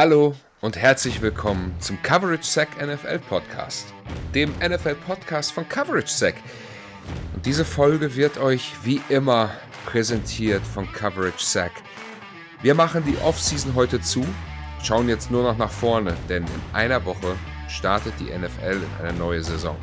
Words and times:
Hallo 0.00 0.32
und 0.60 0.76
herzlich 0.76 1.22
willkommen 1.22 1.74
zum 1.80 2.00
Coverage 2.02 2.44
Sack 2.44 2.68
NFL 2.80 3.18
Podcast, 3.18 3.92
dem 4.32 4.52
NFL 4.60 4.94
Podcast 4.94 5.50
von 5.50 5.68
Coverage 5.68 6.06
Sack. 6.06 6.36
Und 7.34 7.44
diese 7.44 7.64
Folge 7.64 8.14
wird 8.14 8.38
euch 8.38 8.74
wie 8.84 9.00
immer 9.08 9.50
präsentiert 9.86 10.62
von 10.64 10.86
Coverage 10.92 11.44
Sack. 11.44 11.72
Wir 12.62 12.76
machen 12.76 13.02
die 13.04 13.18
Offseason 13.24 13.74
heute 13.74 14.00
zu, 14.00 14.24
schauen 14.84 15.08
jetzt 15.08 15.32
nur 15.32 15.42
noch 15.42 15.58
nach 15.58 15.72
vorne, 15.72 16.14
denn 16.28 16.44
in 16.44 16.74
einer 16.74 17.04
Woche 17.04 17.34
startet 17.66 18.14
die 18.20 18.30
NFL 18.30 18.80
in 19.00 19.04
eine 19.04 19.18
neue 19.18 19.42
Saison. 19.42 19.76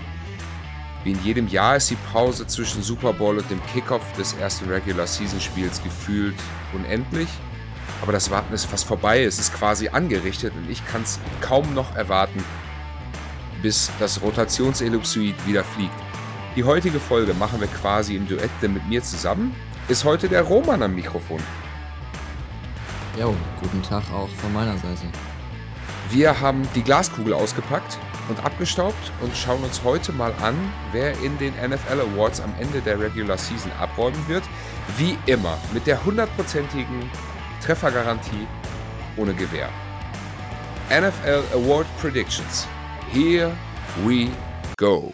Wie 1.03 1.11
in 1.11 1.23
jedem 1.25 1.49
Jahr 1.49 1.75
ist 1.75 1.89
die 1.89 1.97
Pause 2.13 2.47
zwischen 2.47 2.83
Super 2.83 3.11
Bowl 3.11 3.37
und 3.37 3.51
dem 3.51 3.61
Kickoff 3.73 4.13
des 4.13 4.31
ersten 4.35 4.69
Regular 4.69 5.07
Season 5.07 5.41
Spiels 5.41 5.83
gefühlt 5.83 6.35
unendlich 6.73 7.27
aber 8.05 8.13
das 8.13 8.29
Warten 8.29 8.53
ist 8.53 8.65
fast 8.65 8.85
vorbei. 8.85 9.23
Es 9.23 9.39
ist 9.39 9.51
quasi 9.51 9.89
angerichtet 9.89 10.53
und 10.55 10.69
ich 10.69 10.85
kann 10.85 11.01
es 11.01 11.19
kaum 11.41 11.73
noch 11.73 11.95
erwarten, 11.95 12.43
bis 13.63 13.89
das 13.97 14.21
Rotationsellipsoid 14.21 15.33
wieder 15.47 15.63
fliegt. 15.63 15.95
Die 16.55 16.63
heutige 16.63 16.99
Folge 16.99 17.33
machen 17.33 17.59
wir 17.59 17.67
quasi 17.67 18.15
im 18.15 18.27
Duett 18.27 18.51
mit 18.61 18.87
mir 18.87 19.01
zusammen. 19.01 19.55
Ist 19.87 20.05
heute 20.05 20.29
der 20.29 20.43
Roman 20.43 20.83
am 20.83 20.93
Mikrofon. 20.93 21.39
Jo, 23.19 23.33
guten 23.59 23.81
Tag 23.81 24.03
auch 24.13 24.29
von 24.29 24.53
meiner 24.53 24.77
Seite. 24.77 25.07
Wir 26.11 26.39
haben 26.39 26.61
die 26.75 26.83
Glaskugel 26.83 27.33
ausgepackt 27.33 27.97
und 28.29 28.45
abgestaubt 28.45 29.11
und 29.21 29.35
schauen 29.35 29.63
uns 29.63 29.83
heute 29.83 30.11
mal 30.11 30.33
an, 30.43 30.55
wer 30.91 31.19
in 31.23 31.35
den 31.39 31.55
NFL 31.55 32.01
Awards 32.01 32.39
am 32.39 32.53
Ende 32.59 32.81
der 32.81 32.99
Regular 32.99 33.39
Season 33.39 33.71
abräumen 33.79 34.27
wird. 34.27 34.43
Wie 34.95 35.17
immer 35.25 35.57
mit 35.73 35.87
der 35.87 36.05
hundertprozentigen 36.05 37.09
Treffergarantie 37.65 38.47
ohne 39.17 39.33
Gewehr. 39.33 39.71
NFL 40.91 41.41
Award 41.51 41.87
Predictions. 41.99 42.67
Here 43.11 43.51
we 44.05 44.29
go. 44.77 45.11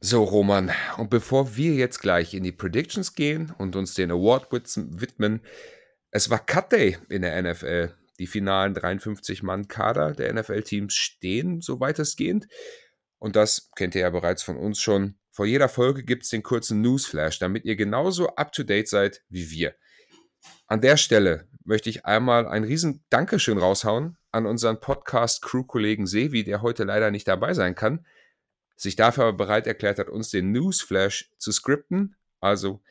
So, 0.00 0.22
Roman, 0.22 0.70
und 0.98 1.10
bevor 1.10 1.56
wir 1.56 1.74
jetzt 1.74 1.98
gleich 1.98 2.32
in 2.34 2.44
die 2.44 2.52
Predictions 2.52 3.16
gehen 3.16 3.52
und 3.58 3.74
uns 3.74 3.94
den 3.94 4.12
Award 4.12 4.52
widmen, 4.52 5.40
es 6.12 6.30
war 6.30 6.38
Cut 6.38 6.70
Day 6.70 6.96
in 7.08 7.22
der 7.22 7.42
NFL. 7.42 7.92
Die 8.22 8.28
finalen 8.28 8.72
53-Mann-Kader 8.72 10.12
der 10.12 10.32
NFL-Teams 10.32 10.94
stehen, 10.94 11.60
so 11.60 11.80
weitestgehend. 11.80 12.46
Und 13.18 13.34
das 13.34 13.72
kennt 13.74 13.96
ihr 13.96 14.02
ja 14.02 14.10
bereits 14.10 14.44
von 14.44 14.56
uns 14.56 14.78
schon. 14.78 15.18
Vor 15.28 15.44
jeder 15.44 15.68
Folge 15.68 16.04
gibt 16.04 16.22
es 16.22 16.28
den 16.28 16.44
kurzen 16.44 16.80
Newsflash, 16.82 17.40
damit 17.40 17.64
ihr 17.64 17.74
genauso 17.74 18.28
up-to-date 18.36 18.86
seid 18.86 19.24
wie 19.28 19.50
wir. 19.50 19.74
An 20.68 20.80
der 20.80 20.98
Stelle 20.98 21.48
möchte 21.64 21.90
ich 21.90 22.06
einmal 22.06 22.46
ein 22.46 22.62
riesen 22.62 23.02
Dankeschön 23.10 23.58
raushauen 23.58 24.16
an 24.30 24.46
unseren 24.46 24.78
Podcast-Crew-Kollegen 24.78 26.06
Sevi, 26.06 26.44
der 26.44 26.62
heute 26.62 26.84
leider 26.84 27.10
nicht 27.10 27.26
dabei 27.26 27.54
sein 27.54 27.74
kann, 27.74 28.06
sich 28.76 28.94
dafür 28.94 29.24
aber 29.24 29.36
bereit 29.36 29.66
erklärt 29.66 29.98
hat, 29.98 30.08
uns 30.08 30.30
den 30.30 30.52
Newsflash 30.52 31.32
zu 31.38 31.50
skripten. 31.50 32.14
Also 32.38 32.84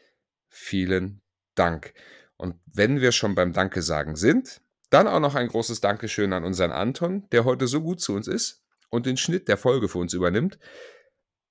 vielen 0.49 1.21
Dank. 1.55 1.93
Und 2.35 2.59
wenn 2.65 2.99
wir 2.99 3.13
schon 3.13 3.33
beim 3.33 3.53
Danke 3.53 3.81
sagen 3.81 4.17
sind, 4.17 4.59
dann 4.91 5.07
auch 5.07 5.19
noch 5.19 5.35
ein 5.35 5.47
großes 5.47 5.81
Dankeschön 5.81 6.33
an 6.33 6.43
unseren 6.43 6.71
Anton, 6.71 7.27
der 7.31 7.45
heute 7.45 7.67
so 7.67 7.81
gut 7.81 8.01
zu 8.01 8.13
uns 8.13 8.27
ist 8.27 8.61
und 8.89 9.05
den 9.05 9.17
Schnitt 9.17 9.47
der 9.47 9.57
Folge 9.57 9.87
für 9.87 9.97
uns 9.97 10.13
übernimmt. 10.13 10.59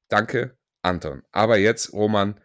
Danke, 0.08 0.58
Anton. 0.83 1.22
Aber 1.33 1.56
jetzt, 1.56 1.92
Roman, 1.92 2.38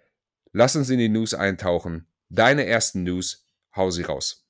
lass 0.53 0.75
uns 0.75 0.89
in 0.89 0.97
die 0.97 1.09
News 1.09 1.33
eintauchen. 1.33 2.07
Deine 2.29 2.65
ersten 2.65 3.03
News, 3.03 3.45
hau 3.75 3.91
sie 3.91 4.03
raus. 4.03 4.45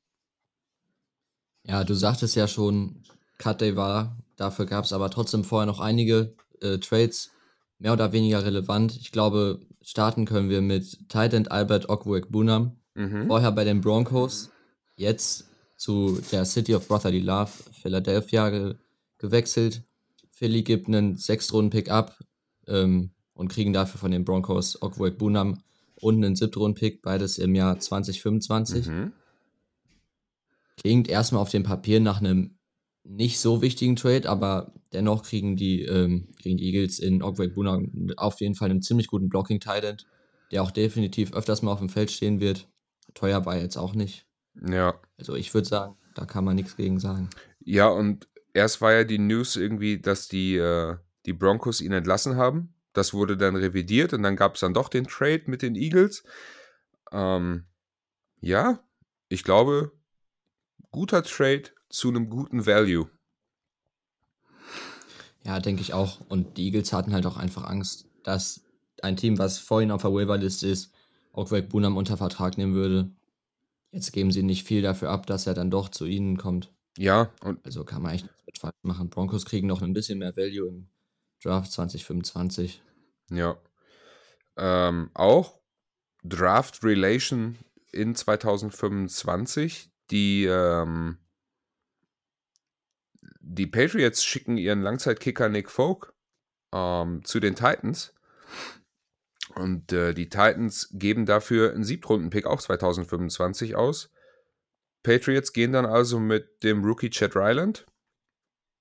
Ja, 1.63 1.83
du 1.83 1.95
sagtest 1.95 2.35
ja 2.35 2.47
schon, 2.47 3.03
Cut 3.39 3.61
Day 3.61 3.75
war, 3.75 4.15
dafür 4.35 4.67
gab 4.67 4.85
es 4.85 4.93
aber 4.93 5.09
trotzdem 5.09 5.43
vorher 5.43 5.65
noch 5.65 5.79
einige 5.79 6.35
äh, 6.61 6.77
Trades, 6.77 7.31
mehr 7.79 7.93
oder 7.93 8.11
weniger 8.11 8.45
relevant. 8.45 8.95
Ich 8.95 9.11
glaube, 9.11 9.61
starten 9.81 10.25
können 10.25 10.49
wir 10.49 10.61
mit 10.61 11.09
Titan 11.09 11.47
Albert 11.47 11.89
Okwek 11.89 12.31
Bunam. 12.31 12.79
Mhm. 12.93 13.27
Vorher 13.27 13.51
bei 13.51 13.63
den 13.63 13.81
Broncos, 13.81 14.51
jetzt 14.95 15.49
zu 15.75 16.19
der 16.31 16.45
City 16.45 16.75
of 16.75 16.87
Brotherly 16.87 17.19
Love, 17.19 17.51
Philadelphia, 17.81 18.49
ge 18.49 18.75
gewechselt. 19.17 19.83
Philly 20.31 20.63
gibt 20.63 20.87
einen 20.87 21.15
Sechstrunden-Pick 21.15 21.89
ab 21.89 22.19
ähm, 22.67 23.11
und 23.33 23.47
kriegen 23.47 23.71
dafür 23.71 23.99
von 23.99 24.11
den 24.11 24.25
Broncos 24.25 24.81
Okwek 24.81 25.17
Bunam 25.17 25.61
und 25.95 26.23
einen 26.23 26.35
Siebtrunden-Pick, 26.35 27.01
beides 27.01 27.37
im 27.37 27.55
Jahr 27.55 27.79
2025. 27.79 28.87
Mhm. 28.87 29.13
Klingt 30.77 31.07
erstmal 31.07 31.41
auf 31.41 31.49
dem 31.49 31.63
Papier 31.63 32.01
nach 32.01 32.19
einem 32.19 32.57
nicht 33.05 33.39
so 33.39 33.61
wichtigen 33.61 33.95
Trade, 33.95 34.27
aber 34.27 34.73
dennoch 34.91 35.23
kriegen 35.23 35.55
die, 35.55 35.83
ähm, 35.83 36.27
kriegen 36.41 36.57
die 36.57 36.65
Eagles 36.65 36.99
in 36.99 37.23
Okwek 37.23 37.53
Bunam 37.55 38.11
auf 38.17 38.41
jeden 38.41 38.55
Fall 38.55 38.71
einen 38.71 38.81
ziemlich 38.81 39.07
guten 39.07 39.29
Blocking-Talent, 39.29 40.05
der 40.51 40.63
auch 40.63 40.71
definitiv 40.71 41.33
öfters 41.33 41.61
mal 41.61 41.71
auf 41.71 41.79
dem 41.79 41.89
Feld 41.89 42.11
stehen 42.11 42.39
wird. 42.39 42.67
Teuer 43.13 43.45
war 43.45 43.57
jetzt 43.57 43.77
auch 43.77 43.93
nicht. 43.93 44.24
Ja. 44.61 44.99
Also 45.17 45.35
ich 45.35 45.53
würde 45.53 45.67
sagen, 45.67 45.95
da 46.13 46.25
kann 46.25 46.45
man 46.45 46.55
nichts 46.55 46.75
gegen 46.75 46.99
sagen. 46.99 47.29
Ja, 47.59 47.87
und 47.87 48.27
erst 48.53 48.81
war 48.81 48.93
ja 48.93 49.03
die 49.03 49.19
News 49.19 49.55
irgendwie, 49.55 49.99
dass 49.99 50.27
die, 50.27 50.55
äh, 50.55 50.95
die 51.25 51.33
Broncos 51.33 51.81
ihn 51.81 51.91
entlassen 51.91 52.37
haben. 52.37 52.73
Das 52.93 53.13
wurde 53.13 53.37
dann 53.37 53.55
revidiert 53.55 54.13
und 54.13 54.23
dann 54.23 54.35
gab 54.35 54.55
es 54.55 54.61
dann 54.61 54.73
doch 54.73 54.89
den 54.89 55.05
Trade 55.05 55.43
mit 55.47 55.61
den 55.61 55.75
Eagles. 55.75 56.23
Ähm, 57.11 57.65
ja, 58.39 58.79
ich 59.27 59.43
glaube, 59.43 59.91
guter 60.91 61.23
Trade 61.23 61.63
zu 61.89 62.09
einem 62.09 62.29
guten 62.29 62.65
Value. 62.65 63.09
Ja, 65.43 65.59
denke 65.59 65.81
ich 65.81 65.93
auch. 65.93 66.21
Und 66.29 66.57
die 66.57 66.65
Eagles 66.65 66.93
hatten 66.93 67.13
halt 67.13 67.25
auch 67.25 67.37
einfach 67.37 67.65
Angst, 67.65 68.07
dass 68.23 68.61
ein 69.01 69.17
Team, 69.17 69.37
was 69.37 69.59
vorhin 69.59 69.91
auf 69.91 70.01
der 70.01 70.13
Waiver-Liste 70.13 70.67
ist, 70.67 70.91
auch 71.33 71.49
Greg 71.49 71.69
Bunam 71.69 71.97
unter 71.97 72.17
Vertrag 72.17 72.57
nehmen 72.57 72.73
würde 72.73 73.11
Jetzt 73.95 74.11
geben 74.11 74.29
sie 74.29 74.43
nicht 74.43 74.67
viel 74.67 74.81
dafür 74.81 75.09
ab, 75.09 75.25
dass 75.25 75.47
er 75.47 75.53
dann 75.53 75.71
doch 75.71 75.87
zu 75.87 76.05
ihnen 76.05 76.35
kommt. 76.35 76.69
Ja, 76.97 77.31
und 77.39 77.65
also 77.65 77.85
kann 77.85 78.01
man 78.01 78.13
echt 78.13 78.25
nichts 78.25 78.45
mit 78.45 78.57
falsch 78.57 78.75
machen. 78.81 79.09
Broncos 79.09 79.45
kriegen 79.45 79.67
noch 79.67 79.81
ein 79.81 79.93
bisschen 79.93 80.19
mehr 80.19 80.35
Value 80.35 80.67
im 80.67 80.89
Draft 81.41 81.71
2025. 81.71 82.83
Ja. 83.31 83.57
Ähm, 84.57 85.11
auch 85.13 85.61
Draft 86.25 86.83
Relation 86.83 87.57
in 87.93 88.15
2025. 88.15 89.89
Die, 90.11 90.43
ähm, 90.43 91.17
die 93.39 93.67
Patriots 93.67 94.25
schicken 94.25 94.57
ihren 94.57 94.81
Langzeitkicker 94.81 95.47
Nick 95.47 95.71
Folk 95.71 96.13
ähm, 96.73 97.23
zu 97.23 97.39
den 97.39 97.55
Titans. 97.55 98.13
Und 99.53 99.91
äh, 99.91 100.13
die 100.13 100.29
Titans 100.29 100.89
geben 100.93 101.25
dafür 101.25 101.73
einen 101.73 101.83
Siebtrunden-Pick 101.83 102.45
auch 102.45 102.61
2025 102.61 103.75
aus. 103.75 104.09
Patriots 105.03 105.53
gehen 105.53 105.71
dann 105.71 105.85
also 105.85 106.19
mit 106.19 106.63
dem 106.63 106.83
Rookie 106.83 107.11
Chad 107.11 107.35
Ryland. 107.35 107.85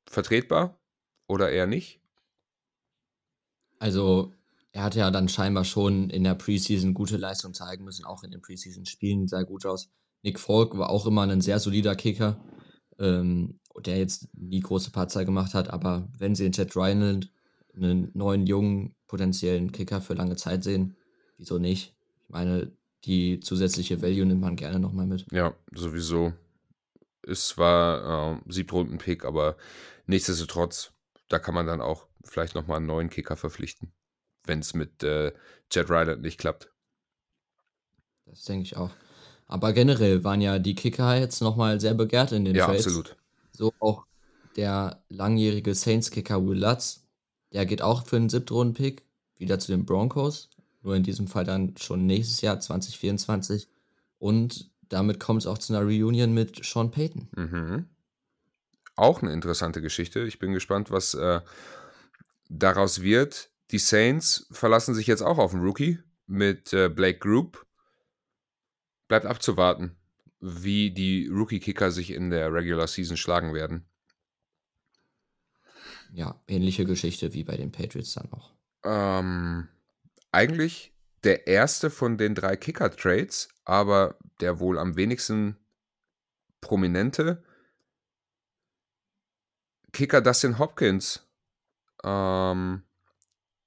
Vertretbar 0.06 0.80
oder 1.26 1.50
eher 1.50 1.66
nicht? 1.66 2.00
Also, 3.78 4.32
er 4.72 4.84
hat 4.84 4.94
ja 4.94 5.10
dann 5.10 5.28
scheinbar 5.28 5.64
schon 5.64 6.08
in 6.10 6.24
der 6.24 6.34
Preseason 6.34 6.94
gute 6.94 7.16
Leistung 7.16 7.52
zeigen 7.52 7.84
müssen, 7.84 8.04
auch 8.04 8.22
in 8.22 8.30
den 8.30 8.40
Preseason-Spielen 8.40 9.28
sah 9.28 9.42
gut 9.42 9.66
aus. 9.66 9.90
Nick 10.22 10.40
Falk 10.40 10.76
war 10.78 10.88
auch 10.88 11.06
immer 11.06 11.22
ein 11.22 11.42
sehr 11.42 11.58
solider 11.58 11.94
Kicker, 11.94 12.42
ähm, 12.98 13.60
der 13.84 13.98
jetzt 13.98 14.28
nie 14.34 14.60
große 14.60 14.90
Patzer 14.90 15.24
gemacht 15.26 15.52
hat, 15.52 15.68
aber 15.68 16.08
wenn 16.16 16.34
sie 16.34 16.46
in 16.46 16.52
Chad 16.52 16.74
Ryland 16.74 17.30
einen 17.76 18.10
neuen, 18.14 18.46
jungen, 18.46 18.94
potenziellen 19.06 19.72
Kicker 19.72 20.00
für 20.00 20.14
lange 20.14 20.36
Zeit 20.36 20.64
sehen, 20.64 20.96
wieso 21.36 21.58
nicht? 21.58 21.94
Ich 22.22 22.30
meine, 22.30 22.72
die 23.04 23.40
zusätzliche 23.40 24.02
Value 24.02 24.26
nimmt 24.26 24.40
man 24.40 24.56
gerne 24.56 24.78
nochmal 24.78 25.06
mit. 25.06 25.26
Ja, 25.32 25.54
sowieso. 25.72 26.32
Ist 27.22 27.48
zwar 27.48 28.34
äh, 28.34 28.52
Siebtrunden-Pick, 28.52 29.24
aber 29.24 29.56
nichtsdestotrotz, 30.06 30.92
da 31.28 31.38
kann 31.38 31.54
man 31.54 31.66
dann 31.66 31.80
auch 31.80 32.06
vielleicht 32.24 32.54
nochmal 32.54 32.78
einen 32.78 32.86
neuen 32.86 33.10
Kicker 33.10 33.36
verpflichten, 33.36 33.92
wenn 34.44 34.60
es 34.60 34.74
mit 34.74 35.02
äh, 35.02 35.32
Jet 35.70 35.90
Ryland 35.90 36.22
nicht 36.22 36.38
klappt. 36.38 36.70
Das 38.26 38.44
denke 38.44 38.62
ich 38.62 38.76
auch. 38.76 38.90
Aber 39.46 39.72
generell 39.72 40.24
waren 40.24 40.40
ja 40.40 40.58
die 40.58 40.74
Kicker 40.74 41.16
jetzt 41.16 41.40
nochmal 41.40 41.80
sehr 41.80 41.94
begehrt 41.94 42.32
in 42.32 42.44
den 42.44 42.54
ja, 42.54 42.66
Trades. 42.66 42.84
Ja, 42.84 42.90
absolut. 42.90 43.16
So 43.52 43.72
auch 43.78 44.06
der 44.56 45.02
langjährige 45.08 45.74
Saints-Kicker 45.74 46.44
Will 46.46 46.58
Lutz, 46.58 47.03
der 47.54 47.64
geht 47.64 47.80
auch 47.80 48.04
für 48.04 48.16
einen 48.16 48.28
Siebtrunden-Pick 48.28 49.02
wieder 49.38 49.58
zu 49.58 49.72
den 49.72 49.86
Broncos. 49.86 50.50
Nur 50.82 50.96
in 50.96 51.02
diesem 51.02 51.28
Fall 51.28 51.44
dann 51.44 51.76
schon 51.78 52.04
nächstes 52.04 52.42
Jahr, 52.42 52.60
2024. 52.60 53.68
Und 54.18 54.70
damit 54.88 55.18
kommt 55.18 55.42
es 55.42 55.46
auch 55.46 55.58
zu 55.58 55.74
einer 55.74 55.86
Reunion 55.86 56.34
mit 56.34 56.62
Sean 56.64 56.90
Payton. 56.90 57.28
Mhm. 57.34 57.86
auch 58.96 59.22
eine 59.22 59.32
interessante 59.32 59.80
Geschichte. 59.80 60.20
Ich 60.20 60.38
bin 60.38 60.52
gespannt, 60.52 60.90
was 60.90 61.14
äh, 61.14 61.40
daraus 62.48 63.02
wird. 63.02 63.50
Die 63.70 63.78
Saints 63.78 64.46
verlassen 64.52 64.94
sich 64.94 65.06
jetzt 65.06 65.22
auch 65.22 65.38
auf 65.38 65.50
den 65.50 65.62
Rookie 65.62 65.98
mit 66.26 66.72
äh, 66.72 66.88
Blake 66.88 67.18
Group. 67.18 67.66
Bleibt 69.08 69.26
abzuwarten, 69.26 69.96
wie 70.40 70.90
die 70.90 71.28
Rookie-Kicker 71.28 71.90
sich 71.90 72.10
in 72.10 72.30
der 72.30 72.52
Regular 72.52 72.86
Season 72.86 73.16
schlagen 73.16 73.54
werden. 73.54 73.84
Ja, 76.14 76.40
ähnliche 76.46 76.84
Geschichte 76.84 77.34
wie 77.34 77.42
bei 77.42 77.56
den 77.56 77.72
Patriots 77.72 78.14
dann 78.14 78.32
auch. 78.32 78.54
Ähm, 78.84 79.68
eigentlich 80.30 80.94
der 81.24 81.48
erste 81.48 81.90
von 81.90 82.18
den 82.18 82.36
drei 82.36 82.54
Kicker-Trades, 82.54 83.48
aber 83.64 84.16
der 84.40 84.60
wohl 84.60 84.78
am 84.78 84.94
wenigsten 84.94 85.56
prominente. 86.60 87.42
Kicker 89.92 90.20
Dustin 90.20 90.60
Hopkins 90.60 91.26
ähm, 92.04 92.84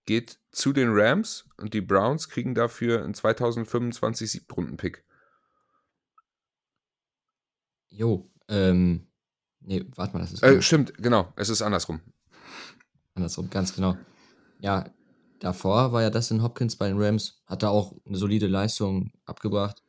geht 0.06 0.40
zu 0.52 0.72
den 0.72 0.90
Rams 0.92 1.50
und 1.58 1.74
die 1.74 1.82
Browns 1.82 2.30
kriegen 2.30 2.56
dafür 2.56 3.04
einen 3.04 3.14
2025 3.14 4.32
Siebtrunden-Pick. 4.32 5.04
Jo, 7.90 8.32
ähm, 8.48 9.08
nee, 9.60 9.86
warte 9.96 10.14
mal, 10.14 10.20
das 10.22 10.32
ist. 10.32 10.44
Äh, 10.44 10.62
stimmt, 10.62 10.94
genau, 10.94 11.34
es 11.36 11.50
ist 11.50 11.62
andersrum. 11.62 12.00
Andersrum, 13.18 13.50
ganz 13.50 13.76
genau. 13.76 13.98
Ja, 14.60 14.86
davor 15.40 15.92
war 15.92 16.02
ja 16.02 16.10
Dustin 16.10 16.42
Hopkins 16.42 16.76
bei 16.76 16.88
den 16.88 17.02
Rams, 17.02 17.42
hat 17.46 17.64
da 17.64 17.70
auch 17.70 17.94
eine 18.06 18.18
solide 18.18 18.48
Leistung 18.48 19.12
abgebracht. 19.26 19.84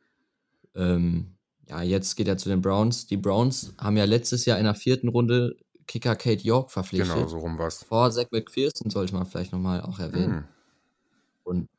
Ähm, 0.75 1.35
ja, 1.67 1.81
jetzt 1.81 2.15
geht 2.15 2.27
er 2.27 2.37
zu 2.37 2.49
den 2.49 2.61
Browns. 2.61 3.07
Die 3.07 3.17
Browns 3.17 3.73
haben 3.77 3.97
ja 3.97 4.05
letztes 4.05 4.45
Jahr 4.45 4.57
in 4.57 4.65
der 4.65 4.75
vierten 4.75 5.07
Runde 5.07 5.55
Kicker 5.85 6.15
Kate 6.15 6.43
York 6.43 6.71
verpflichtet. 6.71 7.15
Genau, 7.15 7.27
so 7.27 7.39
rum 7.39 7.57
war's. 7.57 7.83
Vor 7.83 8.11
Zach 8.11 8.27
McPherson 8.31 8.89
sollte 8.89 9.13
man 9.13 9.25
vielleicht 9.25 9.51
nochmal 9.51 9.81
auch 9.81 9.99
erwähnen. 9.99 10.37
Hm. 10.37 10.43
Und 11.43 11.69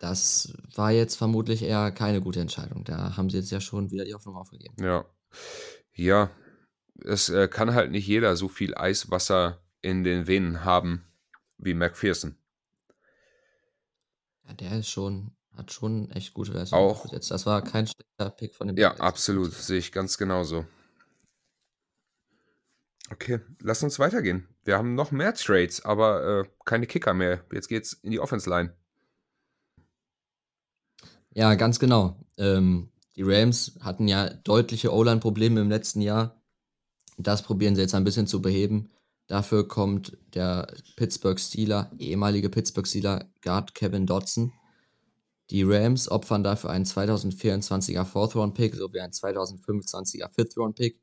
das 0.00 0.52
war 0.74 0.92
jetzt 0.92 1.16
vermutlich 1.16 1.62
eher 1.62 1.90
keine 1.92 2.20
gute 2.20 2.40
Entscheidung. 2.40 2.84
Da 2.84 3.16
haben 3.16 3.30
sie 3.30 3.38
jetzt 3.38 3.50
ja 3.50 3.60
schon 3.60 3.90
wieder 3.90 4.04
die 4.04 4.14
Hoffnung 4.14 4.36
aufgegeben. 4.36 4.74
Ja. 4.80 5.04
Ja, 5.94 6.30
es 7.04 7.28
äh, 7.28 7.48
kann 7.48 7.74
halt 7.74 7.90
nicht 7.90 8.06
jeder 8.06 8.36
so 8.36 8.48
viel 8.48 8.74
Eiswasser 8.76 9.63
in 9.84 10.02
den 10.02 10.26
Venen 10.26 10.64
haben 10.64 11.04
wie 11.58 11.74
McPherson. 11.74 12.36
Ja, 14.46 14.54
der 14.54 14.78
ist 14.78 14.88
schon, 14.88 15.32
hat 15.56 15.72
schon 15.72 16.10
echt 16.10 16.34
gute 16.34 16.52
Leistung 16.52 16.78
Auch- 16.78 17.02
gesetzt. 17.04 17.30
Das 17.30 17.46
war 17.46 17.62
kein 17.62 17.86
schlechter 17.86 18.30
Pick 18.30 18.54
von 18.54 18.66
dem 18.68 18.76
Ja, 18.76 18.88
Patriots. 18.90 19.06
absolut. 19.08 19.52
Sehe 19.52 19.78
ich 19.78 19.92
ganz 19.92 20.18
genauso. 20.18 20.66
Okay, 23.10 23.40
lass 23.60 23.82
uns 23.82 23.98
weitergehen. 23.98 24.48
Wir 24.64 24.78
haben 24.78 24.94
noch 24.94 25.10
mehr 25.10 25.34
Trades, 25.34 25.84
aber 25.84 26.40
äh, 26.44 26.48
keine 26.64 26.86
Kicker 26.86 27.12
mehr. 27.12 27.44
Jetzt 27.52 27.68
geht's 27.68 27.92
in 27.92 28.10
die 28.10 28.18
Offense 28.20 28.48
Line. 28.48 28.74
Ja, 31.34 31.54
ganz 31.54 31.78
genau. 31.78 32.18
Ähm, 32.38 32.90
die 33.16 33.22
Rams 33.22 33.78
hatten 33.82 34.08
ja 34.08 34.30
deutliche 34.30 34.92
O-Line-Probleme 34.92 35.60
im 35.60 35.68
letzten 35.68 36.00
Jahr. 36.00 36.40
Das 37.18 37.42
probieren 37.42 37.76
sie 37.76 37.82
jetzt 37.82 37.94
ein 37.94 38.04
bisschen 38.04 38.26
zu 38.26 38.40
beheben. 38.40 38.90
Dafür 39.26 39.66
kommt 39.66 40.16
der 40.34 40.66
Pittsburgh 40.96 41.40
Steeler, 41.40 41.90
ehemalige 41.98 42.50
Pittsburgh 42.50 42.86
Steeler 42.86 43.30
Guard 43.42 43.74
Kevin 43.74 44.06
Dodson. 44.06 44.52
Die 45.50 45.62
Rams 45.62 46.08
opfern 46.10 46.42
dafür 46.42 46.70
einen 46.70 46.84
2024er 46.84 48.04
Fourth-Round-Pick 48.04 48.74
sowie 48.74 49.00
einen 49.00 49.12
2025er 49.12 50.30
Fifth-Round-Pick. 50.30 51.00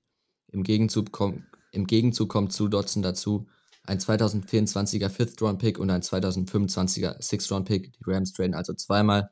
Im 0.51 0.63
Gegenzug, 0.63 1.11
kommt, 1.11 1.43
Im 1.71 1.87
Gegenzug 1.87 2.29
kommt 2.29 2.53
zu 2.53 2.67
Dodson 2.67 3.01
dazu 3.01 3.47
ein 3.83 3.99
2024er 3.99 5.09
Fifth-Round-Pick 5.09 5.79
und 5.79 5.89
ein 5.89 6.01
2025er 6.01 7.21
Sixth-Round-Pick. 7.21 7.93
Die 7.93 8.03
Rams 8.05 8.33
traden 8.33 8.53
also 8.53 8.73
zweimal 8.73 9.31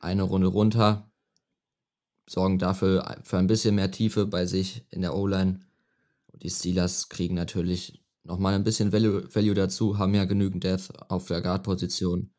eine 0.00 0.24
Runde 0.24 0.48
runter, 0.48 1.10
sorgen 2.28 2.58
dafür 2.58 3.18
für 3.22 3.38
ein 3.38 3.46
bisschen 3.46 3.76
mehr 3.76 3.90
Tiefe 3.90 4.26
bei 4.26 4.46
sich 4.46 4.84
in 4.90 5.02
der 5.02 5.14
O-Line. 5.14 5.60
Und 6.32 6.42
die 6.42 6.50
Steelers 6.50 7.08
kriegen 7.08 7.34
natürlich 7.34 8.03
nochmal 8.24 8.54
ein 8.54 8.64
bisschen 8.64 8.92
Value, 8.92 9.28
Value 9.34 9.54
dazu, 9.54 9.98
haben 9.98 10.14
ja 10.14 10.24
genügend 10.24 10.64
Death 10.64 10.90
auf 11.08 11.26
der 11.26 11.42
Guard-Position. 11.42 12.30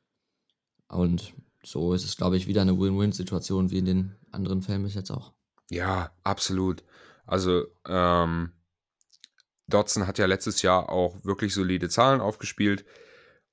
Und 0.87 1.33
so 1.63 1.93
ist 1.93 2.03
es, 2.03 2.17
glaube 2.17 2.37
ich, 2.37 2.47
wieder 2.47 2.61
eine 2.61 2.77
Win-Win-Situation 2.77 3.71
wie 3.71 3.79
in 3.79 3.85
den 3.85 4.15
anderen 4.31 4.61
Fällen 4.61 4.83
bis 4.83 4.95
jetzt 4.95 5.11
auch. 5.11 5.33
Ja, 5.69 6.11
absolut. 6.23 6.83
Also, 7.25 7.65
ähm, 7.87 8.51
Dodson 9.67 10.05
hat 10.05 10.19
ja 10.19 10.25
letztes 10.25 10.61
Jahr 10.61 10.89
auch 10.89 11.23
wirklich 11.23 11.53
solide 11.53 11.89
Zahlen 11.89 12.21
aufgespielt. 12.21 12.85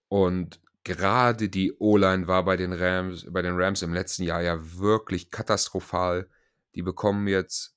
Und 0.08 0.61
gerade 0.84 1.49
die 1.49 1.73
O-Line 1.79 2.26
war 2.26 2.44
bei 2.44 2.56
den 2.56 2.73
Rams, 2.73 3.26
bei 3.31 3.40
den 3.40 3.55
Rams 3.55 3.82
im 3.82 3.94
letzten 3.94 4.25
Jahr 4.25 4.43
ja 4.43 4.58
wirklich 4.79 5.31
katastrophal. 5.31 6.29
Die 6.75 6.82
bekommen 6.82 7.29
jetzt 7.29 7.75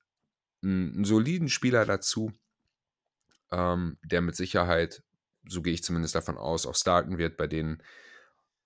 einen, 0.61 0.95
einen 0.95 1.05
soliden 1.05 1.47
Spieler 1.47 1.85
dazu, 1.85 2.31
ähm, 3.55 3.97
der 4.03 4.21
mit 4.21 4.35
Sicherheit, 4.35 5.01
so 5.47 5.61
gehe 5.61 5.73
ich 5.73 5.83
zumindest 5.83 6.13
davon 6.13 6.37
aus, 6.37 6.65
auch 6.65 6.75
starten 6.75 7.17
wird 7.17 7.37
bei 7.37 7.47
denen. 7.47 7.81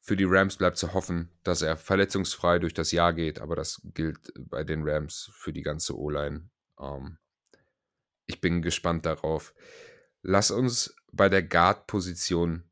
Für 0.02 0.16
die 0.16 0.26
Rams 0.26 0.58
bleibt 0.58 0.78
zu 0.78 0.94
hoffen, 0.94 1.30
dass 1.44 1.62
er 1.62 1.78
verletzungsfrei 1.78 2.58
durch 2.58 2.74
das 2.74 2.92
Jahr 2.92 3.14
geht, 3.14 3.40
aber 3.40 3.56
das 3.56 3.82
gilt 3.94 4.32
bei 4.36 4.64
den 4.64 4.88
Rams 4.88 5.30
für 5.34 5.54
die 5.54 5.62
ganze 5.62 5.98
O-Line. 5.98 6.50
Ähm, 6.80 7.18
ich 8.26 8.42
bin 8.42 8.62
gespannt 8.62 9.06
darauf. 9.06 9.54
Lass 10.22 10.52
uns 10.52 10.96
bei 11.12 11.30
der 11.30 11.44
Guard-Position 11.44 12.64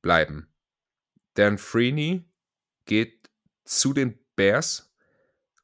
bleiben. 0.00 0.48
Dan 1.34 1.58
Freeney 1.58 2.24
geht 2.86 3.28
zu 3.64 3.92
den 3.92 4.18
Bears, 4.36 4.92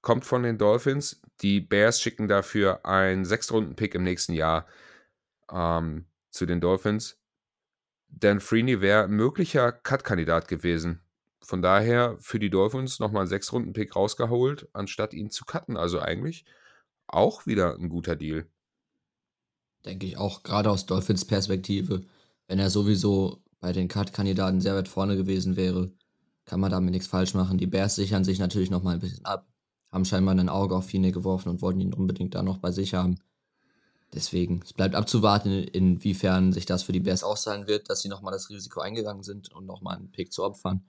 kommt 0.02 0.24
von 0.24 0.42
den 0.42 0.58
Dolphins. 0.58 1.22
Die 1.40 1.60
Bears 1.60 2.00
schicken 2.00 2.28
dafür 2.28 2.84
einen 2.84 3.24
Sechstrunden-Pick 3.24 3.94
im 3.94 4.02
nächsten 4.02 4.32
Jahr 4.32 4.66
ähm, 5.52 6.06
zu 6.30 6.46
den 6.46 6.60
Dolphins. 6.60 7.18
Dan 8.08 8.40
Freeney 8.40 8.80
wäre 8.80 9.04
ein 9.04 9.10
möglicher 9.10 9.72
Cut-Kandidat 9.72 10.48
gewesen. 10.48 11.00
Von 11.40 11.62
daher 11.62 12.16
für 12.18 12.38
die 12.38 12.50
Dolphins 12.50 12.98
nochmal 12.98 13.22
einen 13.22 13.28
Sechstrunden-Pick 13.28 13.94
rausgeholt, 13.94 14.68
anstatt 14.72 15.14
ihn 15.14 15.30
zu 15.30 15.44
cutten. 15.44 15.76
Also 15.76 16.00
eigentlich 16.00 16.44
auch 17.06 17.46
wieder 17.46 17.76
ein 17.76 17.88
guter 17.88 18.16
Deal. 18.16 18.46
Denke 19.84 20.06
ich 20.06 20.16
auch, 20.16 20.42
gerade 20.42 20.70
aus 20.70 20.86
Dolphins 20.86 21.24
Perspektive, 21.24 22.02
wenn 22.48 22.58
er 22.58 22.70
sowieso 22.70 23.42
bei 23.60 23.72
den 23.72 23.88
Cut-Kandidaten 23.88 24.60
sehr 24.60 24.74
weit 24.74 24.88
vorne 24.88 25.16
gewesen 25.16 25.56
wäre, 25.56 25.92
kann 26.44 26.60
man 26.60 26.70
damit 26.70 26.90
nichts 26.90 27.06
falsch 27.06 27.34
machen. 27.34 27.58
Die 27.58 27.66
Bears 27.66 27.94
sichern 27.94 28.24
sich 28.24 28.38
natürlich 28.38 28.70
nochmal 28.70 28.94
ein 28.94 29.00
bisschen 29.00 29.24
ab, 29.24 29.48
haben 29.90 30.04
scheinbar 30.04 30.34
ein 30.34 30.48
Auge 30.48 30.74
auf 30.74 30.86
Fine 30.86 31.12
geworfen 31.12 31.48
und 31.50 31.62
wollten 31.62 31.80
ihn 31.80 31.94
unbedingt 31.94 32.34
da 32.34 32.42
noch 32.42 32.58
bei 32.58 32.72
sich 32.72 32.94
haben. 32.94 33.16
Deswegen, 34.14 34.62
es 34.64 34.72
bleibt 34.72 34.94
abzuwarten, 34.94 35.50
inwiefern 35.50 36.52
sich 36.52 36.64
das 36.64 36.84
für 36.84 36.92
die 36.92 37.00
Bears 37.00 37.24
auszahlen 37.24 37.66
wird, 37.66 37.90
dass 37.90 38.00
sie 38.00 38.08
nochmal 38.08 38.32
das 38.32 38.48
Risiko 38.50 38.80
eingegangen 38.80 39.22
sind 39.22 39.52
und 39.52 39.66
nochmal 39.66 39.96
einen 39.96 40.10
Pick 40.10 40.32
zu 40.32 40.44
opfern. 40.44 40.88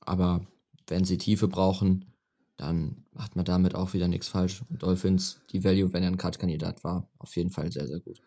Aber 0.00 0.46
wenn 0.86 1.04
sie 1.04 1.18
Tiefe 1.18 1.48
brauchen, 1.48 2.14
dann 2.56 3.04
macht 3.12 3.36
man 3.36 3.44
damit 3.44 3.74
auch 3.74 3.94
wieder 3.94 4.08
nichts 4.08 4.28
falsch. 4.28 4.62
Und 4.68 4.82
Dolphins, 4.82 5.40
die 5.50 5.64
Value, 5.64 5.92
wenn 5.92 6.02
er 6.02 6.10
ein 6.10 6.18
Cut-Kandidat 6.18 6.84
war, 6.84 7.10
auf 7.18 7.34
jeden 7.36 7.50
Fall 7.50 7.72
sehr, 7.72 7.86
sehr 7.86 8.00
gut. 8.00 8.20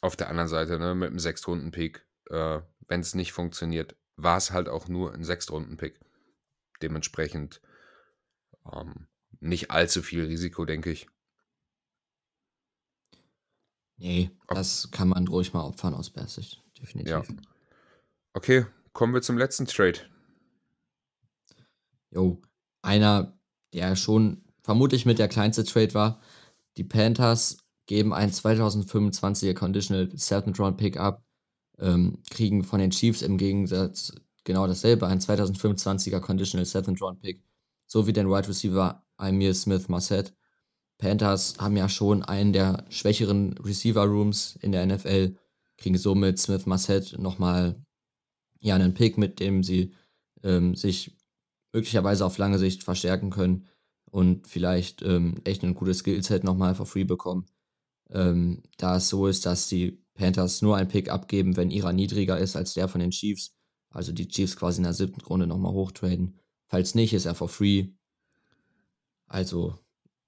Auf 0.00 0.16
der 0.16 0.28
anderen 0.28 0.48
Seite, 0.48 0.78
ne, 0.78 0.94
mit 0.94 1.08
einem 1.08 1.18
Sechstrunden-Pick, 1.18 2.06
äh, 2.30 2.60
wenn 2.86 3.00
es 3.00 3.14
nicht 3.14 3.32
funktioniert, 3.32 3.96
war 4.16 4.36
es 4.36 4.52
halt 4.52 4.68
auch 4.68 4.88
nur 4.88 5.12
ein 5.12 5.24
Sechstrunden-Pick. 5.24 6.00
Dementsprechend 6.82 7.60
ähm, 8.70 9.08
nicht 9.40 9.70
allzu 9.70 10.02
viel 10.02 10.24
Risiko, 10.24 10.64
denke 10.64 10.90
ich. 10.90 11.08
Nee, 13.96 14.30
das 14.48 14.90
kann 14.90 15.08
man 15.08 15.28
ruhig 15.28 15.52
mal 15.52 15.64
opfern 15.64 15.94
aus 15.94 16.10
Bears 16.10 16.34
Sicht, 16.34 16.62
definitiv. 16.80 17.10
Ja. 17.10 17.22
Okay, 18.32 18.66
kommen 18.92 19.14
wir 19.14 19.22
zum 19.22 19.38
letzten 19.38 19.66
Trade. 19.66 20.00
Jo, 22.10 22.40
einer, 22.82 23.38
der 23.72 23.96
schon 23.96 24.44
vermutlich 24.62 25.06
mit 25.06 25.18
der 25.18 25.28
kleinste 25.28 25.64
Trade 25.64 25.94
war. 25.94 26.20
Die 26.76 26.84
Panthers 26.84 27.58
geben 27.86 28.12
ein 28.12 28.30
2025er 28.30 29.54
Conditional 29.54 30.10
Second 30.16 30.58
Round 30.58 30.76
Pick 30.76 30.96
ab, 30.96 31.22
ähm, 31.78 32.18
kriegen 32.30 32.64
von 32.64 32.80
den 32.80 32.90
Chiefs 32.90 33.22
im 33.22 33.36
Gegensatz 33.36 34.12
genau 34.44 34.66
dasselbe, 34.66 35.06
ein 35.06 35.20
2025er 35.20 36.20
Conditional 36.20 36.64
Second 36.64 37.00
Round 37.00 37.20
Pick, 37.20 37.42
sowie 37.86 38.12
den 38.12 38.28
Wide 38.28 38.48
Receiver 38.48 39.04
Amir 39.16 39.54
Smith 39.54 39.88
Marset. 39.88 40.34
Panthers 40.98 41.54
haben 41.58 41.76
ja 41.76 41.88
schon 41.88 42.22
einen 42.22 42.52
der 42.52 42.84
schwächeren 42.88 43.58
Receiver 43.58 44.04
Rooms 44.04 44.56
in 44.60 44.72
der 44.72 44.86
NFL, 44.86 45.36
kriegen 45.76 45.98
somit 45.98 46.38
Smith 46.38 46.66
Marset 46.66 47.18
nochmal 47.18 47.84
ja, 48.60 48.74
einen 48.76 48.94
Pick, 48.94 49.18
mit 49.18 49.40
dem 49.40 49.62
sie 49.62 49.92
ähm, 50.42 50.74
sich 50.74 51.16
möglicherweise 51.72 52.24
auf 52.24 52.38
lange 52.38 52.58
Sicht 52.58 52.84
verstärken 52.84 53.30
können 53.30 53.66
und 54.10 54.46
vielleicht 54.46 55.02
ähm, 55.02 55.40
echt 55.44 55.64
ein 55.64 55.74
gutes 55.74 55.98
Skillset 55.98 56.44
nochmal 56.44 56.74
for 56.74 56.86
free 56.86 57.04
bekommen. 57.04 57.46
Ähm, 58.10 58.62
da 58.78 58.96
es 58.96 59.08
so 59.08 59.26
ist, 59.26 59.44
dass 59.44 59.68
die 59.68 60.04
Panthers 60.14 60.62
nur 60.62 60.76
einen 60.76 60.88
Pick 60.88 61.10
abgeben, 61.10 61.56
wenn 61.56 61.70
ihrer 61.70 61.92
niedriger 61.92 62.38
ist 62.38 62.56
als 62.56 62.74
der 62.74 62.88
von 62.88 63.00
den 63.00 63.10
Chiefs. 63.10 63.54
Also 63.90 64.12
die 64.12 64.28
Chiefs 64.28 64.56
quasi 64.56 64.78
in 64.78 64.84
der 64.84 64.92
siebten 64.92 65.20
Runde 65.20 65.46
nochmal 65.46 65.72
hochtraden. 65.72 66.38
Falls 66.68 66.94
nicht, 66.94 67.12
ist 67.12 67.26
er 67.26 67.34
for 67.34 67.48
free. 67.48 67.88
Also 69.26 69.78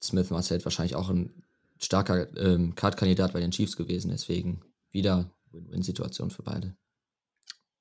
Smith 0.06 0.30
Marcel 0.30 0.64
wahrscheinlich 0.64 0.94
auch 0.94 1.10
ein 1.10 1.42
starker 1.78 2.34
ähm, 2.36 2.74
Card-Kandidat 2.74 3.32
bei 3.32 3.40
den 3.40 3.50
Chiefs 3.50 3.76
gewesen. 3.76 4.10
Deswegen 4.10 4.62
wieder 4.90 5.30
Win-Win-Situation 5.52 6.30
für 6.30 6.42
beide. 6.42 6.76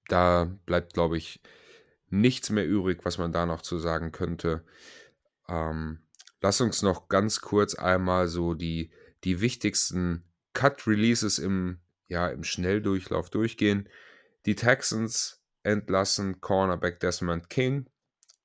Da 0.07 0.45
bleibt, 0.65 0.93
glaube 0.93 1.17
ich, 1.17 1.41
nichts 2.09 2.49
mehr 2.49 2.67
übrig, 2.67 2.99
was 3.03 3.17
man 3.17 3.31
da 3.31 3.45
noch 3.45 3.61
zu 3.61 3.79
sagen 3.79 4.11
könnte. 4.11 4.63
Ähm, 5.47 5.99
lass 6.41 6.61
uns 6.61 6.81
noch 6.81 7.07
ganz 7.07 7.41
kurz 7.41 7.75
einmal 7.75 8.27
so 8.27 8.53
die, 8.53 8.91
die 9.23 9.41
wichtigsten 9.41 10.23
Cut-Releases 10.53 11.39
im, 11.39 11.79
ja, 12.07 12.27
im 12.29 12.43
Schnelldurchlauf 12.43 13.29
durchgehen. 13.29 13.89
Die 14.45 14.55
Texans 14.55 15.41
entlassen 15.63 16.41
Cornerback 16.41 16.99
Desmond 16.99 17.49
King, 17.49 17.87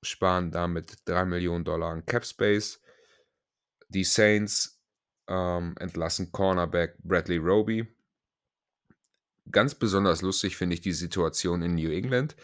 sparen 0.02 0.50
damit 0.50 0.96
3 1.04 1.26
Millionen 1.26 1.64
Dollar 1.64 1.90
an 1.90 2.06
Cap 2.06 2.24
Space. 2.24 2.79
Die 3.90 4.04
Saints 4.04 4.80
ähm, 5.28 5.74
entlassen 5.78 6.32
Cornerback 6.32 6.96
Bradley 7.02 7.38
Roby. 7.38 7.86
Ganz 9.50 9.74
besonders 9.74 10.22
lustig 10.22 10.56
finde 10.56 10.74
ich 10.74 10.80
die 10.80 10.92
Situation 10.92 11.62
in 11.62 11.74
New 11.74 11.90
England. 11.90 12.36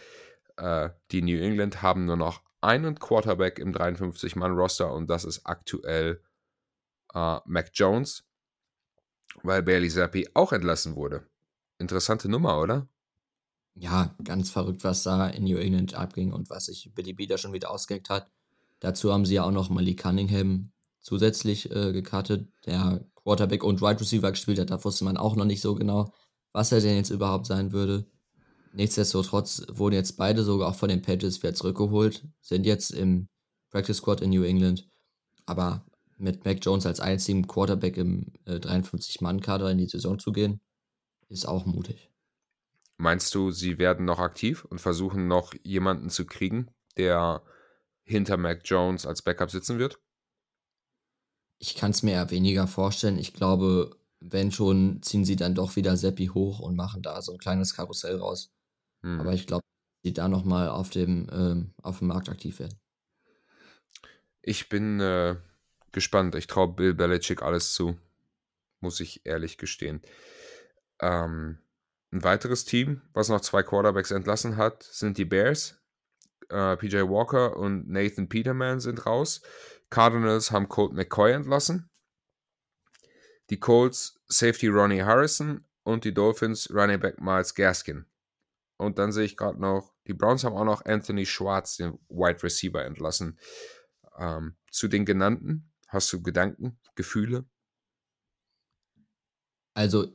Äh, 0.57 0.91
die 1.13 1.23
New 1.23 1.39
England 1.39 1.83
haben 1.83 2.05
nur 2.05 2.17
noch 2.17 2.43
einen 2.61 2.99
Quarterback 2.99 3.59
im 3.59 3.73
53-Mann-Roster 3.73 4.93
und 4.93 5.09
das 5.09 5.25
ist 5.25 5.47
aktuell 5.47 6.21
äh, 7.15 7.39
Mac 7.45 7.71
Jones, 7.75 8.25
weil 9.43 9.63
Bailey 9.63 9.89
Zappi 9.89 10.29
auch 10.35 10.53
entlassen 10.53 10.97
wurde. 10.97 11.29
Interessante 11.79 12.29
Nummer, 12.29 12.61
oder? 12.61 12.89
Ja, 13.75 14.17
ganz 14.25 14.51
verrückt, 14.51 14.83
was 14.83 15.03
da 15.03 15.29
in 15.29 15.45
New 15.45 15.59
England 15.59 15.95
abging 15.95 16.33
und 16.33 16.51
was 16.51 16.67
sich 16.67 16.91
Billy 16.95 17.13
Beater 17.13 17.39
schon 17.39 17.53
wieder 17.53 17.71
ausgeheckt 17.71 18.09
hat. 18.09 18.31
Dazu 18.81 19.13
haben 19.13 19.27
sie 19.27 19.35
ja 19.35 19.45
auch 19.45 19.53
noch 19.53 19.69
Malik 19.69 20.03
Cunningham 20.03 20.73
zusätzlich 21.07 21.71
äh, 21.71 21.93
gekartet, 21.93 22.49
der 22.67 23.07
Quarterback 23.15 23.63
und 23.63 23.81
Wide 23.81 24.01
Receiver 24.01 24.29
gespielt 24.33 24.59
hat. 24.59 24.71
Da 24.71 24.83
wusste 24.83 25.05
man 25.05 25.17
auch 25.17 25.37
noch 25.37 25.45
nicht 25.45 25.61
so 25.61 25.77
genau, 25.77 26.13
was 26.53 26.73
er 26.73 26.81
denn 26.81 26.97
jetzt 26.97 27.11
überhaupt 27.11 27.47
sein 27.47 27.71
würde. 27.71 28.05
Nichtsdestotrotz 28.73 29.65
wurden 29.71 29.95
jetzt 29.95 30.17
beide 30.17 30.43
sogar 30.43 30.69
auch 30.69 30.75
von 30.75 30.89
den 30.89 31.03
Patriots 31.03 31.41
wieder 31.45 31.55
zurückgeholt, 31.55 32.27
sind 32.41 32.67
jetzt 32.67 32.91
im 32.91 33.29
Practice 33.71 33.99
Squad 33.99 34.21
in 34.21 34.31
New 34.31 34.43
England. 34.43 34.89
Aber 35.47 35.87
mit 36.19 36.45
Mac 36.45 36.59
Jones 36.61 36.87
als 36.87 36.99
einzigen 36.99 37.47
Quarterback 37.47 37.97
im 37.99 38.33
äh, 38.45 38.55
53-Mann-Kader 38.55 39.71
in 39.71 39.79
die 39.79 39.87
Saison 39.87 40.19
zu 40.19 40.33
gehen, 40.33 40.61
ist 41.29 41.47
auch 41.47 41.67
mutig. 41.67 42.11
Meinst 42.97 43.33
du, 43.33 43.53
sie 43.53 43.79
werden 43.79 44.07
noch 44.07 44.19
aktiv 44.19 44.65
und 44.65 44.81
versuchen 44.81 45.29
noch 45.29 45.55
jemanden 45.63 46.11
zu 46.11 46.27
kriegen, 46.27 46.69
der 46.97 47.45
hinter 48.03 48.39
Mac 48.39 48.63
Jones 48.65 49.07
als 49.07 49.23
Backup 49.23 49.53
sitzen 49.53 49.79
wird? 49.79 50.01
Ich 51.59 51.75
kann 51.75 51.91
es 51.91 52.03
mir 52.03 52.13
eher 52.13 52.31
weniger 52.31 52.67
vorstellen. 52.67 53.19
Ich 53.19 53.33
glaube, 53.33 53.97
wenn 54.21 54.53
schon, 54.53 55.03
ziehen 55.03 55.25
sie 55.25 55.37
dann 55.37 55.55
doch 55.55 55.77
wieder 55.77 55.97
Seppi 55.97 56.27
hoch 56.27 56.61
und 56.61 56.77
machen 56.77 57.03
da 57.03 57.23
so 57.23 57.33
ein 57.33 57.39
kleines 57.39 57.75
Karussell 57.75 58.17
raus. 58.17 58.51
Hm. 59.03 59.21
Aber 59.21 59.33
ich 59.33 59.47
glaube, 59.47 59.65
die 60.05 60.13
da 60.13 60.29
nochmal 60.29 60.69
auf 60.69 60.91
dem, 60.91 61.29
ähm, 61.33 61.75
auf 61.83 61.99
dem 61.99 62.09
Markt 62.09 62.29
aktiv 62.29 62.59
werden. 62.59 62.79
Ich 64.43 64.69
bin 64.69 65.01
äh, 65.01 65.37
gespannt. 65.93 66.35
Ich 66.35 66.47
traue 66.47 66.73
Bill 66.73 66.95
Belichick 66.95 67.43
alles 67.43 67.75
zu. 67.75 67.99
Muss 68.81 69.01
ich 69.01 69.25
ehrlich 69.25 69.59
gestehen. 69.59 70.03
Ähm, 71.01 71.59
ein 72.13 72.23
weiteres 72.23 72.65
Team, 72.65 73.03
was 73.13 73.29
noch 73.29 73.41
zwei 73.41 73.63
Quarterbacks 73.63 74.13
entlassen 74.13 74.57
hat, 74.57 74.85
sind 74.85 75.19
die 75.19 75.25
Bears. 75.25 75.79
Äh, 76.49 76.77
PJ 76.77 76.99
Walker 76.99 77.57
und 77.57 77.89
Nathan 77.89 78.29
Peterman 78.29 78.79
sind 78.79 79.05
raus. 79.07 79.43
Cardinals 79.97 80.51
haben 80.51 80.69
Colt 80.69 80.93
McCoy 80.93 81.33
entlassen. 81.33 81.89
Die 83.49 83.59
Colts 83.59 84.21
Safety 84.27 84.69
Ronnie 84.69 85.01
Harrison 85.01 85.65
und 85.85 86.05
die 86.05 86.13
Dolphins 86.13 86.69
Running 86.71 87.01
Back 87.01 87.19
Miles 87.19 87.55
Gaskin. 87.55 88.05
Und 88.77 88.99
dann 88.99 89.11
sehe 89.11 89.25
ich 89.25 89.39
gerade 89.39 89.59
noch, 89.59 89.95
die 90.07 90.13
Browns 90.13 90.45
haben 90.45 90.55
auch 90.55 90.67
noch 90.67 90.85
Anthony 90.85 91.25
Schwartz, 91.25 91.79
den 91.79 91.99
Wide 92.11 92.43
Receiver, 92.43 92.85
entlassen. 92.85 93.39
Ähm, 94.19 94.57
zu 94.71 94.87
den 94.87 95.07
genannten, 95.07 95.73
hast 95.89 96.13
du 96.13 96.21
Gedanken, 96.23 96.79
Gefühle? 96.95 97.47
Also 99.73 100.15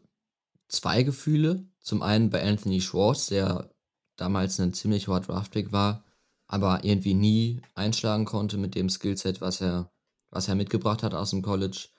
zwei 0.68 1.02
Gefühle. 1.02 1.66
Zum 1.80 2.04
einen 2.04 2.30
bei 2.30 2.48
Anthony 2.48 2.82
Schwartz, 2.82 3.30
der 3.30 3.74
damals 4.16 4.60
ein 4.60 4.76
ziemlich 4.76 5.08
hoher 5.08 5.22
Draftpick 5.22 5.72
war, 5.72 6.06
aber 6.52 6.84
irgendwie 6.84 7.14
nie 7.14 7.62
einschlagen 7.76 8.26
konnte 8.26 8.58
mit 8.58 8.76
dem 8.76 8.90
Skillset, 8.90 9.42
was 9.42 9.62
er, 9.62 9.92
was 10.30 10.48
er 10.48 10.56
mitgebracht 10.56 11.04
hat 11.04 11.14
aus 11.14 11.32
dem 11.32 11.42
College. 11.42 11.90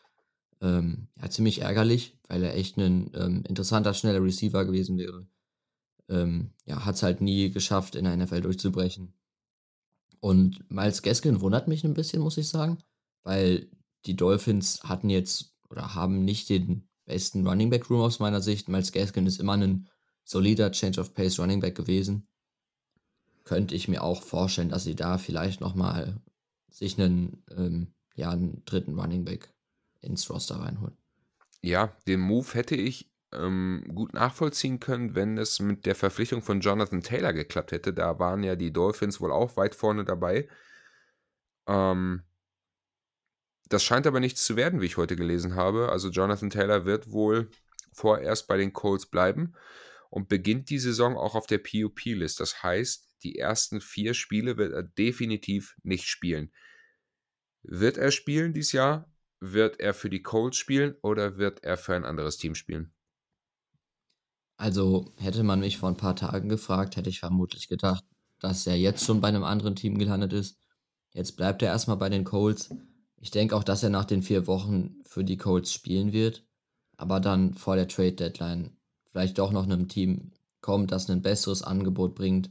Ähm, 0.60 1.08
ja, 1.20 1.28
ziemlich 1.30 1.62
ärgerlich, 1.62 2.18
weil 2.28 2.42
er 2.42 2.54
echt 2.54 2.76
ein 2.76 3.10
ähm, 3.14 3.44
interessanter, 3.48 3.94
schneller 3.94 4.22
Receiver 4.22 4.64
gewesen 4.64 4.98
wäre 4.98 5.26
ähm, 6.12 6.50
ja, 6.66 6.84
hat 6.84 6.96
es 6.96 7.02
halt 7.02 7.20
nie 7.20 7.50
geschafft, 7.50 7.94
in 7.94 8.04
der 8.04 8.16
NFL 8.16 8.42
durchzubrechen. 8.42 9.14
Und 10.20 10.70
Miles 10.70 11.02
Gaskin 11.02 11.40
wundert 11.40 11.68
mich 11.68 11.84
ein 11.84 11.94
bisschen, 11.94 12.22
muss 12.22 12.36
ich 12.36 12.48
sagen, 12.48 12.78
weil 13.24 13.68
die 14.06 14.14
Dolphins 14.14 14.82
hatten 14.84 15.10
jetzt 15.10 15.54
oder 15.68 15.94
haben 15.94 16.24
nicht 16.24 16.48
den 16.48 16.88
besten 17.06 17.46
Running 17.46 17.70
Back 17.70 17.90
Room 17.90 18.02
aus 18.02 18.20
meiner 18.20 18.40
Sicht. 18.40 18.68
Miles 18.68 18.92
Gaskin 18.92 19.26
ist 19.26 19.40
immer 19.40 19.54
ein 19.54 19.88
solider 20.24 20.70
Change 20.70 21.00
of 21.00 21.14
Pace 21.14 21.40
Running 21.40 21.60
Back 21.60 21.74
gewesen. 21.74 22.28
Könnte 23.44 23.74
ich 23.74 23.88
mir 23.88 24.02
auch 24.02 24.22
vorstellen, 24.22 24.68
dass 24.68 24.84
sie 24.84 24.94
da 24.94 25.18
vielleicht 25.18 25.60
nochmal 25.60 26.20
sich 26.70 26.98
einen, 26.98 27.42
ähm, 27.50 27.94
ja, 28.14 28.30
einen 28.30 28.64
dritten 28.64 28.98
Running 28.98 29.24
Back 29.24 29.52
ins 30.00 30.28
Roster 30.30 30.56
reinholen. 30.56 30.96
Ja, 31.60 31.96
den 32.06 32.20
Move 32.20 32.54
hätte 32.54 32.74
ich 32.74 33.10
ähm, 33.32 33.84
gut 33.94 34.14
nachvollziehen 34.14 34.80
können, 34.80 35.14
wenn 35.14 35.38
es 35.38 35.60
mit 35.60 35.86
der 35.86 35.94
Verpflichtung 35.94 36.42
von 36.42 36.60
Jonathan 36.60 37.02
Taylor 37.02 37.32
geklappt 37.32 37.72
hätte. 37.72 37.92
Da 37.92 38.18
waren 38.18 38.42
ja 38.42 38.56
die 38.56 38.72
Dolphins 38.72 39.20
wohl 39.20 39.32
auch 39.32 39.56
weit 39.56 39.74
vorne 39.74 40.04
dabei. 40.04 40.48
Ähm, 41.66 42.22
das 43.68 43.82
scheint 43.82 44.06
aber 44.06 44.20
nichts 44.20 44.44
zu 44.44 44.56
werden, 44.56 44.80
wie 44.80 44.86
ich 44.86 44.96
heute 44.96 45.16
gelesen 45.16 45.54
habe. 45.54 45.88
Also 45.88 46.10
Jonathan 46.10 46.50
Taylor 46.50 46.84
wird 46.84 47.10
wohl 47.10 47.50
vorerst 47.92 48.46
bei 48.46 48.56
den 48.56 48.72
Colts 48.72 49.06
bleiben 49.06 49.54
und 50.10 50.28
beginnt 50.28 50.68
die 50.68 50.78
Saison 50.78 51.16
auch 51.16 51.34
auf 51.34 51.46
der 51.46 51.58
PUP-List. 51.58 52.40
Das 52.40 52.62
heißt, 52.62 53.08
die 53.22 53.38
ersten 53.38 53.80
vier 53.80 54.14
Spiele 54.14 54.56
wird 54.56 54.72
er 54.72 54.82
definitiv 54.82 55.76
nicht 55.82 56.06
spielen. 56.06 56.52
Wird 57.62 57.96
er 57.96 58.10
spielen 58.10 58.52
dieses 58.52 58.72
Jahr? 58.72 59.12
Wird 59.40 59.80
er 59.80 59.94
für 59.94 60.10
die 60.10 60.22
Colts 60.22 60.56
spielen 60.56 60.94
oder 61.02 61.38
wird 61.38 61.64
er 61.64 61.76
für 61.76 61.94
ein 61.94 62.04
anderes 62.04 62.36
Team 62.36 62.54
spielen? 62.54 62.92
Also 64.56 65.12
hätte 65.16 65.42
man 65.42 65.60
mich 65.60 65.78
vor 65.78 65.88
ein 65.88 65.96
paar 65.96 66.14
Tagen 66.14 66.48
gefragt, 66.48 66.96
hätte 66.96 67.10
ich 67.10 67.20
vermutlich 67.20 67.68
gedacht, 67.68 68.04
dass 68.38 68.66
er 68.66 68.76
jetzt 68.76 69.04
schon 69.04 69.20
bei 69.20 69.28
einem 69.28 69.44
anderen 69.44 69.74
Team 69.74 69.98
gelandet 69.98 70.32
ist. 70.32 70.58
Jetzt 71.12 71.36
bleibt 71.36 71.62
er 71.62 71.68
erstmal 71.68 71.96
bei 71.96 72.08
den 72.08 72.24
Colts. 72.24 72.70
Ich 73.16 73.30
denke 73.30 73.56
auch, 73.56 73.64
dass 73.64 73.82
er 73.82 73.90
nach 73.90 74.04
den 74.04 74.22
vier 74.22 74.46
Wochen 74.46 75.02
für 75.04 75.24
die 75.24 75.36
Colts 75.36 75.72
spielen 75.72 76.12
wird, 76.12 76.44
aber 76.96 77.20
dann 77.20 77.54
vor 77.54 77.76
der 77.76 77.88
Trade 77.88 78.12
Deadline 78.12 78.76
vielleicht 79.10 79.38
doch 79.38 79.52
noch 79.52 79.64
einem 79.64 79.88
Team 79.88 80.32
kommt, 80.60 80.92
das 80.92 81.10
ein 81.10 81.22
besseres 81.22 81.62
Angebot 81.62 82.14
bringt 82.14 82.50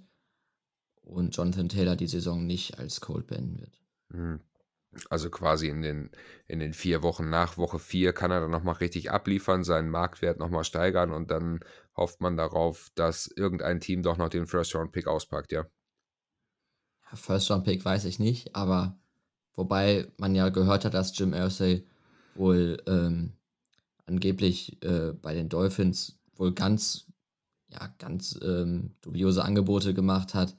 und 1.12 1.36
Jonathan 1.36 1.70
Taylor 1.70 1.96
die 1.96 2.08
Saison 2.08 2.46
nicht 2.46 2.80
als 2.80 3.01
Colt 3.01 3.27
beenden 3.27 3.60
wird. 3.60 3.80
Hm. 4.12 4.39
Also 5.10 5.30
quasi 5.30 5.70
in 5.70 5.82
den, 5.82 6.10
in 6.48 6.60
den 6.60 6.74
vier 6.74 7.01
Wochen 7.01 7.30
nach 7.30 7.58
Woche 7.58 7.80
vier 7.80 8.12
kann 8.12 8.32
er 8.32 8.41
dann 8.41 8.51
nochmal 8.51 8.75
richtig 8.75 9.10
abliefern, 9.10 9.63
seinen 9.63 9.89
Marktwert 9.89 10.38
nochmal 10.38 10.65
steigern 10.65 11.12
und 11.12 11.32
dann 11.32 11.62
hofft 11.96 12.20
man 12.20 12.36
darauf, 12.36 12.91
dass 12.96 13.27
irgendein 13.27 13.80
Team 13.80 14.03
doch 14.03 14.18
noch 14.18 14.27
den 14.27 14.48
First-Round-Pick 14.48 15.08
auspackt, 15.08 15.53
ja. 15.53 15.65
First-Round-Pick 17.13 17.86
weiß 17.86 18.03
ich 18.06 18.20
nicht, 18.20 18.53
aber 18.56 18.98
wobei 19.53 20.12
man 20.18 20.36
ja 20.36 20.50
gehört 20.50 20.84
hat, 20.84 20.94
dass 20.94 21.18
Jim 21.18 21.34
Irsay 21.34 21.86
wohl 22.36 22.82
ähm, 22.86 23.34
angeblich 24.06 24.84
äh, 24.84 25.13
bei 25.13 25.34
den 25.34 25.48
Dolphins 25.48 26.20
wohl 26.36 26.53
ganz, 26.53 27.06
ja, 27.70 27.94
ganz 27.98 28.38
ähm, 28.44 28.96
dubiose 29.01 29.44
Angebote 29.44 29.94
gemacht 29.94 30.34
hat 30.34 30.56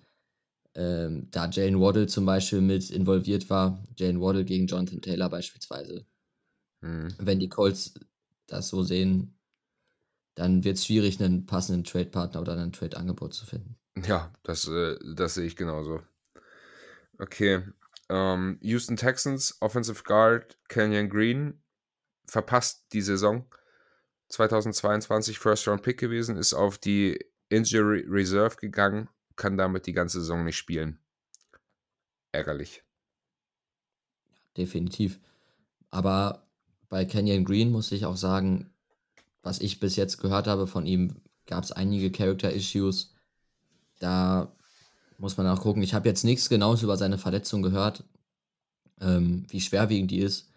ähm, 0.74 1.28
da 1.30 1.48
Jane 1.50 1.78
Waddle 1.80 2.06
zum 2.06 2.24
Beispiel 2.24 2.60
mit 2.60 2.90
involviert 2.90 3.50
war, 3.50 3.82
Jane 3.96 4.20
Waddle 4.20 4.44
gegen 4.44 4.66
Jonathan 4.66 5.02
Taylor 5.02 5.28
beispielsweise. 5.28 6.06
Mhm. 6.80 7.08
Wenn 7.18 7.40
die 7.40 7.48
Colts 7.48 7.94
das 8.46 8.68
so 8.68 8.82
sehen, 8.82 9.38
dann 10.34 10.64
wird 10.64 10.78
es 10.78 10.86
schwierig, 10.86 11.20
einen 11.20 11.46
passenden 11.46 11.84
Trade-Partner 11.84 12.40
oder 12.40 12.56
ein 12.56 12.72
Trade-Angebot 12.72 13.34
zu 13.34 13.44
finden. 13.44 13.76
Ja, 14.06 14.32
das, 14.42 14.66
äh, 14.68 14.96
das 15.14 15.34
sehe 15.34 15.46
ich 15.46 15.56
genauso. 15.56 16.02
Okay. 17.18 17.62
Ähm, 18.08 18.58
Houston 18.62 18.96
Texans, 18.96 19.56
Offensive 19.60 20.02
Guard, 20.04 20.58
Kenyon 20.68 21.08
Green 21.08 21.62
verpasst 22.26 22.86
die 22.92 23.02
Saison. 23.02 23.46
2022 24.28 25.38
First 25.38 25.68
Round 25.68 25.82
Pick 25.82 25.98
gewesen, 25.98 26.36
ist 26.36 26.54
auf 26.54 26.78
die 26.78 27.18
Injury 27.50 28.06
Reserve 28.08 28.56
gegangen, 28.56 29.10
kann 29.36 29.56
damit 29.56 29.86
die 29.86 29.92
ganze 29.92 30.20
Saison 30.20 30.44
nicht 30.44 30.56
spielen. 30.56 30.98
Ärgerlich. 32.32 32.82
Definitiv. 34.56 35.20
Aber 35.90 36.46
bei 36.88 37.04
Canyon 37.04 37.44
Green 37.44 37.70
muss 37.70 37.92
ich 37.92 38.04
auch 38.04 38.16
sagen, 38.16 38.72
was 39.42 39.60
ich 39.60 39.80
bis 39.80 39.96
jetzt 39.96 40.18
gehört 40.18 40.46
habe 40.46 40.66
von 40.66 40.86
ihm, 40.86 41.16
gab 41.46 41.64
es 41.64 41.72
einige 41.72 42.10
Character-Issues. 42.10 43.14
Da 43.98 44.54
muss 45.18 45.36
man 45.36 45.46
auch 45.46 45.60
gucken. 45.60 45.82
Ich 45.82 45.94
habe 45.94 46.08
jetzt 46.08 46.24
nichts 46.24 46.48
Genaues 46.48 46.82
über 46.82 46.96
seine 46.96 47.18
Verletzung 47.18 47.62
gehört, 47.62 48.04
ähm, 49.00 49.46
wie 49.48 49.60
schwerwiegend 49.60 50.10
die 50.10 50.20
ist. 50.20 50.51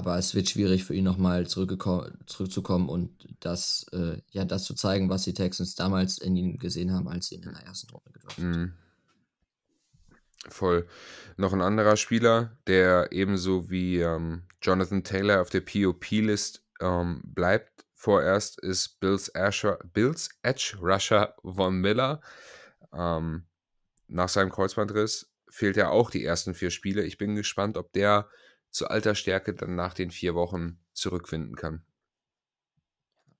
Aber 0.00 0.16
es 0.16 0.34
wird 0.34 0.48
schwierig 0.48 0.84
für 0.84 0.94
ihn 0.94 1.04
nochmal 1.04 1.46
zurückzukommen 1.46 2.88
und 2.88 3.28
das, 3.40 3.84
äh, 3.92 4.16
ja, 4.30 4.46
das 4.46 4.64
zu 4.64 4.72
zeigen, 4.72 5.10
was 5.10 5.24
die 5.24 5.34
Texans 5.34 5.74
damals 5.74 6.16
in 6.16 6.36
ihm 6.36 6.58
gesehen 6.58 6.90
haben, 6.90 7.06
als 7.06 7.26
sie 7.26 7.34
ihn 7.34 7.42
in 7.42 7.52
der 7.52 7.64
ersten 7.64 7.90
Runde 7.90 8.10
getroffen 8.10 8.44
haben. 8.44 8.60
Mhm. 8.62 8.72
Voll. 10.48 10.86
Noch 11.36 11.52
ein 11.52 11.60
anderer 11.60 11.98
Spieler, 11.98 12.56
der 12.66 13.12
ebenso 13.12 13.68
wie 13.68 13.98
ähm, 13.98 14.44
Jonathan 14.62 15.04
Taylor 15.04 15.42
auf 15.42 15.50
der 15.50 15.60
POP-List 15.60 16.64
ähm, 16.80 17.20
bleibt 17.22 17.84
vorerst, 17.92 18.58
ist 18.58 19.00
Bills, 19.00 19.34
Asher, 19.34 19.80
Bills 19.92 20.30
Edge 20.40 20.78
Rusher 20.80 21.34
Von 21.44 21.82
Miller. 21.82 22.22
Ähm, 22.94 23.44
nach 24.08 24.30
seinem 24.30 24.48
Kreuzbandriss 24.48 25.30
fehlt 25.50 25.76
ja 25.76 25.90
auch 25.90 26.10
die 26.10 26.24
ersten 26.24 26.54
vier 26.54 26.70
Spiele. 26.70 27.02
Ich 27.02 27.18
bin 27.18 27.34
gespannt, 27.34 27.76
ob 27.76 27.92
der 27.92 28.30
zu 28.70 28.88
alter 28.88 29.14
Stärke 29.14 29.54
dann 29.54 29.74
nach 29.74 29.94
den 29.94 30.10
vier 30.10 30.34
Wochen 30.34 30.78
zurückfinden 30.92 31.56
kann. 31.56 31.82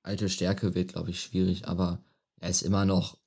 Alte 0.03 0.29
Stärke 0.29 0.75
wird, 0.75 0.93
glaube 0.93 1.11
ich, 1.11 1.21
schwierig, 1.21 1.69
aber 1.69 2.03
er 2.39 2.51
ist 2.51 2.63
immer 2.63 2.85
noch, 2.85 3.19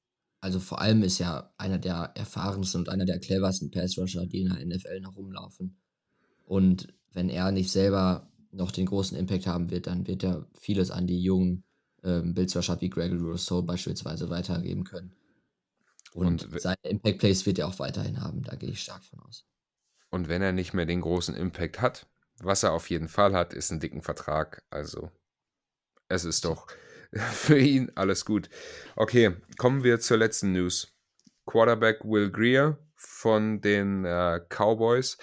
also 0.41 0.60
vor 0.60 0.81
allem 0.81 1.03
ist 1.03 1.19
er 1.22 1.53
einer 1.57 1.77
der 1.77 2.12
erfahrensten 2.15 2.81
und 2.81 2.89
einer 2.89 3.05
der 3.05 3.19
cleversten 3.19 3.72
Pass-Rusher, 3.72 4.25
die 4.25 4.41
in 4.41 4.50
der 4.50 4.65
NFL 4.65 5.00
noch 5.01 5.15
rumlaufen. 5.15 5.77
Und 6.45 6.93
wenn 7.12 7.29
er 7.29 7.51
nicht 7.51 7.72
selber 7.72 8.31
noch 8.51 8.72
den 8.72 8.88
großen 8.88 9.17
Impact 9.17 9.48
haben 9.48 9.69
wird, 9.72 9.88
dann 9.88 10.07
wird 10.07 10.24
er 10.24 10.48
vieles 10.60 10.91
an 10.91 11.07
die 11.07 11.22
jungen 11.22 11.63
ähm, 12.03 12.33
Bills-Rusher 12.33 12.81
wie 12.81 12.89
Gregory 12.89 13.22
Rousseau 13.22 13.62
beispielsweise 13.62 14.29
weitergeben 14.29 14.83
können. 14.83 15.13
Und, 16.13 16.43
und 16.45 16.62
seine 16.62 16.77
Impact 16.83 17.19
Plays 17.19 17.45
wird 17.45 17.60
er 17.60 17.67
auch 17.67 17.79
weiterhin 17.79 18.22
haben, 18.22 18.43
da 18.43 18.55
gehe 18.55 18.69
ich 18.69 18.81
stark 18.81 19.03
von 19.03 19.19
aus. 19.22 19.45
Und 20.13 20.29
wenn 20.29 20.43
er 20.43 20.51
nicht 20.51 20.75
mehr 20.75 20.86
den 20.86 21.01
großen 21.01 21.34
Impact 21.34 21.82
hat, 21.82 22.05
was 22.38 22.62
er 22.62 22.74
auf 22.74 22.91
jeden 22.91 23.08
Fall 23.08 23.34
hat, 23.34 23.51
ist 23.51 23.72
ein 23.72 23.79
dicken 23.79 24.03
Vertrag. 24.03 24.62
Also 24.70 25.10
es 26.08 26.24
ist 26.24 26.46
doch 26.46 26.67
für 27.32 27.58
ihn 27.58 27.91
alles 27.96 28.24
gut. 28.24 28.48
Okay, 28.96 29.36
kommen 29.58 29.84
wir 29.84 30.00
zur 30.00 30.17
letzten 30.17 30.51
News. 30.51 30.96
Quarterback 31.48 32.03
Will 32.03 32.29
Greer 32.29 32.77
von 32.96 33.60
den 33.60 34.05
äh, 34.05 34.39
Cowboys 34.50 35.17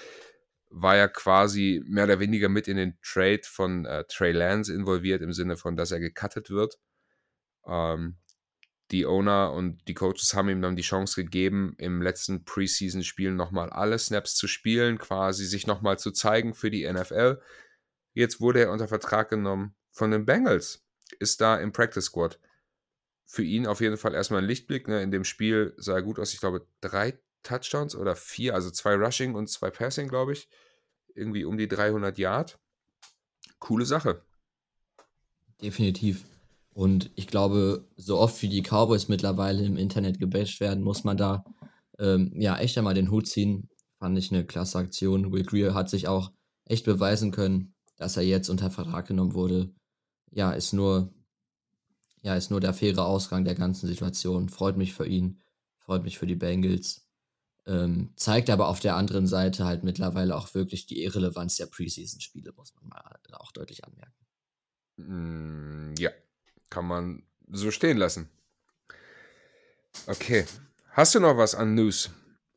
war 0.70 0.96
ja 0.96 1.06
quasi 1.06 1.84
mehr 1.86 2.02
oder 2.02 2.18
weniger 2.18 2.48
mit 2.48 2.66
in 2.66 2.76
den 2.76 2.98
Trade 3.00 3.42
von 3.44 3.84
äh, 3.84 4.02
Trey 4.08 4.32
Lance 4.32 4.74
involviert, 4.74 5.22
im 5.22 5.32
Sinne 5.32 5.56
von, 5.56 5.76
dass 5.76 5.92
er 5.92 6.00
gecuttet 6.00 6.50
wird. 6.50 6.80
Ähm, 7.64 8.16
die 8.90 9.06
Owner 9.06 9.52
und 9.52 9.86
die 9.88 9.94
Coaches 9.94 10.34
haben 10.34 10.48
ihm 10.48 10.62
dann 10.62 10.76
die 10.76 10.82
Chance 10.82 11.22
gegeben, 11.22 11.74
im 11.78 12.02
letzten 12.02 12.44
Preseason-Spiel 12.44 13.32
nochmal 13.32 13.70
alle 13.70 13.98
Snaps 13.98 14.34
zu 14.34 14.48
spielen, 14.48 14.98
quasi 14.98 15.46
sich 15.46 15.66
nochmal 15.66 15.98
zu 15.98 16.10
zeigen 16.10 16.54
für 16.54 16.70
die 16.70 16.90
NFL. 16.90 17.40
Jetzt 18.12 18.40
wurde 18.40 18.60
er 18.60 18.72
unter 18.72 18.88
Vertrag 18.88 19.30
genommen 19.30 19.74
von 19.92 20.10
den 20.10 20.26
Bengals, 20.26 20.84
ist 21.18 21.40
da 21.40 21.56
im 21.56 21.72
Practice 21.72 22.06
Squad. 22.06 22.38
Für 23.26 23.44
ihn 23.44 23.66
auf 23.66 23.80
jeden 23.80 23.96
Fall 23.96 24.14
erstmal 24.14 24.42
ein 24.42 24.48
Lichtblick. 24.48 24.88
Ne? 24.88 25.02
In 25.02 25.12
dem 25.12 25.24
Spiel 25.24 25.72
sah 25.76 25.94
er 25.94 26.02
gut 26.02 26.18
aus. 26.18 26.34
Ich 26.34 26.40
glaube, 26.40 26.66
drei 26.80 27.16
Touchdowns 27.44 27.94
oder 27.94 28.16
vier, 28.16 28.54
also 28.54 28.70
zwei 28.72 28.94
Rushing 28.94 29.36
und 29.36 29.48
zwei 29.48 29.70
Passing, 29.70 30.08
glaube 30.08 30.32
ich. 30.32 30.48
Irgendwie 31.14 31.44
um 31.44 31.56
die 31.56 31.68
300 31.68 32.18
Yard. 32.18 32.58
Coole 33.60 33.84
Sache. 33.84 34.24
Definitiv. 35.62 36.24
Und 36.72 37.10
ich 37.16 37.26
glaube, 37.26 37.88
so 37.96 38.18
oft 38.18 38.40
wie 38.42 38.48
die 38.48 38.62
Cowboys 38.62 39.08
mittlerweile 39.08 39.64
im 39.64 39.76
Internet 39.76 40.20
gebasht 40.20 40.60
werden, 40.60 40.82
muss 40.82 41.04
man 41.04 41.16
da 41.16 41.44
ähm, 41.98 42.32
ja 42.36 42.58
echt 42.58 42.78
einmal 42.78 42.94
den 42.94 43.10
Hut 43.10 43.26
ziehen. 43.26 43.68
Fand 43.98 44.16
ich 44.16 44.32
eine 44.32 44.46
klasse 44.46 44.78
Aktion. 44.78 45.32
Will 45.32 45.44
Greer 45.44 45.74
hat 45.74 45.90
sich 45.90 46.08
auch 46.08 46.32
echt 46.64 46.84
beweisen 46.84 47.32
können, 47.32 47.74
dass 47.96 48.16
er 48.16 48.22
jetzt 48.22 48.48
unter 48.48 48.70
Vertrag 48.70 49.06
genommen 49.06 49.34
wurde. 49.34 49.74
Ja, 50.30 50.52
ist 50.52 50.72
nur, 50.72 51.12
ja, 52.22 52.34
ist 52.36 52.50
nur 52.50 52.60
der 52.60 52.72
faire 52.72 53.04
Ausgang 53.04 53.44
der 53.44 53.56
ganzen 53.56 53.88
Situation. 53.88 54.48
Freut 54.48 54.76
mich 54.76 54.94
für 54.94 55.06
ihn, 55.06 55.40
freut 55.80 56.04
mich 56.04 56.18
für 56.18 56.26
die 56.26 56.36
Bengals. 56.36 57.06
Ähm, 57.66 58.12
zeigt 58.16 58.48
aber 58.48 58.68
auf 58.68 58.80
der 58.80 58.96
anderen 58.96 59.26
Seite 59.26 59.64
halt 59.66 59.84
mittlerweile 59.84 60.36
auch 60.36 60.54
wirklich 60.54 60.86
die 60.86 61.02
Irrelevanz 61.02 61.56
der 61.56 61.66
Preseason-Spiele, 61.66 62.52
muss 62.56 62.74
man 62.74 62.88
mal 62.88 63.02
auch 63.32 63.52
deutlich 63.52 63.84
anmerken. 63.84 64.14
Mm, 64.96 65.94
ja, 65.98 66.10
kann 66.70 66.86
man 66.86 67.22
so 67.50 67.70
stehen 67.70 67.96
lassen. 67.96 68.30
Okay. 70.06 70.46
Hast 70.92 71.14
du 71.14 71.20
noch 71.20 71.36
was 71.36 71.54
an 71.54 71.74
News? 71.74 72.10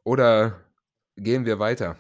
Oder 0.04 0.64
gehen 1.16 1.46
wir 1.46 1.60
weiter? 1.60 2.00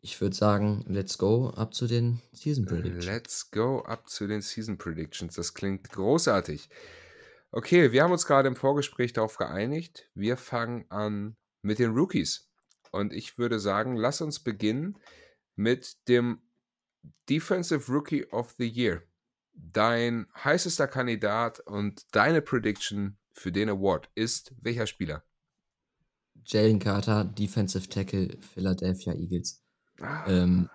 Ich 0.00 0.20
würde 0.20 0.34
sagen, 0.34 0.84
let's 0.88 1.18
go 1.18 1.50
up 1.50 1.74
zu 1.74 1.86
den 1.86 2.22
Season 2.32 2.64
Predictions. 2.64 3.04
Let's 3.04 3.50
go 3.50 3.80
up 3.80 4.08
zu 4.08 4.26
den 4.26 4.40
Season 4.40 4.78
Predictions. 4.78 5.34
Das 5.34 5.52
klingt 5.52 5.90
großartig. 5.90 6.70
Okay, 7.52 7.92
wir 7.92 8.02
haben 8.02 8.12
uns 8.12 8.26
gerade 8.26 8.48
im 8.48 8.56
Vorgespräch 8.56 9.12
darauf 9.12 9.36
geeinigt. 9.36 10.08
Wir 10.14 10.36
fangen 10.36 10.86
an 10.90 11.36
mit 11.62 11.78
den 11.78 11.92
Rookies. 11.92 12.48
Und 12.92 13.12
ich 13.12 13.36
würde 13.36 13.60
sagen, 13.60 13.96
lass 13.96 14.20
uns 14.20 14.40
beginnen 14.40 14.98
mit 15.54 16.08
dem 16.08 16.40
Defensive 17.28 17.92
Rookie 17.92 18.26
of 18.26 18.54
the 18.58 18.68
Year 18.68 19.02
dein 19.72 20.26
heißester 20.44 20.88
Kandidat 20.88 21.60
und 21.60 22.02
deine 22.14 22.42
Prediction 22.42 23.16
für 23.32 23.52
den 23.52 23.68
Award 23.68 24.08
ist 24.14 24.54
welcher 24.60 24.86
Spieler? 24.86 25.22
Jalen 26.44 26.78
Carter, 26.78 27.24
Defensive 27.24 27.88
Tackle, 27.88 28.36
Philadelphia 28.40 29.14
Eagles. 29.14 29.62
Ah. 30.00 30.24
Ähm, 30.28 30.68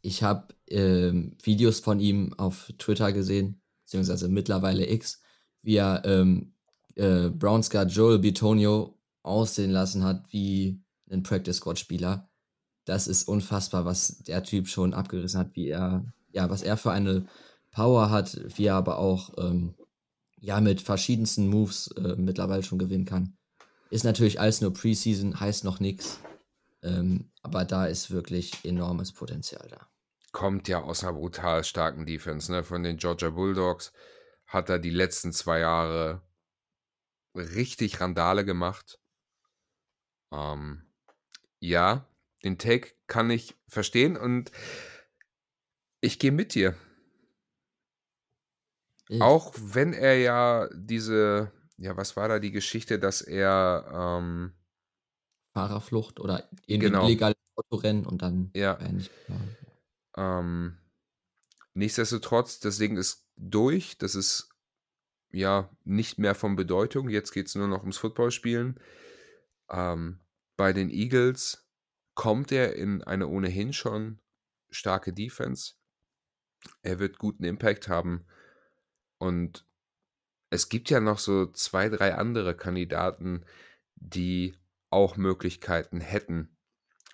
ich 0.00 0.22
habe 0.22 0.54
ähm, 0.68 1.36
Videos 1.42 1.80
von 1.80 2.00
ihm 2.00 2.34
auf 2.34 2.72
Twitter 2.78 3.12
gesehen, 3.12 3.60
beziehungsweise 3.84 4.28
mittlerweile 4.28 4.90
X, 4.90 5.22
wie 5.62 5.76
er 5.76 6.02
ähm, 6.04 6.54
äh, 6.96 7.30
Brown 7.30 7.62
Scott 7.62 7.90
Joel 7.90 8.18
Bitonio 8.18 8.98
aussehen 9.22 9.70
lassen 9.70 10.02
hat 10.02 10.24
wie 10.30 10.82
ein 11.10 11.22
Practice 11.22 11.58
Squad 11.58 11.78
Spieler. 11.78 12.28
Das 12.84 13.06
ist 13.06 13.28
unfassbar, 13.28 13.84
was 13.84 14.18
der 14.24 14.42
Typ 14.42 14.66
schon 14.66 14.92
abgerissen 14.92 15.38
hat, 15.38 15.54
wie 15.54 15.68
er, 15.68 16.04
ja, 16.32 16.50
was 16.50 16.62
er 16.62 16.76
für 16.76 16.90
eine 16.90 17.26
Power 17.72 18.10
hat, 18.10 18.38
wie 18.56 18.66
er 18.66 18.76
aber 18.76 18.98
auch 18.98 19.32
ähm, 19.38 19.74
ja 20.38 20.60
mit 20.60 20.80
verschiedensten 20.80 21.48
Moves 21.48 21.88
äh, 21.96 22.16
mittlerweile 22.16 22.62
schon 22.62 22.78
gewinnen 22.78 23.06
kann. 23.06 23.36
Ist 23.90 24.04
natürlich 24.04 24.40
alles 24.40 24.60
nur 24.60 24.72
Preseason, 24.72 25.40
heißt 25.40 25.64
noch 25.64 25.80
nichts. 25.80 26.20
Ähm, 26.82 27.30
aber 27.42 27.64
da 27.64 27.86
ist 27.86 28.10
wirklich 28.10 28.64
enormes 28.64 29.12
Potenzial 29.12 29.66
da. 29.68 29.88
Kommt 30.32 30.68
ja 30.68 30.82
aus 30.82 31.04
einer 31.04 31.12
brutal 31.12 31.62
starken 31.62 32.06
Defense, 32.06 32.50
ne? 32.50 32.64
Von 32.64 32.82
den 32.82 32.96
Georgia 32.96 33.30
Bulldogs 33.30 33.92
hat 34.46 34.68
er 34.68 34.78
die 34.78 34.90
letzten 34.90 35.32
zwei 35.32 35.60
Jahre 35.60 36.22
richtig 37.34 38.00
Randale 38.00 38.44
gemacht. 38.44 38.98
Ähm, 40.32 40.82
ja, 41.60 42.06
den 42.44 42.58
Take 42.58 42.94
kann 43.06 43.30
ich 43.30 43.54
verstehen 43.68 44.16
und 44.16 44.50
ich 46.00 46.18
gehe 46.18 46.32
mit 46.32 46.54
dir. 46.54 46.74
Ich. 49.12 49.20
Auch 49.20 49.52
wenn 49.58 49.92
er 49.92 50.16
ja 50.16 50.70
diese, 50.72 51.52
ja, 51.76 51.96
was 51.98 52.16
war 52.16 52.28
da 52.28 52.38
die 52.38 52.50
Geschichte, 52.50 52.98
dass 52.98 53.20
er 53.20 54.18
ähm, 54.20 54.54
Fahrerflucht 55.52 56.18
oder 56.18 56.48
irgendwie 56.66 56.86
genau. 56.86 57.06
illegales 57.06 57.36
Autorennen 57.56 58.06
und 58.06 58.22
dann 58.22 58.50
ja. 58.54 58.78
Ähm, 60.16 60.78
nichtsdestotrotz, 61.74 62.60
das 62.60 62.78
Ding 62.78 62.96
ist 62.96 63.28
durch, 63.36 63.98
das 63.98 64.14
ist 64.14 64.48
ja 65.30 65.68
nicht 65.84 66.18
mehr 66.18 66.34
von 66.34 66.56
Bedeutung. 66.56 67.10
Jetzt 67.10 67.32
geht 67.32 67.48
es 67.48 67.54
nur 67.54 67.68
noch 67.68 67.80
ums 67.80 67.98
Footballspielen. 67.98 68.80
Ähm, 69.70 70.20
bei 70.56 70.72
den 70.72 70.88
Eagles 70.88 71.68
kommt 72.14 72.50
er 72.50 72.76
in 72.76 73.02
eine 73.02 73.28
ohnehin 73.28 73.74
schon 73.74 74.20
starke 74.70 75.12
Defense. 75.12 75.74
Er 76.80 76.98
wird 76.98 77.18
guten 77.18 77.44
Impact 77.44 77.88
haben. 77.88 78.24
Und 79.22 79.64
es 80.50 80.68
gibt 80.68 80.90
ja 80.90 80.98
noch 80.98 81.20
so 81.20 81.46
zwei, 81.46 81.88
drei 81.88 82.16
andere 82.16 82.56
Kandidaten, 82.56 83.44
die 83.94 84.56
auch 84.90 85.16
Möglichkeiten 85.16 86.00
hätten 86.00 86.56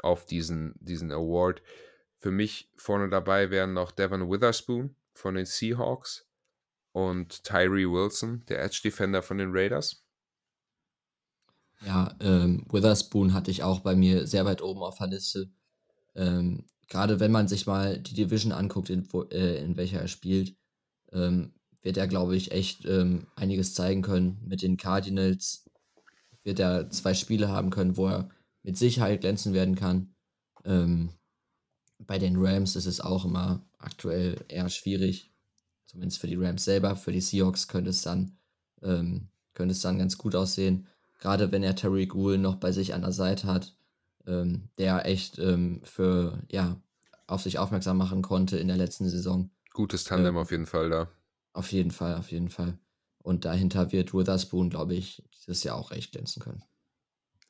auf 0.01 0.25
diesen, 0.25 0.75
diesen 0.81 1.13
Award. 1.13 1.61
Für 2.17 2.31
mich 2.31 2.73
vorne 2.77 3.11
dabei 3.11 3.51
wären 3.51 3.75
noch 3.75 3.91
Devin 3.91 4.31
Witherspoon 4.31 4.97
von 5.13 5.35
den 5.35 5.45
Seahawks. 5.45 6.27
und 6.93 7.45
Tyree 7.45 7.85
Wilson, 7.85 8.43
der 8.49 8.65
Edge 8.65 8.81
Defender 8.83 9.21
von 9.23 9.37
den 9.37 9.51
Raiders. 9.53 10.03
Ja, 11.85 12.17
ähm, 12.21 12.65
Witherspoon 12.71 13.35
hatte 13.35 13.51
ich 13.51 13.63
auch 13.63 13.81
bei 13.81 13.95
mir 13.95 14.27
sehr 14.27 14.47
weit 14.47 14.63
oben 14.63 14.81
auf 14.83 14.97
der 14.97 15.09
Liste. 15.09 15.51
Ähm, 16.15 16.65
Gerade 16.89 17.21
wenn 17.21 17.33
man 17.33 17.49
sich 17.49 17.67
mal 17.67 17.99
die 17.99 18.15
Division 18.15 18.53
anguckt, 18.53 18.89
in, 18.89 19.13
wo, 19.13 19.25
äh, 19.25 19.63
in 19.63 19.77
welcher 19.77 20.01
er 20.01 20.09
spielt, 20.09 20.57
ähm, 21.13 21.53
wird 21.83 21.97
er, 21.97 22.09
glaube 22.09 22.37
ich, 22.37 22.53
echt 22.53 22.85
ähm, 22.87 23.27
einiges 23.37 23.75
zeigen 23.75 24.03
können. 24.03 24.39
Mit 24.45 24.63
den 24.63 24.77
Cardinals 24.77 25.65
wird 26.43 26.61
er 26.61 26.91
zwei 26.91 27.15
Spiele 27.15 27.49
haben 27.49 27.71
können, 27.71 27.97
wo 27.97 28.09
er 28.09 28.31
mit 28.63 28.77
Sicherheit 28.77 29.21
glänzen 29.21 29.55
werden 29.55 29.75
kann. 29.75 30.15
Ähm, 30.65 31.11
bei 31.99 32.19
den 32.19 32.37
Rams 32.37 32.77
ist 32.77 32.87
es 32.87 33.01
auch 33.01 33.25
immer 33.25 33.67
aktuell 33.79 34.45
eher 34.49 34.69
schwierig. 34.69 35.33
Zumindest 35.87 36.21
für 36.21 36.27
die 36.27 36.37
Rams 36.37 36.65
selber. 36.65 36.97
Für 36.97 37.13
die 37.13 37.21
Seahawks 37.21 37.69
könnte 37.69 37.91
es 37.91 38.03
dann, 38.03 38.37
ähm, 38.83 39.29
könnte 39.55 39.73
es 39.73 39.81
dann 39.81 39.99
ganz 39.99 40.19
gut 40.19 40.35
aussehen. 40.35 40.87
Gerade 41.19 41.51
wenn 41.51 41.63
er 41.63 41.75
Terry 41.75 42.07
Gould 42.07 42.41
noch 42.41 42.57
bei 42.57 42.73
sich 42.73 42.95
an 42.95 43.03
der 43.03 43.13
Seite 43.13 43.47
hat, 43.47 43.75
ähm, 44.27 44.69
der 44.79 45.07
echt 45.07 45.39
ähm, 45.39 45.81
für, 45.83 46.43
ja, 46.51 46.81
auf 47.27 47.43
sich 47.43 47.59
aufmerksam 47.59 47.97
machen 47.97 48.23
konnte 48.23 48.59
in 48.59 48.69
der 48.69 48.77
letzten 48.77 49.09
Saison. 49.09 49.51
Gutes 49.73 50.05
Tandem 50.05 50.35
ähm, 50.35 50.39
auf 50.39 50.51
jeden 50.51 50.67
Fall 50.67 50.91
da. 50.91 51.09
Auf 51.59 51.73
jeden 51.73 51.91
Fall, 51.91 52.15
auf 52.15 52.31
jeden 52.31 52.51
Fall. 52.51 52.79
Und 53.21 53.45
dahinter 53.45 53.91
wird 53.91 54.15
Witherspoon, 54.15 54.71
glaube 54.71 54.95
ich, 54.95 55.25
dieses 55.35 55.65
Jahr 55.65 55.75
auch 55.75 55.91
echt 55.91 56.13
glänzen 56.13 56.41
können. 56.41 56.63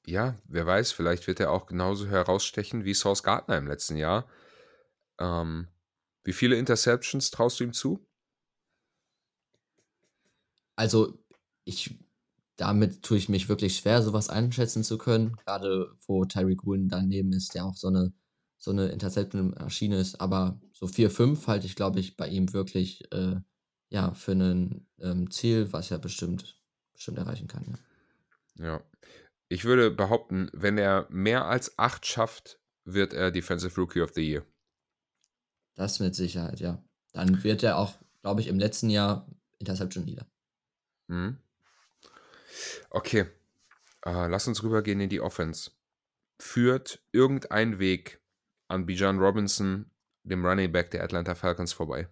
Ja, 0.07 0.38
wer 0.47 0.64
weiß, 0.64 0.92
vielleicht 0.92 1.27
wird 1.27 1.40
er 1.40 1.53
auch 1.53 1.66
genauso 1.66 2.07
herausstechen 2.07 2.87
wie 2.87 2.94
Source 2.94 3.23
Gardner 3.23 3.59
im 3.59 3.66
letzten 3.66 3.97
Jahr. 3.97 4.27
Ähm, 5.18 5.68
wie 6.25 6.33
viele 6.33 6.57
Interceptions 6.57 7.31
traust 7.31 7.61
du 7.61 7.64
ihm 7.64 7.75
zu? 7.75 8.03
Also, 10.75 11.23
ich 11.66 11.99
damit 12.57 13.03
tue 13.03 13.18
ich 13.18 13.29
mich 13.29 13.51
wirklich 13.51 13.77
schwer, 13.77 14.01
sowas 14.01 14.31
einschätzen 14.31 14.85
zu 14.85 14.97
können. 14.97 15.37
Gerade 15.44 15.94
wo 16.07 16.25
Tyreek 16.25 16.64
Woolen 16.64 16.88
daneben 16.88 17.35
ist, 17.35 17.55
der 17.55 17.66
auch 17.66 17.77
so 17.77 17.88
eine, 17.88 18.14
so 18.57 18.71
eine 18.71 18.88
Interception-Maschine 18.88 19.99
ist. 20.01 20.18
Aber 20.18 20.59
so 20.73 20.87
4-5 20.87 21.47
halte 21.47 21.66
ich, 21.66 21.77
glaube 21.77 22.01
ich, 22.01 22.16
bei 22.16 22.27
ihm 22.27 22.55
wirklich 22.55 23.12
äh, 23.12 23.37
ja, 23.90 24.12
für 24.12 24.33
ein 24.33 24.87
ähm, 25.01 25.31
Ziel, 25.31 25.72
was 25.72 25.90
er 25.90 25.98
bestimmt, 25.98 26.61
bestimmt 26.92 27.18
erreichen 27.18 27.48
kann. 27.48 27.79
Ja. 28.57 28.64
ja. 28.64 28.85
Ich 29.48 29.64
würde 29.64 29.90
behaupten, 29.90 30.51
wenn 30.53 30.77
er 30.77 31.07
mehr 31.09 31.46
als 31.46 31.79
8 31.79 32.05
schafft, 32.05 32.61
wird 32.85 33.14
er 33.14 33.31
Defensive 33.31 33.81
Rookie 33.81 34.03
of 34.03 34.12
the 34.14 34.22
Year. 34.22 34.44
Das 35.74 36.01
mit 36.01 36.14
Sicherheit, 36.14 36.61
ja. 36.61 36.83
Dann 37.12 37.42
wird 37.44 37.62
er 37.62 37.79
auch, 37.79 37.94
glaube 38.20 38.40
ich, 38.40 38.48
im 38.48 38.59
letzten 38.59 38.90
Jahr 38.90 39.27
Interception 39.59 40.05
Leader. 40.05 40.27
Mhm. 41.07 41.38
Okay, 42.90 43.27
äh, 44.05 44.27
lass 44.29 44.48
uns 44.48 44.62
rübergehen 44.62 45.01
in 45.01 45.09
die 45.09 45.20
Offense. 45.20 45.70
Führt 46.40 47.03
irgendein 47.12 47.79
Weg 47.79 48.20
an 48.68 48.87
Bijan 48.87 49.18
Robinson, 49.18 49.90
dem 50.24 50.44
Running 50.44 50.70
Back 50.70 50.90
der 50.90 51.03
Atlanta 51.03 51.35
Falcons, 51.35 51.72
vorbei? 51.72 52.09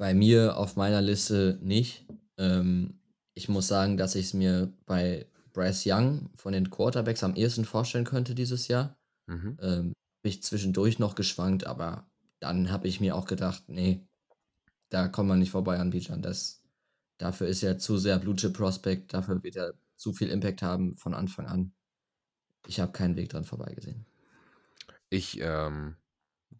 Bei 0.00 0.14
mir 0.14 0.56
auf 0.56 0.76
meiner 0.76 1.02
Liste 1.02 1.58
nicht. 1.60 2.06
Ähm, 2.38 2.98
ich 3.34 3.50
muss 3.50 3.68
sagen, 3.68 3.98
dass 3.98 4.14
ich 4.14 4.26
es 4.26 4.34
mir 4.34 4.72
bei 4.86 5.26
Bryce 5.52 5.84
Young 5.84 6.30
von 6.36 6.54
den 6.54 6.70
Quarterbacks 6.70 7.22
am 7.22 7.34
ehesten 7.34 7.66
vorstellen 7.66 8.06
könnte 8.06 8.34
dieses 8.34 8.66
Jahr. 8.68 8.96
Mhm. 9.26 9.58
Ähm, 9.60 9.92
ich 10.22 10.42
zwischendurch 10.42 10.98
noch 10.98 11.16
geschwankt, 11.16 11.66
aber 11.66 12.08
dann 12.38 12.70
habe 12.70 12.88
ich 12.88 13.00
mir 13.00 13.14
auch 13.14 13.26
gedacht, 13.26 13.64
nee, 13.66 14.00
da 14.88 15.06
kommt 15.06 15.28
man 15.28 15.38
nicht 15.38 15.50
vorbei 15.50 15.78
an 15.78 15.90
Bijan. 15.90 16.22
Das, 16.22 16.62
Dafür 17.18 17.48
ist 17.48 17.62
er 17.62 17.78
zu 17.78 17.98
sehr 17.98 18.18
Blue 18.18 18.34
Chip 18.34 18.54
Prospect, 18.54 19.12
dafür 19.12 19.42
wird 19.42 19.56
er 19.56 19.74
zu 19.96 20.14
viel 20.14 20.30
Impact 20.30 20.62
haben 20.62 20.96
von 20.96 21.12
Anfang 21.12 21.44
an. 21.44 21.74
Ich 22.66 22.80
habe 22.80 22.92
keinen 22.92 23.16
Weg 23.16 23.28
dran 23.28 23.44
vorbeigesehen. 23.44 24.06
Ich 25.10 25.38
ähm, 25.42 25.96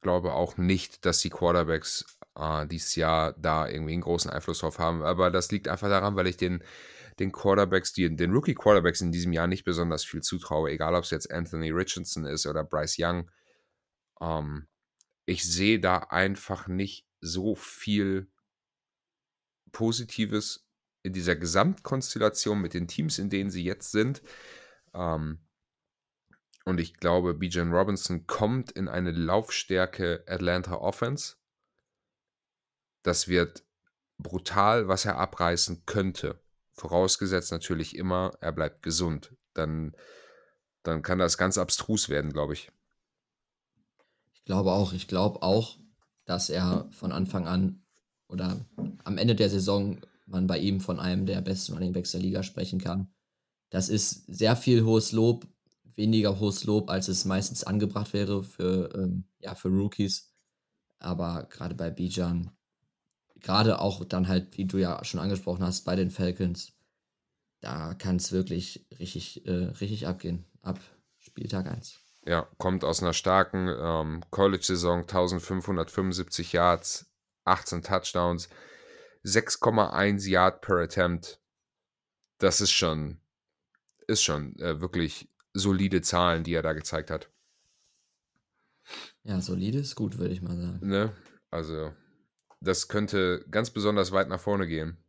glaube 0.03 0.35
auch 0.35 0.59
nicht, 0.59 1.07
dass 1.07 1.21
die 1.21 1.31
Quarterbacks 1.31 2.05
äh, 2.37 2.67
dieses 2.67 2.97
Jahr 2.97 3.35
da 3.39 3.69
irgendwie 3.69 3.93
einen 3.93 4.03
großen 4.03 4.31
Einfluss 4.31 4.61
drauf 4.61 4.79
haben. 4.79 5.03
Aber 5.03 5.31
das 5.31 5.51
liegt 5.51 5.69
einfach 5.69 5.89
daran, 5.89 6.17
weil 6.17 6.27
ich 6.27 6.37
den, 6.37 6.63
den 7.19 7.33
Quarterbacks, 7.33 7.93
die, 7.93 8.15
den 8.15 8.33
Rookie 8.33 8.55
Quarterbacks 8.55 9.01
in 9.01 9.13
diesem 9.13 9.33
Jahr 9.33 9.47
nicht 9.47 9.65
besonders 9.65 10.05
viel 10.05 10.23
zutraue, 10.23 10.71
egal 10.71 10.95
ob 10.95 11.05
es 11.05 11.11
jetzt 11.11 11.31
Anthony 11.31 11.71
Richardson 11.71 12.25
ist 12.25 12.47
oder 12.47 12.65
Bryce 12.65 12.97
Young. 12.99 13.31
Ähm, 14.21 14.69
ich 15.27 15.45
sehe 15.45 15.81
da 15.81 15.99
einfach 15.99 16.67
nicht 16.67 17.07
so 17.21 17.55
viel 17.55 18.31
Positives 19.73 20.67
in 21.03 21.13
dieser 21.13 21.37
Gesamtkonstellation 21.37 22.61
mit 22.61 22.75
den 22.75 22.89
Teams, 22.89 23.19
in 23.19 23.31
denen 23.31 23.51
sie 23.51 23.65
jetzt 23.65 23.93
sind. 23.93 24.23
Ähm, 24.95 25.41
und 26.65 26.79
ich 26.79 26.95
glaube, 26.95 27.35
Bijan 27.35 27.73
Robinson 27.73 28.27
kommt 28.27 28.71
in 28.73 28.89
eine 28.89 29.13
Laufstärke 29.13 30.25
Atlanta 30.27 30.75
Offense. 30.75 31.37
Das 33.03 33.29
wird 33.29 33.65
brutal, 34.19 34.89
was 34.89 35.05
er 35.05 35.19
abreißen 35.19 35.85
könnte. 35.87 36.41
Vorausgesetzt 36.73 37.53
natürlich 37.53 37.97
immer, 37.97 38.33
er 38.41 38.53
bleibt 38.53 38.83
gesund. 38.83 39.35
Dann, 39.55 39.95
dann 40.83 41.03
kann 41.03 41.19
das 41.19 41.39
ganz 41.39 41.59
abstrus 41.59 42.09
werden, 42.09 42.33
glaube 42.33 42.55
ich. 42.55 42.71
Ich 44.33 44.45
glaube 44.45 44.73
auch. 44.73 44.93
Ich 44.93 45.09
glaube 45.09 45.43
auch, 45.43 45.79
dass 46.25 46.51
er 46.51 46.89
von 46.93 47.13
Anfang 47.13 47.47
an 47.47 47.85
oder 48.29 48.65
am 49.05 49.19
Ende 49.19 49.35
der 49.35 49.51
Saison 49.51 50.01
man 50.27 50.47
bei 50.47 50.59
ihm 50.59 50.81
von 50.81 51.01
einem 51.01 51.27
der 51.27 51.41
besten 51.41 51.75
Running 51.75 51.93
Backs 51.93 52.13
der 52.13 52.21
Liga 52.21 52.43
sprechen 52.43 52.81
kann. 52.81 53.13
Das 53.71 53.89
ist 53.89 54.27
sehr 54.27 54.57
viel 54.57 54.85
hohes 54.85 55.13
Lob, 55.13 55.47
weniger 55.95 56.39
hohes 56.41 56.65
Lob, 56.65 56.89
als 56.91 57.09
es 57.09 57.25
meistens 57.25 57.65
angebracht 57.65 58.13
wäre 58.13 58.43
für, 58.43 58.95
ähm, 58.95 59.25
ja, 59.41 59.55
für 59.55 59.69
Rookies. 59.69 60.33
Aber 60.99 61.47
gerade 61.51 61.75
bei 61.75 61.91
Bijan, 61.91 62.51
gerade 63.41 63.81
auch 63.81 64.05
dann 64.05 64.29
halt, 64.29 64.57
wie 64.57 64.67
du 64.67 64.79
ja 64.79 65.05
schon 65.05 65.21
angesprochen 65.21 65.65
hast, 65.65 65.85
bei 65.85 65.97
den 65.97 66.11
Falcons, 66.11 66.73
da 67.61 67.95
kann 67.95 68.17
es 68.17 68.33
wirklich 68.33 68.87
richtig, 68.99 69.47
äh, 69.47 69.71
richtig 69.81 70.07
abgehen, 70.07 70.45
ab 70.63 70.79
Spieltag 71.19 71.67
1. 71.67 72.01
Ja, 72.27 72.49
kommt 72.59 72.85
aus 72.85 73.03
einer 73.03 73.13
starken 73.13 73.69
ähm, 73.69 74.23
College-Saison, 74.31 75.01
1575 75.01 76.53
Yards, 76.53 77.11
18 77.45 77.83
Touchdowns, 77.83 78.49
6,1 79.25 80.29
Yard 80.29 80.61
per 80.61 80.77
Attempt. 80.77 81.41
Das 82.39 82.61
ist 82.61 82.73
schon, 82.73 83.21
ist 84.07 84.23
schon 84.23 84.59
äh, 84.59 84.81
wirklich 84.81 85.29
solide 85.53 86.03
Zahlen, 86.03 86.45
die 86.45 86.55
er 86.55 86.63
da 86.63 86.73
gezeigt 86.73 87.11
hat. 87.11 87.31
Ja, 89.23 89.41
solide 89.41 89.79
ist 89.79 89.95
gut, 89.95 90.19
würde 90.19 90.33
ich 90.33 90.43
mal 90.43 90.57
sagen. 90.57 90.79
Ne? 90.83 91.13
Also, 91.51 91.93
das 92.61 92.89
könnte 92.89 93.45
ganz 93.51 93.71
besonders 93.71 94.13
weit 94.13 94.29
nach 94.29 94.41
vorne 94.41 94.67
gehen. 94.67 95.03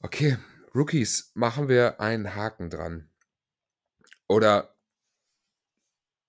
Okay, 0.00 0.38
Rookies, 0.74 1.32
machen 1.34 1.68
wir 1.68 2.00
einen 2.00 2.34
Haken 2.34 2.70
dran. 2.70 3.10
Oder 4.28 4.76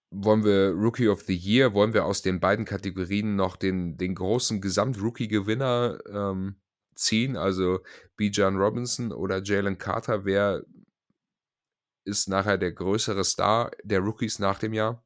wollen 0.10 0.43
wir 0.43 0.71
Rookie 0.71 1.10
of 1.10 1.21
the 1.23 1.36
Year, 1.36 1.73
wollen 1.73 1.93
wir 1.93 2.05
aus 2.05 2.21
den 2.21 2.39
beiden 2.39 2.65
Kategorien 2.65 3.36
noch 3.36 3.55
den, 3.55 3.97
den 3.97 4.15
großen 4.15 4.62
Gesamt-Rookie-Gewinner 4.62 5.99
ähm, 6.10 6.62
ziehen, 6.95 7.36
also 7.36 7.81
Bijan 8.15 8.55
Robinson 8.55 9.12
oder 9.12 9.43
Jalen 9.43 9.77
Carter, 9.77 10.25
wer 10.25 10.63
ist 12.05 12.29
nachher 12.29 12.57
der 12.57 12.71
größere 12.71 13.25
Star 13.25 13.71
der 13.83 13.99
Rookies 13.99 14.39
nach 14.39 14.60
dem 14.60 14.73
Jahr? 14.73 15.05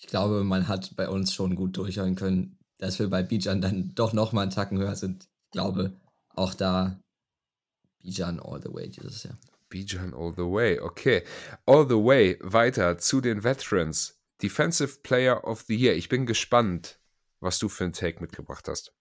Ich 0.00 0.06
glaube, 0.06 0.44
man 0.44 0.66
hat 0.66 0.96
bei 0.96 1.08
uns 1.08 1.34
schon 1.34 1.54
gut 1.54 1.76
durchhören 1.76 2.14
können, 2.14 2.58
dass 2.78 2.98
wir 2.98 3.10
bei 3.10 3.22
Bijan 3.22 3.60
dann 3.60 3.94
doch 3.94 4.14
nochmal 4.14 4.44
einen 4.44 4.50
Tacken 4.50 4.78
höher 4.78 4.96
sind. 4.96 5.28
Ich 5.44 5.50
glaube, 5.52 5.92
auch 6.30 6.54
da 6.54 6.98
Bijan 7.98 8.40
all 8.40 8.62
the 8.62 8.72
way 8.72 8.88
dieses 8.88 9.24
Jahr. 9.24 9.36
Bijan 9.68 10.14
all 10.14 10.32
the 10.32 10.42
way, 10.42 10.80
okay. 10.80 11.22
All 11.66 11.86
the 11.86 11.96
way 11.96 12.38
weiter 12.40 12.96
zu 12.96 13.20
den 13.20 13.44
Veterans. 13.44 14.18
Defensive 14.42 15.00
Player 15.02 15.44
of 15.44 15.64
the 15.68 15.76
Year. 15.76 15.94
Ich 15.94 16.08
bin 16.08 16.24
gespannt, 16.24 16.98
was 17.40 17.58
du 17.58 17.68
für 17.68 17.84
einen 17.84 17.92
Take 17.92 18.22
mitgebracht 18.22 18.68
hast. 18.68 18.94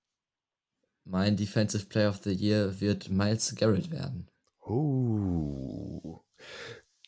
Mein 1.06 1.38
Defensive 1.38 1.86
Player 1.86 2.10
of 2.10 2.20
the 2.24 2.34
Year 2.34 2.82
wird 2.82 3.10
Miles 3.10 3.56
Garrett 3.56 3.90
werden. 3.90 4.28
Oh. 4.60 6.20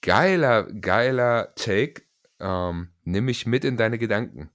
Geiler, 0.01 0.63
geiler 0.71 1.53
Take. 1.55 2.03
Ähm, 2.41 2.89
nimm 3.03 3.25
mich 3.25 3.45
mit 3.45 3.63
in 3.63 3.77
deine 3.77 3.97
Gedanken. 3.97 4.49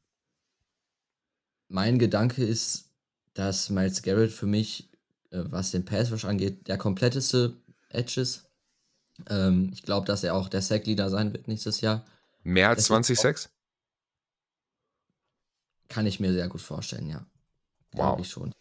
Mein 1.68 1.98
Gedanke 1.98 2.44
ist, 2.44 2.90
dass 3.34 3.70
Miles 3.70 4.02
Garrett 4.02 4.32
für 4.32 4.46
mich, 4.46 4.90
äh, 5.30 5.44
was 5.44 5.70
den 5.70 5.84
Pass 5.84 6.12
Rush 6.12 6.24
angeht, 6.24 6.68
der 6.68 6.78
kompletteste 6.78 7.56
Edge 7.90 8.20
ist 8.20 8.46
ähm, 9.28 9.70
ich 9.72 9.82
glaube, 9.82 10.06
dass 10.06 10.24
er 10.24 10.34
auch 10.34 10.48
der 10.48 10.62
Sack-Leader 10.62 11.10
sein 11.10 11.32
wird 11.32 11.48
nächstes 11.48 11.80
Jahr. 11.80 12.04
Mehr 12.42 12.68
als 12.68 12.84
20 12.84 13.18
Sacks? 13.18 13.50
Kann 15.88 16.06
ich 16.06 16.20
mir 16.20 16.32
sehr 16.32 16.48
gut 16.48 16.60
vorstellen, 16.60 17.08
ja. 17.08 17.24
Glaube 17.92 18.22
ich 18.22 18.28
schon. 18.28 18.52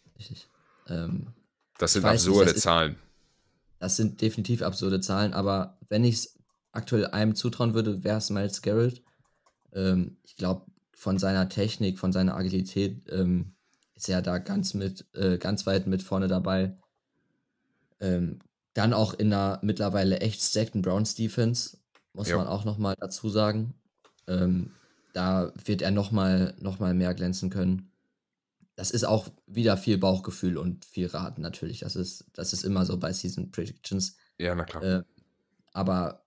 Ähm, 0.88 1.34
das 1.78 1.92
sind 1.92 2.04
absurde 2.04 2.46
nicht, 2.46 2.56
das 2.56 2.62
Zahlen. 2.62 2.92
Ist, 2.92 3.00
das 3.80 3.96
sind 3.96 4.20
definitiv 4.20 4.62
absurde 4.62 5.00
Zahlen, 5.00 5.34
aber 5.34 5.78
wenn 5.88 6.04
ich 6.04 6.14
es 6.14 6.38
aktuell 6.72 7.06
einem 7.08 7.34
zutrauen 7.34 7.74
würde, 7.74 8.02
wäre 8.04 8.18
es 8.18 8.30
Miles 8.30 8.62
Garrett. 8.62 9.02
Ähm, 9.72 10.16
ich 10.24 10.36
glaube, 10.36 10.66
von 10.92 11.18
seiner 11.18 11.48
Technik, 11.48 11.98
von 11.98 12.12
seiner 12.12 12.36
Agilität 12.36 13.10
ähm, 13.10 13.52
ist 13.94 14.08
er 14.08 14.22
da 14.22 14.38
ganz 14.38 14.74
mit, 14.74 15.06
äh, 15.14 15.38
ganz 15.38 15.66
weit 15.66 15.86
mit 15.86 16.02
vorne 16.02 16.28
dabei. 16.28 16.76
Ähm, 18.00 18.40
dann 18.74 18.92
auch 18.92 19.14
in 19.14 19.32
einer 19.32 19.58
mittlerweile 19.62 20.20
echt 20.20 20.42
stackten 20.42 20.82
Browns 20.82 21.14
Defense, 21.14 21.78
muss 22.12 22.28
ja. 22.28 22.36
man 22.36 22.46
auch 22.46 22.64
nochmal 22.64 22.94
dazu 22.98 23.28
sagen. 23.28 23.74
Ähm, 24.26 24.72
da 25.12 25.52
wird 25.64 25.80
er 25.80 25.90
nochmal 25.90 26.54
noch 26.60 26.78
mal 26.78 26.92
mehr 26.92 27.14
glänzen 27.14 27.48
können. 27.48 27.90
Das 28.74 28.90
ist 28.90 29.04
auch 29.04 29.28
wieder 29.46 29.78
viel 29.78 29.96
Bauchgefühl 29.96 30.58
und 30.58 30.84
viel 30.84 31.06
Raten 31.06 31.40
natürlich. 31.40 31.80
Das 31.80 31.96
ist, 31.96 32.26
das 32.34 32.52
ist 32.52 32.64
immer 32.64 32.84
so 32.84 32.98
bei 32.98 33.12
Season 33.14 33.50
Predictions. 33.50 34.16
Ja, 34.36 34.54
na 34.54 34.64
klar. 34.64 34.82
Äh, 34.82 35.02
aber 35.72 36.26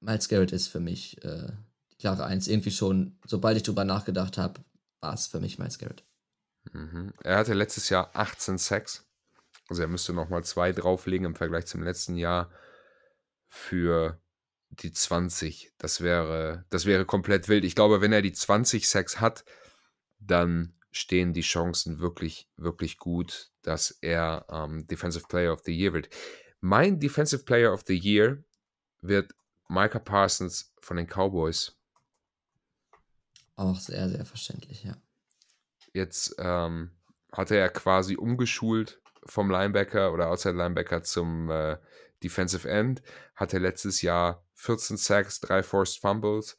Miles 0.00 0.28
Garrett 0.28 0.50
ist 0.50 0.66
für 0.66 0.80
mich 0.80 1.22
äh, 1.24 1.52
klare 2.00 2.24
Eins. 2.24 2.48
Irgendwie 2.48 2.70
schon, 2.70 3.18
sobald 3.26 3.56
ich 3.56 3.62
drüber 3.62 3.84
nachgedacht 3.84 4.38
habe, 4.38 4.60
war 5.00 5.14
es 5.14 5.26
für 5.26 5.40
mich 5.40 5.58
Miles 5.58 5.78
Garrett. 5.78 6.04
Mhm. 6.72 7.12
Er 7.22 7.38
hatte 7.38 7.54
letztes 7.54 7.88
Jahr 7.88 8.10
18 8.14 8.58
Sacks. 8.58 9.06
Also 9.68 9.82
er 9.82 9.88
müsste 9.88 10.12
nochmal 10.12 10.42
zwei 10.44 10.72
drauflegen 10.72 11.26
im 11.26 11.36
Vergleich 11.36 11.66
zum 11.66 11.82
letzten 11.82 12.16
Jahr 12.16 12.50
für 13.46 14.20
die 14.70 14.92
20. 14.92 15.72
Das 15.78 16.00
wäre, 16.00 16.64
das 16.70 16.86
wäre 16.86 17.04
komplett 17.04 17.48
wild. 17.48 17.64
Ich 17.64 17.74
glaube, 17.74 18.00
wenn 18.00 18.12
er 18.12 18.22
die 18.22 18.32
20 18.32 18.88
Sacks 18.88 19.20
hat, 19.20 19.44
dann 20.18 20.74
stehen 20.90 21.32
die 21.32 21.40
Chancen 21.40 22.00
wirklich, 22.00 22.48
wirklich 22.56 22.98
gut, 22.98 23.50
dass 23.62 23.90
er 24.00 24.46
ähm, 24.50 24.86
Defensive 24.86 25.26
Player 25.28 25.52
of 25.52 25.62
the 25.64 25.72
Year 25.72 25.92
wird. 25.92 26.08
Mein 26.60 26.98
Defensive 26.98 27.44
Player 27.44 27.72
of 27.72 27.84
the 27.86 27.96
Year 27.96 28.42
wird 29.00 29.34
Micah 29.68 30.00
Parsons 30.00 30.74
von 30.80 30.96
den 30.96 31.06
Cowboys. 31.06 31.79
Auch 33.60 33.78
sehr, 33.78 34.08
sehr 34.08 34.24
verständlich, 34.24 34.84
ja. 34.84 34.96
Jetzt 35.92 36.34
ähm, 36.38 36.92
hatte 37.30 37.56
er 37.56 37.68
quasi 37.68 38.16
umgeschult 38.16 39.02
vom 39.26 39.50
Linebacker 39.50 40.14
oder 40.14 40.30
Outside 40.30 40.56
Linebacker 40.56 41.02
zum 41.02 41.50
äh, 41.50 41.76
Defensive 42.22 42.66
End. 42.66 43.02
Hatte 43.34 43.58
letztes 43.58 44.00
Jahr 44.00 44.42
14 44.54 44.96
Sacks, 44.96 45.40
3 45.40 45.62
Forced 45.62 46.00
Fumbles. 46.00 46.56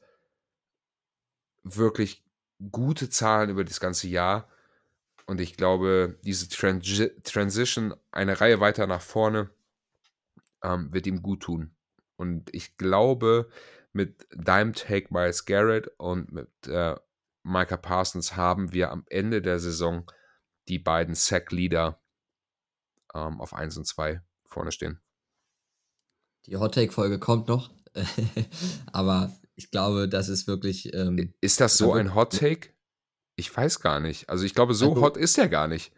Wirklich 1.64 2.24
gute 2.72 3.10
Zahlen 3.10 3.50
über 3.50 3.64
das 3.64 3.80
ganze 3.80 4.08
Jahr. 4.08 4.48
Und 5.26 5.42
ich 5.42 5.58
glaube, 5.58 6.20
diese 6.24 6.50
Transi 6.50 7.10
Transition 7.24 7.96
eine 8.12 8.40
Reihe 8.40 8.60
weiter 8.60 8.86
nach 8.86 9.02
vorne 9.02 9.50
ähm, 10.62 10.94
wird 10.94 11.08
ihm 11.08 11.24
gut 11.24 11.42
tun. 11.42 11.74
Und 12.16 12.54
ich 12.54 12.78
glaube, 12.78 13.50
mit 13.93 14.27
deinem 14.36 14.73
Take 14.73 15.13
Miles 15.13 15.45
Garrett 15.45 15.88
und 15.97 16.32
mit 16.32 16.49
äh, 16.67 16.95
Micah 17.43 17.77
Parsons 17.77 18.36
haben 18.36 18.71
wir 18.71 18.91
am 18.91 19.04
Ende 19.10 19.41
der 19.41 19.60
Saison 19.60 20.10
die 20.67 20.80
beiden 20.80 21.15
Sack-Leader 21.15 22.01
ähm, 23.13 23.41
auf 23.41 23.54
1 23.54 23.77
und 23.77 23.86
2 23.86 24.21
vorne 24.45 24.71
stehen. 24.71 25.01
Die 26.45 26.58
Hot 26.58 26.75
Take-Folge 26.75 27.19
kommt 27.19 27.47
noch, 27.47 27.71
aber 28.91 29.32
ich 29.56 29.69
glaube, 29.71 30.08
das 30.08 30.30
ist 30.30 30.47
wirklich. 30.47 30.93
Ähm, 30.93 31.34
ist 31.41 31.60
das 31.60 31.77
so 31.77 31.93
ein 31.93 32.15
Hot 32.15 32.38
Take? 32.38 32.69
Ich 33.36 33.56
weiß 33.56 33.80
gar 33.80 33.99
nicht. 33.99 34.30
Also 34.30 34.45
ich 34.45 34.54
glaube, 34.54 34.73
so 34.73 34.89
also, 34.89 35.01
hot 35.01 35.17
ist 35.17 35.38
er 35.38 35.49
gar 35.49 35.67
nicht. 35.67 35.93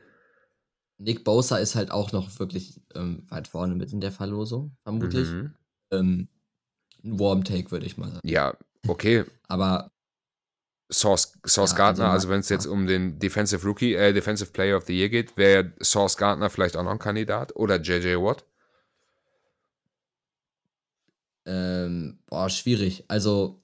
Nick 0.97 1.23
Bosa 1.23 1.57
ist 1.57 1.75
halt 1.75 1.91
auch 1.91 2.11
noch 2.11 2.39
wirklich 2.39 2.81
ähm, 2.93 3.25
weit 3.29 3.47
vorne 3.47 3.75
mit 3.75 3.91
in 3.91 3.99
der 3.99 4.11
Verlosung, 4.11 4.77
vermutlich. 4.83 5.29
Mhm. 5.29 5.55
Ähm, 5.91 6.29
ein 7.03 7.19
Warm 7.19 7.43
Take, 7.43 7.71
würde 7.71 7.85
ich 7.85 7.97
mal 7.97 8.09
sagen. 8.09 8.27
Ja, 8.27 8.55
okay. 8.87 9.25
Aber 9.47 9.91
Source, 10.91 11.33
Source 11.45 11.71
ja, 11.71 11.77
Gardner, 11.77 12.05
also, 12.05 12.13
also 12.13 12.29
wenn 12.29 12.39
es 12.39 12.49
jetzt 12.49 12.65
um 12.65 12.87
den 12.87 13.19
Defensive 13.19 13.65
Rookie, 13.65 13.93
äh, 13.95 14.13
Defensive 14.13 14.51
Player 14.51 14.77
of 14.77 14.85
the 14.85 14.97
Year 14.97 15.09
geht, 15.09 15.37
wäre 15.37 15.73
Source 15.81 16.17
Gardner 16.17 16.49
vielleicht 16.49 16.77
auch 16.77 16.83
noch 16.83 16.91
ein 16.91 16.99
Kandidat 16.99 17.55
oder 17.55 17.81
JJ 17.81 18.15
Watt? 18.17 18.45
Ähm, 21.45 22.19
boah, 22.27 22.49
schwierig. 22.49 23.03
Also 23.07 23.61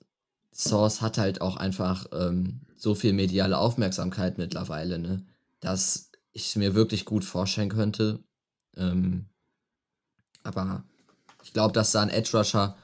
Source 0.54 1.02
hat 1.02 1.18
halt 1.18 1.42
auch 1.42 1.56
einfach 1.56 2.08
ähm, 2.12 2.62
so 2.76 2.96
viel 2.96 3.14
mediale 3.14 3.58
Aufmerksamkeit 3.58 4.38
mittlerweile, 4.38 5.00
ne, 5.00 5.26
dass 5.60 6.12
ich 6.32 6.48
es 6.48 6.56
mir 6.56 6.74
wirklich 6.74 7.06
gut 7.06 7.24
vorstellen 7.24 7.70
könnte. 7.70 8.24
Ähm, 8.76 9.26
aber 10.44 10.84
ich 11.44 11.54
glaube, 11.54 11.74
dass 11.74 11.92
da 11.92 12.02
ein 12.02 12.10
Edge 12.10 12.38
Rusher 12.38 12.76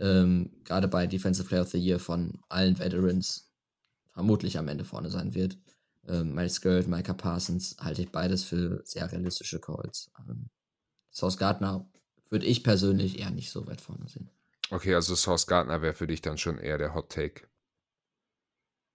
ähm, 0.00 0.50
gerade 0.64 0.88
bei 0.88 1.06
Defensive 1.06 1.46
Player 1.46 1.62
of 1.62 1.70
the 1.70 1.78
Year 1.78 1.98
von 1.98 2.40
allen 2.48 2.78
Veterans 2.78 3.52
vermutlich 4.12 4.58
am 4.58 4.68
Ende 4.68 4.84
vorne 4.84 5.10
sein 5.10 5.34
wird. 5.34 5.58
Ähm, 6.06 6.34
Miles 6.34 6.60
Garrett, 6.60 6.88
Micah 6.88 7.14
Parsons 7.14 7.76
halte 7.78 8.02
ich 8.02 8.10
beides 8.10 8.44
für 8.44 8.82
sehr 8.84 9.10
realistische 9.10 9.60
Calls. 9.60 10.10
Ähm, 10.18 10.50
Source 11.12 11.36
Gardner 11.36 11.88
würde 12.30 12.46
ich 12.46 12.64
persönlich 12.64 13.18
eher 13.18 13.30
nicht 13.30 13.50
so 13.50 13.66
weit 13.66 13.80
vorne 13.80 14.08
sehen. 14.08 14.30
Okay, 14.70 14.94
also 14.94 15.14
Source 15.14 15.46
Gardner 15.46 15.82
wäre 15.82 15.94
für 15.94 16.06
dich 16.06 16.22
dann 16.22 16.38
schon 16.38 16.58
eher 16.58 16.78
der 16.78 16.94
Hot 16.94 17.10
Take. 17.10 17.48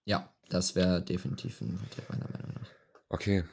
Ja, 0.06 0.34
das 0.50 0.76
wäre 0.76 1.02
definitiv 1.02 1.62
ein 1.62 1.80
Hot 1.82 1.92
Take 1.92 2.12
meiner 2.12 2.32
Meinung 2.32 2.54
nach. 2.56 2.70
Okay, 3.10 3.44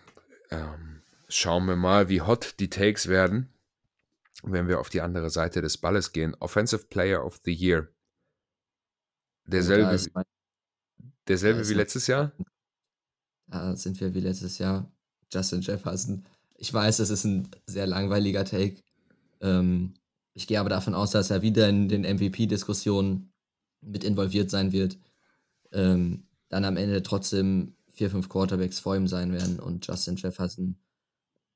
ähm, 0.50 1.02
schauen 1.28 1.66
wir 1.66 1.76
mal, 1.76 2.08
wie 2.08 2.20
hot 2.20 2.54
die 2.60 2.70
Takes 2.70 3.08
werden, 3.08 3.51
wenn 4.42 4.68
wir 4.68 4.80
auf 4.80 4.88
die 4.88 5.00
andere 5.00 5.30
Seite 5.30 5.62
des 5.62 5.78
Balles 5.78 6.12
gehen. 6.12 6.34
Offensive 6.40 6.86
Player 6.86 7.24
of 7.24 7.40
the 7.44 7.52
Year. 7.52 7.88
Derselbe, 9.44 10.00
mein, 10.14 10.24
derselbe 11.28 11.68
wie 11.68 11.74
letztes 11.74 12.06
Jahr? 12.06 12.32
Da 13.48 13.76
sind 13.76 14.00
wir 14.00 14.14
wie 14.14 14.20
letztes 14.20 14.58
Jahr. 14.58 14.90
Justin 15.30 15.60
Jefferson. 15.60 16.24
Ich 16.56 16.72
weiß, 16.72 17.00
es 17.00 17.10
ist 17.10 17.24
ein 17.24 17.48
sehr 17.66 17.86
langweiliger 17.86 18.44
Take. 18.44 18.82
Ähm, 19.40 19.94
ich 20.34 20.46
gehe 20.46 20.60
aber 20.60 20.68
davon 20.68 20.94
aus, 20.94 21.10
dass 21.10 21.30
er 21.30 21.42
wieder 21.42 21.68
in 21.68 21.88
den 21.88 22.02
MVP-Diskussionen 22.02 23.32
mit 23.80 24.04
involviert 24.04 24.50
sein 24.50 24.72
wird. 24.72 24.98
Ähm, 25.72 26.24
dann 26.48 26.64
am 26.64 26.76
Ende 26.76 27.02
trotzdem 27.02 27.74
vier, 27.88 28.10
fünf 28.10 28.28
Quarterbacks 28.28 28.78
vor 28.78 28.96
ihm 28.96 29.08
sein 29.08 29.32
werden 29.32 29.58
und 29.58 29.86
Justin 29.86 30.16
Jefferson 30.16 30.76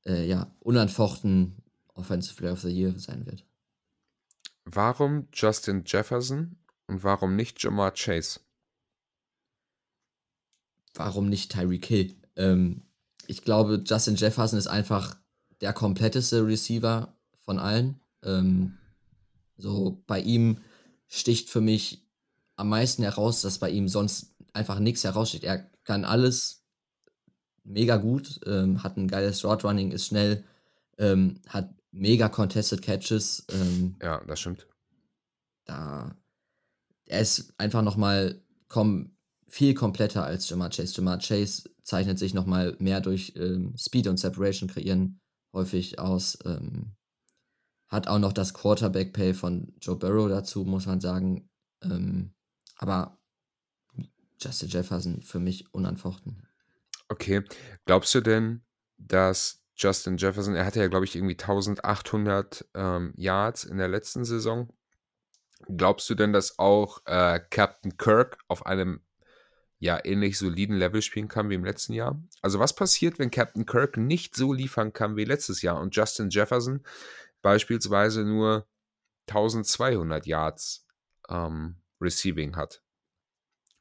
äh, 0.04 0.26
ja 0.26 0.50
unanfochten 0.60 1.56
Offensive 1.96 2.36
Player 2.36 2.52
of 2.52 2.60
the 2.60 2.68
Year 2.68 2.98
sein 2.98 3.26
wird. 3.26 3.44
Warum 4.64 5.28
Justin 5.32 5.84
Jefferson 5.86 6.56
und 6.86 7.04
warum 7.04 7.36
nicht 7.36 7.62
Jamar 7.62 7.92
Chase? 7.92 8.40
Warum 10.94 11.28
nicht 11.28 11.52
Tyreek 11.52 11.86
Hill? 11.86 12.16
Ähm, 12.36 12.82
ich 13.26 13.42
glaube, 13.42 13.82
Justin 13.84 14.16
Jefferson 14.16 14.58
ist 14.58 14.66
einfach 14.66 15.16
der 15.60 15.72
kompletteste 15.72 16.46
Receiver 16.46 17.14
von 17.40 17.58
allen. 17.58 18.00
Ähm, 18.22 18.78
so 19.56 20.02
bei 20.06 20.20
ihm 20.20 20.58
sticht 21.08 21.48
für 21.48 21.60
mich 21.60 22.06
am 22.56 22.68
meisten 22.68 23.02
heraus, 23.02 23.42
dass 23.42 23.58
bei 23.58 23.70
ihm 23.70 23.88
sonst 23.88 24.34
einfach 24.52 24.78
nichts 24.78 25.04
heraussteht. 25.04 25.44
Er 25.44 25.70
kann 25.84 26.04
alles 26.04 26.64
mega 27.64 27.96
gut, 27.96 28.40
ähm, 28.46 28.82
hat 28.82 28.96
ein 28.96 29.08
geiles 29.08 29.44
Route 29.44 29.66
Running, 29.66 29.92
ist 29.92 30.06
schnell, 30.06 30.44
ähm, 30.98 31.40
hat 31.48 31.75
mega 31.96 32.28
contested 32.28 32.82
Catches. 32.82 33.44
Ähm, 33.50 33.96
ja, 34.02 34.22
das 34.26 34.40
stimmt. 34.40 34.66
Da 35.64 36.16
er 37.06 37.20
ist 37.20 37.54
einfach 37.58 37.82
noch 37.82 37.96
mal 37.96 38.42
kom 38.68 39.16
viel 39.48 39.74
kompletter 39.74 40.24
als 40.24 40.48
Jamar 40.48 40.70
Chase. 40.70 40.94
Jamar 40.96 41.18
Chase 41.18 41.70
zeichnet 41.82 42.18
sich 42.18 42.34
noch 42.34 42.46
mal 42.46 42.76
mehr 42.78 43.00
durch 43.00 43.34
ähm, 43.36 43.74
Speed 43.76 44.08
und 44.08 44.18
Separation 44.18 44.68
kreieren 44.68 45.20
häufig 45.52 45.98
aus. 45.98 46.38
Ähm, 46.44 46.96
hat 47.88 48.08
auch 48.08 48.18
noch 48.18 48.32
das 48.32 48.52
Quarterback-Pay 48.52 49.34
von 49.34 49.72
Joe 49.80 49.96
Burrow 49.96 50.28
dazu, 50.28 50.64
muss 50.64 50.86
man 50.86 51.00
sagen. 51.00 51.48
Ähm, 51.82 52.34
aber 52.76 53.20
Justin 54.40 54.68
Jefferson 54.68 55.22
für 55.22 55.38
mich 55.38 55.72
unanfochten. 55.72 56.46
Okay. 57.08 57.44
Glaubst 57.84 58.14
du 58.16 58.20
denn, 58.20 58.62
dass 58.98 59.62
Justin 59.76 60.16
Jefferson, 60.16 60.54
er 60.54 60.64
hatte 60.64 60.80
ja, 60.80 60.88
glaube 60.88 61.04
ich, 61.04 61.14
irgendwie 61.14 61.34
1800 61.34 62.66
ähm, 62.74 63.12
Yards 63.16 63.64
in 63.64 63.76
der 63.76 63.88
letzten 63.88 64.24
Saison. 64.24 64.72
Glaubst 65.68 66.08
du 66.08 66.14
denn, 66.14 66.32
dass 66.32 66.58
auch 66.58 67.02
äh, 67.06 67.40
Captain 67.50 67.96
Kirk 67.96 68.38
auf 68.48 68.64
einem 68.66 69.00
ja 69.78 70.02
ähnlich 70.02 70.38
soliden 70.38 70.76
Level 70.76 71.02
spielen 71.02 71.28
kann 71.28 71.50
wie 71.50 71.54
im 71.54 71.64
letzten 71.64 71.92
Jahr? 71.92 72.22
Also 72.40 72.58
was 72.58 72.74
passiert, 72.74 73.18
wenn 73.18 73.30
Captain 73.30 73.66
Kirk 73.66 73.98
nicht 73.98 74.34
so 74.34 74.52
liefern 74.52 74.92
kann 74.92 75.16
wie 75.16 75.24
letztes 75.24 75.60
Jahr 75.60 75.78
und 75.80 75.94
Justin 75.94 76.30
Jefferson 76.30 76.82
beispielsweise 77.42 78.24
nur 78.24 78.66
1200 79.28 80.26
Yards 80.26 80.86
ähm, 81.28 81.76
Receiving 82.00 82.56
hat. 82.56 82.82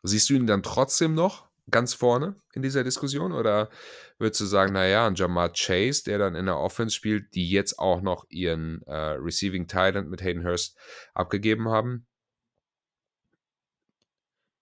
Siehst 0.04 0.30
du 0.30 0.34
ihn 0.34 0.48
dann 0.48 0.64
trotzdem 0.64 1.14
noch 1.14 1.48
ganz 1.70 1.94
vorne 1.94 2.36
in 2.54 2.62
dieser 2.62 2.84
Diskussion? 2.84 3.32
Oder 3.32 3.70
würdest 4.18 4.42
du 4.42 4.46
sagen, 4.46 4.74
naja, 4.74 5.08
ein 5.08 5.16
Jamar 5.16 5.52
Chase, 5.54 6.04
der 6.04 6.18
dann 6.18 6.36
in 6.36 6.46
der 6.46 6.58
Offense 6.58 6.96
spielt, 6.96 7.34
die 7.36 7.50
jetzt 7.50 7.80
auch 7.80 8.02
noch 8.02 8.26
ihren 8.30 8.82
äh, 8.84 8.94
Receiving 8.94 9.68
Titan 9.68 10.10
mit 10.10 10.22
Hayden 10.22 10.46
Hurst 10.46 10.78
abgegeben 11.14 11.70
haben, 11.70 12.08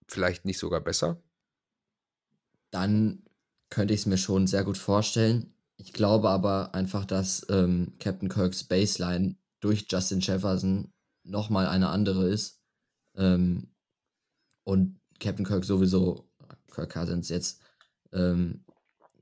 vielleicht 0.08 0.46
nicht 0.46 0.60
sogar 0.60 0.82
besser? 0.82 1.22
Dann 2.72 3.24
könnte 3.70 3.94
ich 3.94 4.02
es 4.02 4.06
mir 4.06 4.18
schon 4.18 4.48
sehr 4.48 4.64
gut 4.64 4.78
vorstellen. 4.78 5.54
Ich 5.78 5.94
glaube 5.94 6.30
aber 6.30 6.74
einfach, 6.76 7.06
dass 7.06 7.46
ähm, 7.50 7.94
Captain 8.00 8.30
Kirks 8.30 8.64
Baseline 8.64 9.36
durch 9.60 9.88
Justin 9.90 10.20
Jefferson 10.20 10.94
nochmal 11.24 11.68
eine 11.68 11.90
andere 11.90 12.30
ist. 12.30 12.62
Ähm, 13.16 13.74
und 14.64 15.00
Captain 15.20 15.46
Kirk 15.46 15.64
sowieso, 15.64 16.30
Kirk 16.74 16.92
Cousins 16.92 17.30
jetzt, 17.30 17.62
ähm, 18.12 18.64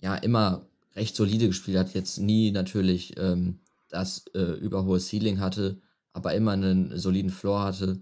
ja, 0.01 0.15
immer 0.15 0.65
recht 0.95 1.15
solide 1.15 1.47
gespielt 1.47 1.77
hat, 1.77 1.93
jetzt 1.93 2.17
nie 2.17 2.51
natürlich 2.51 3.17
ähm, 3.17 3.59
das 3.89 4.25
äh, 4.33 4.53
überhohe 4.53 4.99
Ceiling 4.99 5.39
hatte, 5.39 5.81
aber 6.13 6.33
immer 6.33 6.51
einen 6.51 6.97
soliden 6.97 7.31
Floor 7.31 7.63
hatte. 7.63 8.01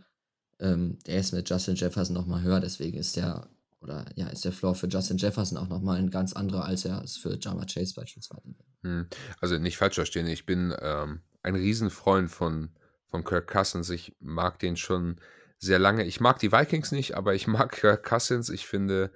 Ähm, 0.60 0.98
der 1.06 1.20
ist 1.20 1.34
mit 1.34 1.50
Justin 1.50 1.76
Jefferson 1.76 2.16
nochmal 2.16 2.42
höher, 2.42 2.60
deswegen 2.60 2.98
ist 2.98 3.16
der, 3.16 3.48
oder 3.82 4.06
ja, 4.16 4.28
ist 4.28 4.46
der 4.46 4.52
Floor 4.52 4.76
für 4.76 4.88
Justin 4.88 5.18
Jefferson 5.18 5.58
auch 5.58 5.70
nochmal 5.70 5.98
ein 5.98 6.10
ganz 6.10 6.34
anderer, 6.34 6.66
als 6.66 6.86
er 6.86 7.02
es 7.04 7.18
für 7.18 7.38
Jama 7.40 7.66
Chase 7.66 7.94
beispielsweise. 7.96 8.56
Hm. 8.84 9.08
Also 9.40 9.58
nicht 9.58 9.78
falsch 9.78 9.96
verstehen, 9.96 10.28
ich 10.28 10.46
bin 10.46 10.74
ähm, 10.82 11.22
ein 11.44 11.56
Riesenfreund 11.56 12.30
von, 12.30 12.70
von 13.08 13.24
Kirk 13.24 13.48
Cousins. 13.48 13.90
Ich 13.90 14.16
mag 14.20 14.60
den 14.60 14.78
schon 14.78 15.18
sehr 15.60 15.80
lange. 15.80 16.06
Ich 16.06 16.20
mag 16.20 16.40
die 16.40 16.52
Vikings 16.52 16.92
nicht, 16.92 17.16
aber 17.16 17.36
ich 17.36 17.48
mag 17.48 17.72
Kirk 17.72 18.04
Cousins. 18.04 18.50
Ich 18.50 18.68
finde 18.68 19.12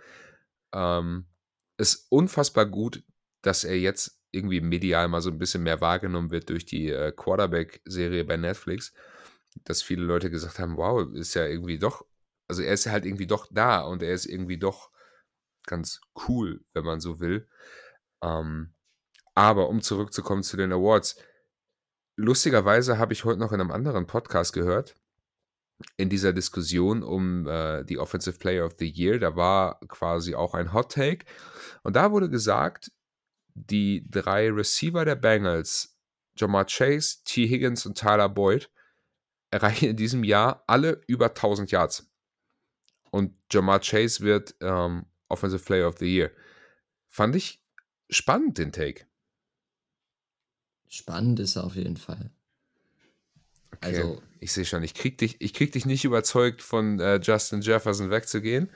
ähm, 0.73 1.25
es 1.77 2.07
unfassbar 2.09 2.65
gut, 2.65 3.03
dass 3.41 3.63
er 3.63 3.77
jetzt 3.79 4.19
irgendwie 4.31 4.61
medial 4.61 5.07
mal 5.07 5.21
so 5.21 5.29
ein 5.29 5.37
bisschen 5.37 5.63
mehr 5.63 5.81
wahrgenommen 5.81 6.31
wird 6.31 6.49
durch 6.49 6.65
die 6.65 6.89
äh, 6.89 7.11
Quarterback-Serie 7.11 8.25
bei 8.25 8.37
Netflix. 8.37 8.93
Dass 9.63 9.81
viele 9.81 10.03
Leute 10.03 10.29
gesagt 10.31 10.59
haben, 10.59 10.77
wow, 10.77 11.07
ist 11.13 11.35
ja 11.35 11.45
irgendwie 11.45 11.77
doch, 11.77 12.05
also 12.47 12.63
er 12.63 12.73
ist 12.73 12.87
halt 12.87 13.05
irgendwie 13.05 13.27
doch 13.27 13.47
da 13.51 13.81
und 13.81 14.01
er 14.01 14.11
ist 14.11 14.25
irgendwie 14.25 14.57
doch 14.57 14.91
ganz 15.65 16.01
cool, 16.27 16.65
wenn 16.73 16.83
man 16.83 16.99
so 16.99 17.19
will. 17.19 17.47
Ähm, 18.23 18.73
aber 19.35 19.69
um 19.69 19.81
zurückzukommen 19.81 20.43
zu 20.43 20.57
den 20.57 20.71
Awards, 20.71 21.17
lustigerweise 22.15 22.97
habe 22.97 23.13
ich 23.13 23.25
heute 23.25 23.39
noch 23.39 23.51
in 23.51 23.61
einem 23.61 23.71
anderen 23.71 24.07
Podcast 24.07 24.53
gehört, 24.53 24.95
in 25.97 26.09
dieser 26.09 26.33
Diskussion 26.33 27.03
um 27.03 27.47
äh, 27.47 27.83
die 27.83 27.97
Offensive 27.97 28.37
Player 28.37 28.65
of 28.65 28.73
the 28.79 28.89
Year, 28.89 29.19
da 29.19 29.35
war 29.35 29.79
quasi 29.87 30.35
auch 30.35 30.53
ein 30.53 30.73
Hot 30.73 30.91
Take. 30.91 31.25
Und 31.83 31.95
da 31.95 32.11
wurde 32.11 32.29
gesagt, 32.29 32.91
die 33.53 34.05
drei 34.09 34.49
Receiver 34.49 35.05
der 35.05 35.15
Bengals, 35.15 35.97
Jamar 36.35 36.65
Chase, 36.65 37.17
T. 37.23 37.47
Higgins 37.47 37.85
und 37.85 37.97
Tyler 37.97 38.29
Boyd, 38.29 38.71
erreichen 39.51 39.89
in 39.89 39.95
diesem 39.95 40.23
Jahr 40.23 40.63
alle 40.67 41.01
über 41.07 41.27
1000 41.27 41.71
Yards. 41.71 42.11
Und 43.11 43.35
Jamar 43.51 43.79
Chase 43.79 44.21
wird 44.21 44.55
ähm, 44.61 45.05
Offensive 45.29 45.63
Player 45.63 45.87
of 45.87 45.99
the 45.99 46.07
Year. 46.07 46.31
Fand 47.07 47.35
ich 47.35 47.63
spannend, 48.09 48.57
den 48.57 48.71
Take. 48.71 49.05
Spannend 50.87 51.39
ist 51.39 51.55
er 51.55 51.63
auf 51.63 51.75
jeden 51.75 51.97
Fall. 51.97 52.31
Also, 53.83 54.21
ich 54.39 54.51
sehe 54.51 54.65
schon, 54.65 54.83
ich 54.83 54.93
krieg 54.93 55.17
dich, 55.17 55.37
ich 55.39 55.53
krieg 55.53 55.71
dich 55.71 55.85
nicht 55.85 56.05
überzeugt, 56.05 56.61
von 56.61 56.99
äh, 56.99 57.19
Justin 57.21 57.61
Jefferson 57.61 58.09
wegzugehen. 58.09 58.69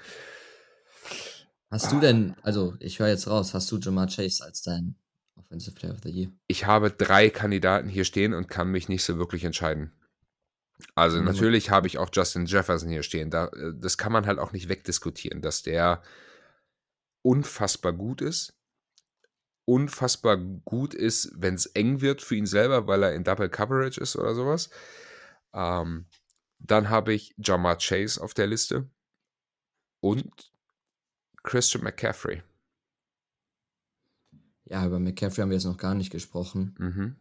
Hast 1.69 1.91
du 1.91 1.99
denn, 1.99 2.35
also 2.43 2.75
ich 2.79 2.99
höre 2.99 3.09
jetzt 3.09 3.27
raus, 3.27 3.53
hast 3.53 3.69
du 3.71 3.77
Jamar 3.77 4.07
Chase 4.07 4.43
als 4.43 4.61
dein 4.61 4.95
Offensive 5.35 5.75
Player 5.75 5.93
of 5.93 5.99
the 6.03 6.09
Year? 6.09 6.31
Ich 6.47 6.65
habe 6.65 6.91
drei 6.91 7.29
Kandidaten 7.29 7.89
hier 7.89 8.05
stehen 8.05 8.33
und 8.33 8.47
kann 8.47 8.71
mich 8.71 8.87
nicht 8.87 9.03
so 9.03 9.17
wirklich 9.17 9.43
entscheiden. 9.43 9.91
Also 10.95 11.17
mhm. 11.17 11.25
natürlich 11.25 11.69
habe 11.69 11.87
ich 11.87 11.97
auch 11.97 12.09
Justin 12.13 12.45
Jefferson 12.45 12.89
hier 12.89 13.03
stehen. 13.03 13.29
Da, 13.29 13.47
äh, 13.47 13.73
das 13.75 13.97
kann 13.97 14.11
man 14.11 14.25
halt 14.25 14.39
auch 14.39 14.53
nicht 14.53 14.69
wegdiskutieren, 14.69 15.41
dass 15.41 15.63
der 15.63 16.01
unfassbar 17.21 17.93
gut 17.93 18.21
ist. 18.21 18.56
Unfassbar 19.69 20.37
gut 20.37 20.93
ist, 20.93 21.31
wenn 21.35 21.55
es 21.55 21.65
eng 21.65 21.99
wird 21.99 22.21
für 22.21 22.35
ihn 22.35 22.45
selber, 22.45 22.87
weil 22.87 23.03
er 23.03 23.13
in 23.13 23.25
Double 23.25 23.49
Coverage 23.49 23.99
ist 23.99 24.15
oder 24.15 24.33
sowas. 24.33 24.69
Ähm, 25.53 26.05
dann 26.59 26.89
habe 26.89 27.13
ich 27.13 27.35
Jamar 27.37 27.77
Chase 27.77 28.21
auf 28.23 28.33
der 28.33 28.47
Liste 28.47 28.89
und 29.99 30.53
Christian 31.43 31.83
McCaffrey. 31.83 32.43
Ja, 34.65 34.85
über 34.85 34.99
McCaffrey 34.99 35.41
haben 35.41 35.49
wir 35.49 35.57
jetzt 35.57 35.65
noch 35.65 35.77
gar 35.77 35.95
nicht 35.95 36.11
gesprochen. 36.11 36.75
Mhm. 36.79 37.15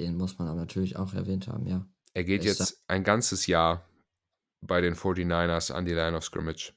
Den 0.00 0.16
muss 0.16 0.38
man 0.38 0.48
aber 0.48 0.60
natürlich 0.60 0.96
auch 0.96 1.14
erwähnt 1.14 1.48
haben, 1.48 1.66
ja. 1.66 1.86
Er 2.14 2.24
geht 2.24 2.44
jetzt 2.44 2.82
ein 2.88 3.04
ganzes 3.04 3.46
Jahr 3.46 3.88
bei 4.60 4.80
den 4.80 4.94
49ers 4.94 5.72
an 5.72 5.84
die 5.84 5.94
Line 5.94 6.16
of 6.16 6.24
Scrimmage. 6.24 6.72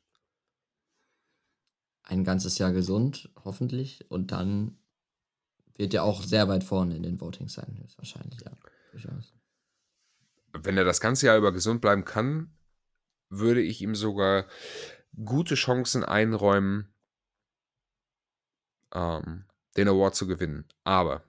Ein 2.04 2.24
ganzes 2.24 2.58
Jahr 2.58 2.72
gesund, 2.72 3.30
hoffentlich. 3.44 4.10
Und 4.10 4.32
dann 4.32 4.78
wird 5.76 5.94
er 5.94 6.04
auch 6.04 6.24
sehr 6.24 6.48
weit 6.48 6.64
vorne 6.64 6.96
in 6.96 7.04
den 7.04 7.20
Votings 7.20 7.54
sein, 7.54 7.78
höchstwahrscheinlich, 7.82 8.42
ja. 8.42 8.52
Durchaus. 8.92 9.34
Wenn 10.54 10.78
er 10.78 10.84
das 10.84 11.00
ganze 11.00 11.28
Jahr 11.28 11.38
über 11.38 11.52
gesund 11.52 11.82
bleiben 11.82 12.04
kann, 12.04 12.54
würde 13.30 13.62
ich 13.62 13.82
ihm 13.82 13.96
sogar 13.96 14.46
gute 15.24 15.56
Chancen 15.56 16.04
einräumen, 16.04 16.94
ähm, 18.94 19.46
den 19.78 19.88
Award 19.88 20.16
zu 20.16 20.28
gewinnen. 20.28 20.66
Aber 20.84 21.24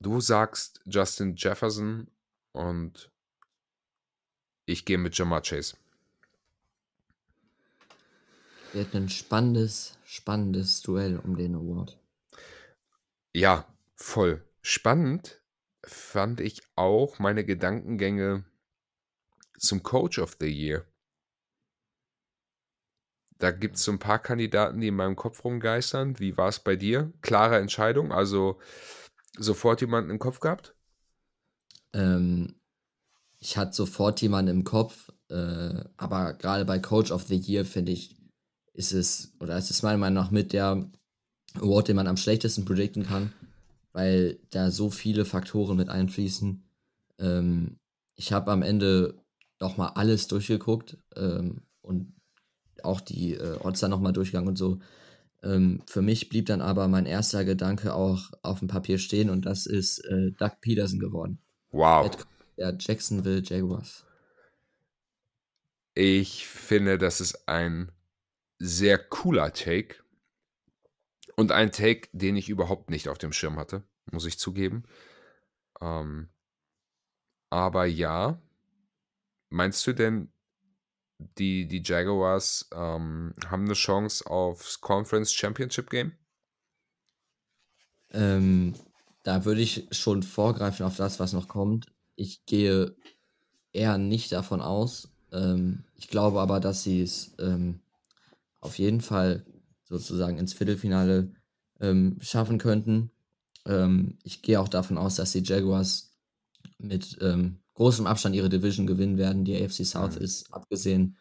du 0.00 0.20
sagst 0.20 0.80
Justin 0.84 1.36
Jefferson 1.36 2.08
und 2.52 3.10
ich 4.66 4.84
gehe 4.84 4.98
mit 4.98 5.16
Jamar 5.16 5.42
Chase. 5.42 5.76
Wird 8.72 8.94
ein 8.94 9.10
spannendes, 9.10 9.98
spannendes 10.04 10.80
Duell 10.80 11.18
um 11.18 11.36
den 11.36 11.54
Award. 11.54 11.98
Ja, 13.34 13.66
voll. 13.96 14.42
Spannend 14.62 15.42
fand 15.84 16.40
ich 16.40 16.62
auch 16.74 17.18
meine 17.18 17.44
Gedankengänge 17.44 18.44
zum 19.58 19.82
Coach 19.82 20.18
of 20.18 20.36
the 20.40 20.46
Year. 20.46 20.86
Da 23.38 23.50
gibt 23.50 23.76
es 23.76 23.84
so 23.84 23.92
ein 23.92 23.98
paar 23.98 24.20
Kandidaten, 24.20 24.80
die 24.80 24.88
in 24.88 24.96
meinem 24.96 25.16
Kopf 25.16 25.44
rumgeistern. 25.44 26.18
Wie 26.18 26.36
war 26.36 26.48
es 26.48 26.60
bei 26.60 26.76
dir? 26.76 27.12
Klare 27.22 27.58
Entscheidung, 27.58 28.12
also 28.12 28.60
sofort 29.36 29.80
jemanden 29.80 30.10
im 30.10 30.18
Kopf 30.18 30.40
gehabt? 30.40 30.76
Ähm, 31.92 32.54
ich 33.38 33.56
hatte 33.56 33.74
sofort 33.74 34.22
jemanden 34.22 34.50
im 34.52 34.64
Kopf, 34.64 35.10
äh, 35.28 35.84
aber 35.96 36.34
gerade 36.34 36.64
bei 36.64 36.78
Coach 36.78 37.10
of 37.10 37.24
the 37.24 37.36
Year, 37.36 37.64
finde 37.64 37.92
ich, 37.92 38.21
ist 38.74 38.92
es, 38.92 39.32
oder 39.40 39.56
ist 39.58 39.70
es 39.70 39.82
meiner 39.82 39.98
Meinung 39.98 40.24
nach 40.24 40.30
mit 40.30 40.52
der 40.52 40.90
Award, 41.54 41.88
den 41.88 41.96
man 41.96 42.06
am 42.06 42.16
schlechtesten 42.16 42.64
predikten 42.64 43.04
kann, 43.04 43.32
weil 43.92 44.38
da 44.50 44.70
so 44.70 44.90
viele 44.90 45.24
Faktoren 45.24 45.76
mit 45.76 45.88
einfließen. 45.88 46.62
Ähm, 47.18 47.78
ich 48.14 48.32
habe 48.32 48.50
am 48.50 48.62
Ende 48.62 49.14
nochmal 49.60 49.92
alles 49.94 50.28
durchgeguckt 50.28 50.96
ähm, 51.16 51.62
und 51.82 52.14
auch 52.82 53.00
die 53.00 53.34
äh, 53.34 53.58
Odds 53.60 53.80
dann 53.80 53.90
nochmal 53.90 54.12
durchgegangen 54.12 54.48
und 54.48 54.56
so. 54.56 54.80
Ähm, 55.42 55.82
für 55.86 56.02
mich 56.02 56.28
blieb 56.28 56.46
dann 56.46 56.60
aber 56.60 56.88
mein 56.88 57.06
erster 57.06 57.44
Gedanke 57.44 57.94
auch 57.94 58.30
auf 58.42 58.60
dem 58.60 58.68
Papier 58.68 58.98
stehen 58.98 59.28
und 59.28 59.44
das 59.44 59.66
ist 59.66 59.98
äh, 60.00 60.30
Doug 60.32 60.52
Peterson 60.60 60.98
geworden. 60.98 61.38
Wow. 61.70 62.10
Der 62.56 62.76
Jacksonville 62.78 63.42
Jaguars. 63.44 64.04
Ich 65.94 66.46
finde, 66.46 66.96
das 66.96 67.20
ist 67.20 67.48
ein 67.48 67.92
sehr 68.64 68.96
cooler 68.96 69.52
Take 69.52 69.96
und 71.34 71.50
ein 71.50 71.72
Take, 71.72 72.08
den 72.12 72.36
ich 72.36 72.48
überhaupt 72.48 72.90
nicht 72.90 73.08
auf 73.08 73.18
dem 73.18 73.32
Schirm 73.32 73.58
hatte, 73.58 73.82
muss 74.12 74.24
ich 74.24 74.38
zugeben. 74.38 74.84
Ähm, 75.80 76.28
aber 77.50 77.86
ja, 77.86 78.40
meinst 79.48 79.84
du 79.86 79.92
denn, 79.92 80.32
die, 81.38 81.66
die 81.66 81.82
Jaguars 81.84 82.68
ähm, 82.72 83.34
haben 83.46 83.64
eine 83.64 83.74
Chance 83.74 84.28
aufs 84.30 84.80
Conference 84.80 85.32
Championship 85.32 85.90
Game? 85.90 86.12
Ähm, 88.10 88.74
da 89.24 89.44
würde 89.44 89.60
ich 89.60 89.88
schon 89.90 90.22
vorgreifen 90.22 90.86
auf 90.86 90.96
das, 90.96 91.18
was 91.18 91.32
noch 91.32 91.48
kommt. 91.48 91.86
Ich 92.14 92.44
gehe 92.46 92.94
eher 93.72 93.98
nicht 93.98 94.30
davon 94.30 94.60
aus. 94.60 95.08
Ähm, 95.32 95.84
ich 95.96 96.08
glaube 96.08 96.40
aber, 96.40 96.60
dass 96.60 96.82
sie 96.84 97.02
es 97.02 97.34
ähm, 97.38 97.81
auf 98.62 98.78
jeden 98.78 99.02
Fall 99.02 99.44
sozusagen 99.84 100.38
ins 100.38 100.54
Viertelfinale 100.54 101.34
ähm, 101.80 102.16
schaffen 102.20 102.56
könnten. 102.56 103.10
Ähm, 103.66 104.16
ich 104.22 104.40
gehe 104.40 104.58
auch 104.58 104.68
davon 104.68 104.96
aus, 104.96 105.16
dass 105.16 105.32
die 105.32 105.42
Jaguars 105.44 106.14
mit 106.78 107.18
ähm, 107.20 107.58
großem 107.74 108.06
Abstand 108.06 108.34
ihre 108.34 108.48
Division 108.48 108.86
gewinnen 108.86 109.18
werden. 109.18 109.44
Die 109.44 109.62
AFC 109.62 109.84
South 109.84 110.16
mhm. 110.16 110.24
ist, 110.24 110.52
abgesehen 110.54 111.16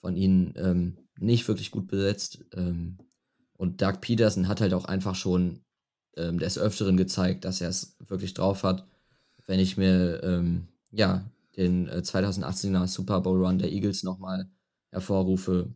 von 0.00 0.16
ihnen, 0.16 0.52
ähm, 0.56 0.98
nicht 1.18 1.46
wirklich 1.48 1.70
gut 1.70 1.86
besetzt. 1.86 2.44
Ähm, 2.54 2.98
und 3.56 3.80
Doug 3.80 4.00
Peterson 4.00 4.48
hat 4.48 4.60
halt 4.60 4.74
auch 4.74 4.86
einfach 4.86 5.14
schon 5.14 5.60
ähm, 6.16 6.38
des 6.38 6.58
Öfteren 6.58 6.96
gezeigt, 6.96 7.44
dass 7.44 7.60
er 7.60 7.68
es 7.68 7.96
wirklich 8.00 8.34
drauf 8.34 8.64
hat. 8.64 8.86
Wenn 9.46 9.60
ich 9.60 9.76
mir 9.76 10.22
ähm, 10.22 10.68
ja 10.90 11.24
den 11.56 11.88
äh, 11.88 11.98
2018er 11.98 12.86
Super 12.86 13.20
Bowl 13.20 13.44
Run 13.44 13.58
der 13.58 13.70
Eagles 13.70 14.02
nochmal 14.02 14.50
hervorrufe, 14.90 15.72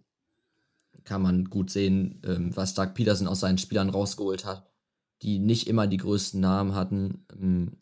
kann 1.05 1.23
man 1.23 1.45
gut 1.47 1.71
sehen, 1.71 2.21
ähm, 2.25 2.57
was 2.57 2.75
Doug 2.75 2.95
Peterson 2.95 3.27
aus 3.27 3.41
seinen 3.41 3.59
Spielern 3.59 3.91
rausgeholt 3.91 4.45
hat, 4.45 4.71
die 5.23 5.39
nicht 5.39 5.67
immer 5.67 5.87
die 5.87 5.99
größten 5.99 6.41
Namen 6.41 6.75
hatten, 6.75 7.27
ähm, 7.33 7.77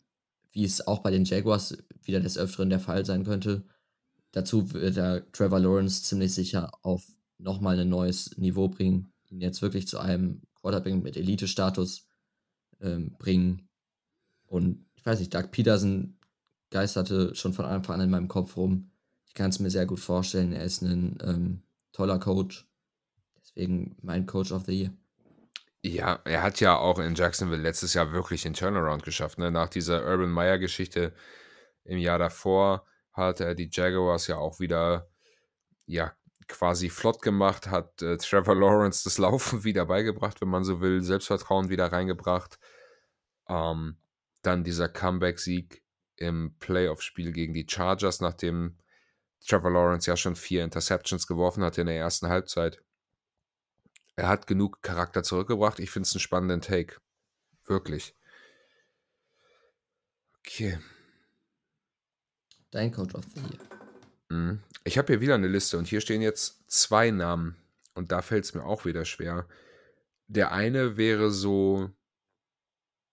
wie 0.51 0.63
es 0.65 0.85
auch 0.85 0.99
bei 0.99 1.11
den 1.11 1.25
Jaguars 1.25 1.77
wieder 2.03 2.19
des 2.19 2.37
Öfteren 2.37 2.69
der 2.69 2.79
Fall 2.79 3.05
sein 3.05 3.23
könnte. 3.23 3.63
Dazu 4.31 4.73
wird 4.73 4.97
der 4.97 5.31
Trevor 5.31 5.59
Lawrence 5.59 6.03
ziemlich 6.03 6.33
sicher 6.33 6.71
auf 6.83 7.05
nochmal 7.37 7.79
ein 7.79 7.89
neues 7.89 8.37
Niveau 8.37 8.67
bringen, 8.67 9.11
ihn 9.29 9.41
jetzt 9.41 9.61
wirklich 9.61 9.87
zu 9.87 9.99
einem 9.99 10.41
Quarterback 10.55 11.01
mit 11.03 11.17
Elite-Status 11.17 12.07
ähm, 12.81 13.15
bringen. 13.17 13.67
Und 14.47 14.85
ich 14.95 15.05
weiß 15.05 15.19
nicht, 15.19 15.33
Doug 15.33 15.51
Peterson 15.51 16.17
geisterte 16.69 17.35
schon 17.35 17.53
von 17.53 17.65
Anfang 17.65 17.95
an 17.95 18.01
in 18.01 18.09
meinem 18.09 18.27
Kopf 18.27 18.57
rum. 18.57 18.91
Ich 19.27 19.33
kann 19.33 19.49
es 19.49 19.59
mir 19.59 19.69
sehr 19.69 19.85
gut 19.85 19.99
vorstellen. 19.99 20.53
Er 20.53 20.63
ist 20.63 20.81
ein 20.81 21.17
ähm, 21.23 21.61
toller 21.91 22.19
Coach. 22.19 22.67
Deswegen 23.55 23.95
mein 24.01 24.25
Coach 24.25 24.51
of 24.51 24.65
the 24.65 24.83
Year. 24.83 24.93
Ja, 25.85 26.21
er 26.23 26.43
hat 26.43 26.59
ja 26.59 26.77
auch 26.77 26.99
in 26.99 27.15
Jacksonville 27.15 27.61
letztes 27.61 27.93
Jahr 27.93 28.13
wirklich 28.13 28.43
den 28.43 28.53
Turnaround 28.53 29.03
geschafft. 29.03 29.37
Ne? 29.37 29.51
Nach 29.51 29.67
dieser 29.67 30.05
Urban 30.05 30.31
Meyer-Geschichte 30.31 31.13
im 31.83 31.97
Jahr 31.97 32.17
davor 32.17 32.85
hat 33.11 33.41
er 33.41 33.53
die 33.53 33.69
Jaguars 33.71 34.27
ja 34.27 34.37
auch 34.37 34.59
wieder 34.59 35.09
ja, 35.85 36.13
quasi 36.47 36.89
flott 36.89 37.21
gemacht, 37.21 37.67
hat 37.67 38.01
äh, 38.01 38.17
Trevor 38.17 38.55
Lawrence 38.55 39.03
das 39.03 39.17
Laufen 39.17 39.63
wieder 39.65 39.85
beigebracht, 39.85 40.41
wenn 40.41 40.49
man 40.49 40.63
so 40.63 40.81
will, 40.81 41.01
Selbstvertrauen 41.01 41.69
wieder 41.69 41.91
reingebracht. 41.91 42.59
Ähm, 43.47 43.97
dann 44.41 44.63
dieser 44.63 44.89
Comeback-Sieg 44.89 45.83
im 46.15 46.55
Playoff-Spiel 46.59 47.31
gegen 47.31 47.53
die 47.53 47.67
Chargers, 47.69 48.21
nachdem 48.21 48.77
Trevor 49.45 49.71
Lawrence 49.71 50.09
ja 50.09 50.15
schon 50.15 50.35
vier 50.35 50.63
Interceptions 50.63 51.27
geworfen 51.27 51.63
hat 51.63 51.77
in 51.77 51.87
der 51.87 51.97
ersten 51.97 52.27
Halbzeit. 52.27 52.81
Er 54.15 54.27
hat 54.27 54.47
genug 54.47 54.81
Charakter 54.81 55.23
zurückgebracht. 55.23 55.79
Ich 55.79 55.89
finde 55.89 56.07
es 56.07 56.13
einen 56.13 56.19
spannenden 56.19 56.61
Take. 56.61 56.97
Wirklich. 57.65 58.15
Okay. 60.39 60.77
Dein 62.71 62.91
Coach 62.91 63.15
of 63.15 63.25
the 63.33 63.39
Year. 63.39 63.59
Mhm. 64.29 64.63
Ich 64.83 64.97
habe 64.97 65.13
hier 65.13 65.21
wieder 65.21 65.35
eine 65.35 65.47
Liste 65.47 65.77
und 65.77 65.87
hier 65.87 66.01
stehen 66.01 66.21
jetzt 66.21 66.69
zwei 66.69 67.11
Namen. 67.11 67.55
Und 67.95 68.11
da 68.11 68.21
fällt 68.21 68.45
es 68.45 68.53
mir 68.53 68.65
auch 68.65 68.85
wieder 68.85 69.05
schwer. 69.05 69.47
Der 70.27 70.51
eine 70.51 70.97
wäre 70.97 71.31
so 71.31 71.89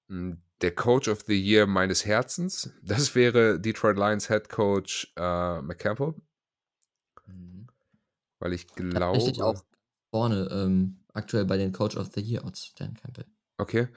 hm, 0.08 0.42
der 0.60 0.74
Coach 0.74 1.08
of 1.08 1.22
the 1.26 1.40
Year 1.40 1.66
meines 1.66 2.04
Herzens. 2.04 2.70
Das 2.82 3.14
wäre 3.14 3.58
Detroit 3.60 3.96
Lions 3.96 4.28
Head 4.28 4.48
Coach 4.48 5.12
äh, 5.16 5.62
McCampbell. 5.62 6.14
Mhm. 7.26 7.68
Weil 8.38 8.52
ich 8.52 8.66
glaube. 8.74 9.16
Richtig 9.16 9.42
auch 9.42 9.62
vorne 10.10 10.48
ähm, 10.50 11.00
aktuell 11.12 11.44
bei 11.44 11.56
den 11.56 11.72
Coach 11.72 11.96
of 11.96 12.10
the 12.14 12.20
Year 12.20 12.44
Odds, 12.44 12.74
Dan 12.74 12.94
Campbell. 12.94 13.26
Okay. 13.58 13.88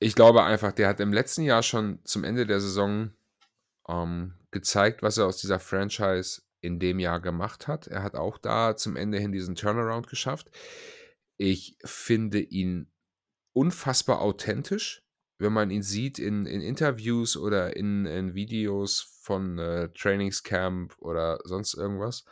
Ich 0.00 0.14
glaube 0.14 0.42
einfach, 0.42 0.72
der 0.72 0.88
hat 0.88 1.00
im 1.00 1.12
letzten 1.12 1.42
Jahr 1.42 1.62
schon 1.62 1.98
zum 2.04 2.24
Ende 2.24 2.46
der 2.46 2.60
Saison 2.60 3.10
ähm, 3.88 4.34
gezeigt, 4.50 5.02
was 5.02 5.18
er 5.18 5.26
aus 5.26 5.38
dieser 5.38 5.60
Franchise 5.60 6.42
in 6.60 6.78
dem 6.78 6.98
Jahr 6.98 7.20
gemacht 7.20 7.68
hat. 7.68 7.86
Er 7.86 8.02
hat 8.02 8.14
auch 8.14 8.38
da 8.38 8.76
zum 8.76 8.96
Ende 8.96 9.18
hin 9.18 9.32
diesen 9.32 9.54
Turnaround 9.54 10.08
geschafft. 10.08 10.50
Ich 11.36 11.78
finde 11.84 12.40
ihn 12.40 12.90
unfassbar 13.52 14.20
authentisch 14.20 15.04
wenn 15.38 15.52
man 15.52 15.70
ihn 15.70 15.82
sieht 15.82 16.18
in, 16.18 16.46
in 16.46 16.60
Interviews 16.60 17.36
oder 17.36 17.76
in, 17.76 18.06
in 18.06 18.34
Videos 18.34 19.00
von 19.20 19.58
äh, 19.58 19.88
Trainingscamp 19.90 20.96
oder 20.98 21.40
sonst 21.44 21.74
irgendwas, 21.74 22.24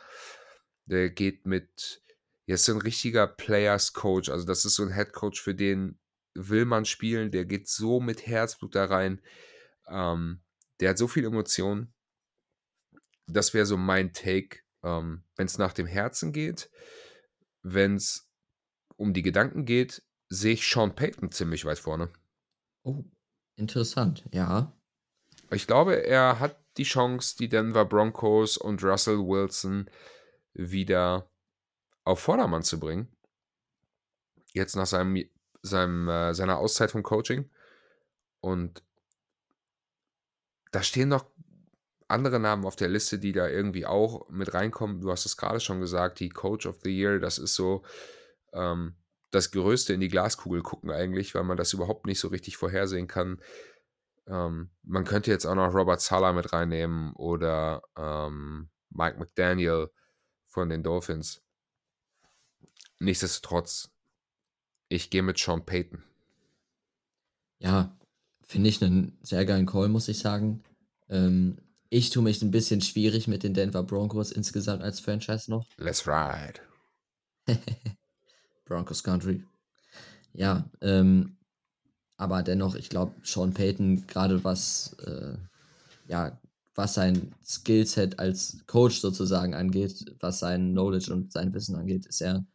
der 0.85 1.09
geht 1.09 1.45
mit, 1.45 2.01
er 2.45 2.55
ist 2.55 2.65
so 2.65 2.73
ein 2.73 2.81
richtiger 2.81 3.27
Players 3.27 3.93
Coach, 3.93 4.29
also 4.29 4.45
das 4.45 4.65
ist 4.65 4.75
so 4.75 4.83
ein 4.83 4.93
Head 4.93 5.13
Coach, 5.13 5.41
für 5.41 5.55
den 5.55 5.99
will 6.35 6.65
man 6.65 6.85
spielen, 6.85 7.31
der 7.31 7.45
geht 7.45 7.67
so 7.67 7.99
mit 7.99 8.25
Herzblut 8.27 8.75
da 8.75 8.85
rein, 8.85 9.21
ähm, 9.87 10.41
der 10.79 10.91
hat 10.91 10.97
so 10.97 11.07
viel 11.07 11.25
Emotionen, 11.25 11.93
das 13.27 13.53
wäre 13.53 13.65
so 13.65 13.77
mein 13.77 14.13
Take, 14.13 14.59
ähm, 14.83 15.23
wenn 15.35 15.45
es 15.45 15.57
nach 15.57 15.73
dem 15.73 15.87
Herzen 15.87 16.33
geht, 16.33 16.69
wenn 17.61 17.95
es 17.95 18.29
um 18.97 19.13
die 19.13 19.21
Gedanken 19.21 19.65
geht, 19.65 20.03
sehe 20.29 20.53
ich 20.53 20.69
Sean 20.69 20.95
Payton 20.95 21.31
ziemlich 21.31 21.65
weit 21.65 21.79
vorne. 21.79 22.11
Oh, 22.83 23.03
interessant, 23.55 24.25
ja. 24.31 24.75
Ich 25.51 25.67
glaube, 25.67 26.05
er 26.05 26.39
hat 26.39 26.59
die 26.77 26.83
Chance, 26.83 27.35
die 27.37 27.49
Denver 27.49 27.85
Broncos 27.85 28.57
und 28.57 28.83
Russell 28.83 29.19
Wilson 29.19 29.89
wieder 30.53 31.29
auf 32.03 32.19
Vordermann 32.19 32.63
zu 32.63 32.79
bringen. 32.79 33.07
Jetzt 34.53 34.75
nach 34.75 34.85
seinem, 34.85 35.25
seinem, 35.61 36.07
äh, 36.09 36.33
seiner 36.33 36.57
Auszeit 36.57 36.91
vom 36.91 37.03
Coaching. 37.03 37.49
Und 38.39 38.83
da 40.71 40.83
stehen 40.83 41.09
noch 41.09 41.25
andere 42.07 42.39
Namen 42.39 42.65
auf 42.65 42.75
der 42.75 42.89
Liste, 42.89 43.19
die 43.19 43.31
da 43.31 43.47
irgendwie 43.47 43.85
auch 43.85 44.29
mit 44.29 44.53
reinkommen. 44.53 45.01
Du 45.01 45.11
hast 45.11 45.25
es 45.25 45.37
gerade 45.37 45.59
schon 45.59 45.79
gesagt, 45.79 46.19
die 46.19 46.29
Coach 46.29 46.65
of 46.65 46.79
the 46.83 46.95
Year, 46.95 47.19
das 47.19 47.37
ist 47.37 47.55
so, 47.55 47.83
ähm, 48.53 48.95
das 49.31 49.51
Größte 49.51 49.93
in 49.93 49.99
die 49.99 50.09
Glaskugel 50.09 50.61
gucken 50.61 50.91
eigentlich, 50.91 51.33
weil 51.33 51.43
man 51.43 51.57
das 51.57 51.73
überhaupt 51.73 52.05
nicht 52.05 52.19
so 52.19 52.27
richtig 52.27 52.57
vorhersehen 52.57 53.07
kann. 53.07 53.41
Ähm, 54.27 54.69
man 54.83 55.05
könnte 55.05 55.31
jetzt 55.31 55.45
auch 55.45 55.55
noch 55.55 55.73
Robert 55.73 56.01
Sala 56.01 56.33
mit 56.33 56.53
reinnehmen 56.53 57.13
oder 57.13 57.81
ähm, 57.97 58.69
Mike 58.89 59.17
McDaniel 59.17 59.89
von 60.47 60.69
den 60.69 60.83
Dolphins. 60.83 61.41
Nichtsdestotrotz, 63.03 63.89
ich 64.87 65.09
gehe 65.09 65.23
mit 65.23 65.37
Sean 65.37 65.65
Payton. 65.65 66.03
Ja, 67.59 67.97
finde 68.43 68.69
ich 68.69 68.81
einen 68.81 69.17
sehr 69.21 69.45
geilen 69.45 69.65
Call, 69.65 69.89
muss 69.89 70.07
ich 70.07 70.19
sagen. 70.19 70.63
Ähm, 71.09 71.57
ich 71.89 72.11
tue 72.11 72.23
mich 72.23 72.41
ein 72.41 72.51
bisschen 72.51 72.79
schwierig 72.79 73.27
mit 73.27 73.43
den 73.43 73.53
Denver 73.53 73.83
Broncos 73.83 74.31
insgesamt 74.31 74.83
als 74.83 75.01
Franchise 75.01 75.51
noch. 75.51 75.67
Let's 75.75 76.07
ride. 76.07 76.61
Broncos 78.65 79.03
Country. 79.03 79.43
Ja, 80.31 80.69
ähm, 80.79 81.35
aber 82.15 82.41
dennoch, 82.41 82.75
ich 82.75 82.87
glaube, 82.87 83.15
Sean 83.21 83.53
Payton, 83.53 84.07
gerade 84.07 84.45
was, 84.45 84.93
äh, 85.05 85.35
ja, 86.07 86.39
was 86.73 86.93
sein 86.93 87.35
Skillset 87.45 88.17
als 88.17 88.65
Coach 88.65 89.01
sozusagen 89.01 89.55
angeht, 89.55 90.15
was 90.21 90.39
sein 90.39 90.71
Knowledge 90.71 91.11
und 91.11 91.33
sein 91.33 91.53
Wissen 91.53 91.75
angeht, 91.75 92.05
ist 92.05 92.21
er 92.21 92.45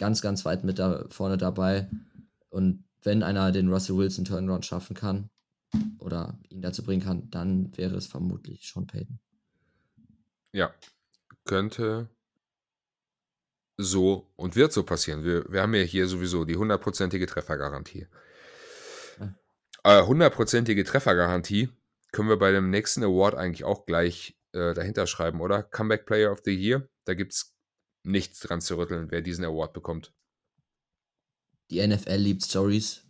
ganz, 0.00 0.22
ganz 0.22 0.44
weit 0.44 0.64
mit 0.64 0.78
da 0.78 1.04
vorne 1.10 1.36
dabei. 1.36 1.88
Und 2.48 2.84
wenn 3.02 3.22
einer 3.22 3.52
den 3.52 3.68
Russell 3.68 3.96
Wilson 3.96 4.24
Turnaround 4.24 4.64
schaffen 4.64 4.96
kann 4.96 5.30
oder 5.98 6.38
ihn 6.48 6.62
dazu 6.62 6.82
bringen 6.82 7.02
kann, 7.02 7.30
dann 7.30 7.76
wäre 7.76 7.96
es 7.96 8.06
vermutlich 8.06 8.66
Sean 8.66 8.86
Payton. 8.86 9.20
Ja, 10.52 10.74
könnte 11.44 12.08
so 13.76 14.32
und 14.36 14.56
wird 14.56 14.72
so 14.72 14.82
passieren. 14.82 15.22
Wir, 15.22 15.44
wir 15.52 15.62
haben 15.62 15.74
ja 15.74 15.82
hier 15.82 16.08
sowieso 16.08 16.44
die 16.44 16.56
hundertprozentige 16.56 17.26
Treffergarantie. 17.26 18.08
Äh, 19.84 20.02
hundertprozentige 20.02 20.84
Treffergarantie 20.84 21.70
können 22.12 22.28
wir 22.28 22.38
bei 22.38 22.52
dem 22.52 22.70
nächsten 22.70 23.04
Award 23.04 23.34
eigentlich 23.34 23.64
auch 23.64 23.86
gleich 23.86 24.36
äh, 24.52 24.74
dahinter 24.74 25.06
schreiben, 25.06 25.40
oder? 25.40 25.62
Comeback 25.62 26.06
Player 26.06 26.32
of 26.32 26.40
the 26.44 26.54
Year. 26.54 26.88
Da 27.04 27.14
gibt 27.14 27.32
es 27.32 27.54
nichts 28.02 28.40
dran 28.40 28.60
zu 28.60 28.76
rütteln, 28.76 29.10
wer 29.10 29.20
diesen 29.20 29.44
Award 29.44 29.72
bekommt. 29.72 30.12
Die 31.70 31.86
NFL 31.86 32.16
liebt 32.16 32.44
Stories. 32.44 33.06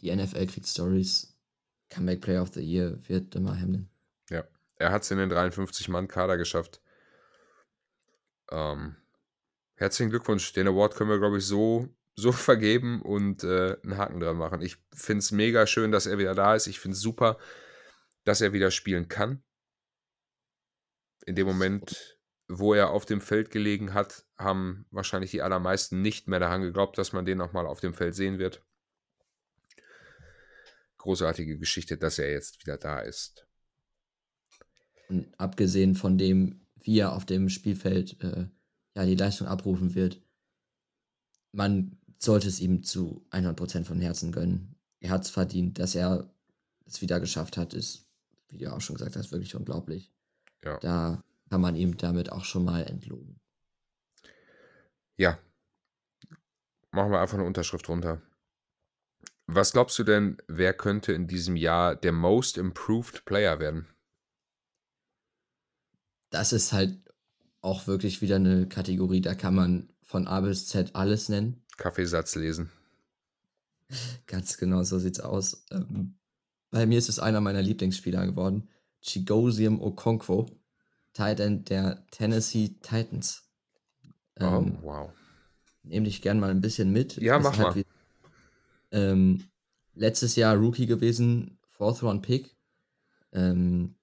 Die 0.00 0.14
NFL 0.14 0.46
kriegt 0.46 0.66
Stories. 0.66 1.36
Comeback 1.90 2.20
Player 2.20 2.42
of 2.42 2.52
the 2.54 2.60
Year 2.60 2.98
wird 3.08 3.34
immer 3.34 3.58
Hamlin. 3.58 3.88
Ja, 4.30 4.44
er 4.76 4.92
hat 4.92 5.02
es 5.02 5.10
in 5.10 5.18
den 5.18 5.32
53-Mann-Kader 5.32 6.36
geschafft. 6.36 6.80
Ähm, 8.50 8.96
herzlichen 9.76 10.10
Glückwunsch. 10.10 10.52
Den 10.52 10.68
Award 10.68 10.94
können 10.94 11.10
wir, 11.10 11.18
glaube 11.18 11.38
ich, 11.38 11.46
so, 11.46 11.88
so 12.16 12.32
vergeben 12.32 13.02
und 13.02 13.44
äh, 13.44 13.76
einen 13.82 13.96
Haken 13.96 14.20
dran 14.20 14.36
machen. 14.36 14.62
Ich 14.62 14.76
finde 14.92 15.20
es 15.20 15.32
mega 15.32 15.66
schön, 15.66 15.92
dass 15.92 16.06
er 16.06 16.18
wieder 16.18 16.34
da 16.34 16.54
ist. 16.54 16.66
Ich 16.66 16.80
finde 16.80 16.96
es 16.96 17.00
super, 17.00 17.38
dass 18.24 18.40
er 18.40 18.52
wieder 18.52 18.70
spielen 18.70 19.08
kann. 19.08 19.42
In 21.26 21.34
dem 21.34 21.46
Moment, 21.46 22.18
wo 22.48 22.74
er 22.74 22.90
auf 22.90 23.06
dem 23.06 23.20
Feld 23.20 23.50
gelegen 23.50 23.94
hat, 23.94 24.24
haben 24.36 24.86
wahrscheinlich 24.90 25.30
die 25.30 25.42
allermeisten 25.42 26.02
nicht 26.02 26.28
mehr 26.28 26.40
daran 26.40 26.62
geglaubt, 26.62 26.98
dass 26.98 27.12
man 27.12 27.24
den 27.24 27.38
nochmal 27.38 27.66
auf 27.66 27.80
dem 27.80 27.94
Feld 27.94 28.14
sehen 28.14 28.38
wird. 28.38 28.62
Großartige 30.98 31.58
Geschichte, 31.58 31.96
dass 31.96 32.18
er 32.18 32.30
jetzt 32.30 32.60
wieder 32.60 32.76
da 32.76 33.00
ist. 33.00 33.46
Und 35.08 35.38
abgesehen 35.38 35.94
von 35.94 36.18
dem, 36.18 36.66
wie 36.80 36.98
er 36.98 37.12
auf 37.12 37.24
dem 37.24 37.48
Spielfeld 37.48 38.22
äh, 38.22 38.46
ja, 38.94 39.04
die 39.04 39.16
Leistung 39.16 39.46
abrufen 39.46 39.94
wird, 39.94 40.20
man 41.52 41.98
sollte 42.18 42.48
es 42.48 42.60
ihm 42.60 42.82
zu 42.82 43.26
100% 43.30 43.84
von 43.84 44.00
Herzen 44.00 44.32
gönnen. 44.32 44.76
Er 45.00 45.10
hat 45.10 45.24
es 45.24 45.30
verdient, 45.30 45.78
dass 45.78 45.94
er 45.94 46.32
es 46.86 47.00
wieder 47.00 47.20
geschafft 47.20 47.56
hat, 47.56 47.74
ist, 47.74 48.06
wie 48.48 48.58
du 48.58 48.72
auch 48.72 48.80
schon 48.80 48.96
gesagt 48.96 49.16
hast, 49.16 49.32
wirklich 49.32 49.54
unglaublich. 49.54 50.10
Ja. 50.62 50.78
Da 50.78 51.24
kann 51.50 51.60
man 51.60 51.76
ihm 51.76 51.96
damit 51.96 52.32
auch 52.32 52.44
schon 52.44 52.64
mal 52.64 52.82
entlohnen. 52.82 53.40
Ja. 55.16 55.38
Machen 56.90 57.12
wir 57.12 57.20
einfach 57.20 57.38
eine 57.38 57.46
Unterschrift 57.46 57.88
runter. 57.88 58.22
Was 59.46 59.72
glaubst 59.72 59.98
du 59.98 60.04
denn, 60.04 60.38
wer 60.48 60.72
könnte 60.72 61.12
in 61.12 61.26
diesem 61.26 61.56
Jahr 61.56 61.96
der 61.96 62.12
Most 62.12 62.56
Improved 62.56 63.24
Player 63.24 63.58
werden? 63.60 63.86
Das 66.30 66.52
ist 66.52 66.72
halt 66.72 66.98
auch 67.60 67.86
wirklich 67.86 68.22
wieder 68.22 68.36
eine 68.36 68.68
Kategorie, 68.68 69.20
da 69.20 69.34
kann 69.34 69.54
man 69.54 69.92
von 70.02 70.26
A 70.26 70.40
bis 70.40 70.66
Z 70.66 70.94
alles 70.94 71.28
nennen. 71.28 71.64
Kaffeesatz 71.76 72.34
lesen. 72.36 72.70
Ganz 74.26 74.56
genau, 74.56 74.82
so 74.82 74.98
sieht's 74.98 75.20
aus. 75.20 75.64
Ähm, 75.70 76.18
bei 76.70 76.86
mir 76.86 76.98
ist 76.98 77.08
es 77.08 77.18
einer 77.18 77.40
meiner 77.40 77.62
Lieblingsspieler 77.62 78.26
geworden. 78.26 78.68
Chigosium 79.00 79.80
Okonkwo, 79.80 80.46
Tight 81.14 81.40
End 81.40 81.70
der 81.70 82.06
Tennessee 82.10 82.76
Titans. 82.82 83.48
Ähm, 84.36 84.78
oh, 84.82 84.86
wow. 84.86 85.10
Nehme 85.82 86.04
dich 86.04 86.20
gern 86.22 86.40
mal 86.40 86.50
ein 86.50 86.60
bisschen 86.60 86.92
mit. 86.92 87.16
Ja, 87.16 87.38
mach 87.38 87.56
halt 87.56 87.68
mal. 87.68 87.74
Wie, 87.76 87.86
ähm, 88.90 89.44
letztes 89.94 90.36
Jahr 90.36 90.56
Rookie 90.56 90.86
gewesen, 90.86 91.58
Fourth 91.70 92.02
Round 92.02 92.22
Pick. 92.22 92.56
Ähm, 93.32 93.96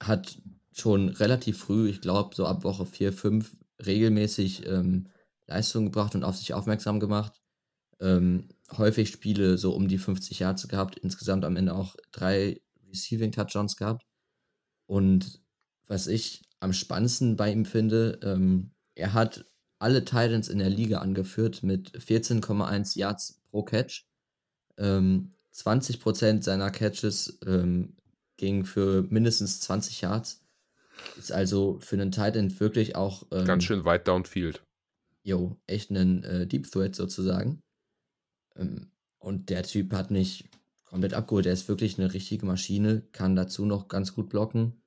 hat 0.00 0.38
schon 0.72 1.08
relativ 1.08 1.58
früh, 1.58 1.88
ich 1.88 2.00
glaube 2.00 2.34
so 2.34 2.46
ab 2.46 2.64
Woche 2.64 2.84
4, 2.86 3.12
5, 3.12 3.56
regelmäßig 3.84 4.66
ähm, 4.66 5.08
Leistung 5.46 5.86
gebracht 5.86 6.14
und 6.14 6.24
auf 6.24 6.36
sich 6.36 6.54
aufmerksam 6.54 7.00
gemacht. 7.00 7.40
Ähm, 8.00 8.48
häufig 8.76 9.08
Spiele 9.08 9.56
so 9.56 9.74
um 9.74 9.88
die 9.88 9.98
50 9.98 10.38
Yards 10.40 10.68
gehabt, 10.68 10.98
insgesamt 10.98 11.44
am 11.44 11.56
Ende 11.56 11.74
auch 11.74 11.96
drei 12.12 12.60
Receiving 12.88 13.32
Touchdowns 13.32 13.76
gehabt. 13.76 14.04
Und 14.86 15.40
was 15.86 16.06
ich 16.06 16.42
am 16.60 16.72
spannendsten 16.72 17.36
bei 17.36 17.52
ihm 17.52 17.64
finde, 17.64 18.18
ähm, 18.22 18.70
er 18.94 19.12
hat 19.12 19.44
alle 19.78 20.04
Titans 20.04 20.48
in 20.48 20.58
der 20.58 20.70
Liga 20.70 20.98
angeführt 20.98 21.62
mit 21.62 21.92
14,1 21.98 22.98
Yards 22.98 23.42
pro 23.50 23.62
Catch. 23.62 24.06
Ähm, 24.78 25.32
20% 25.54 26.42
seiner 26.42 26.70
Catches 26.70 27.38
ähm, 27.46 27.96
gingen 28.36 28.64
für 28.64 29.02
mindestens 29.08 29.60
20 29.60 30.00
Yards. 30.00 30.42
Ist 31.18 31.32
also 31.32 31.78
für 31.80 31.96
einen 31.96 32.10
Titan 32.10 32.58
wirklich 32.58 32.96
auch. 32.96 33.26
Ähm, 33.30 33.44
Ganz 33.44 33.64
schön 33.64 33.84
weit 33.84 34.08
downfield. 34.08 34.62
Jo, 35.22 35.56
echt 35.66 35.90
einen 35.90 36.24
äh, 36.24 36.46
Deep 36.46 36.70
Threat 36.70 36.94
sozusagen. 36.94 37.60
Ähm, 38.54 38.90
und 39.18 39.50
der 39.50 39.62
Typ 39.62 39.92
hat 39.92 40.10
mich 40.10 40.48
komplett 40.84 41.14
abgeholt. 41.14 41.46
Er 41.46 41.52
ist 41.52 41.68
wirklich 41.68 41.98
eine 41.98 42.14
richtige 42.14 42.46
Maschine, 42.46 43.02
kann 43.12 43.36
dazu 43.36 43.66
noch 43.66 43.88
ganz 43.88 44.14
gut 44.14 44.28
blocken. 44.28 44.80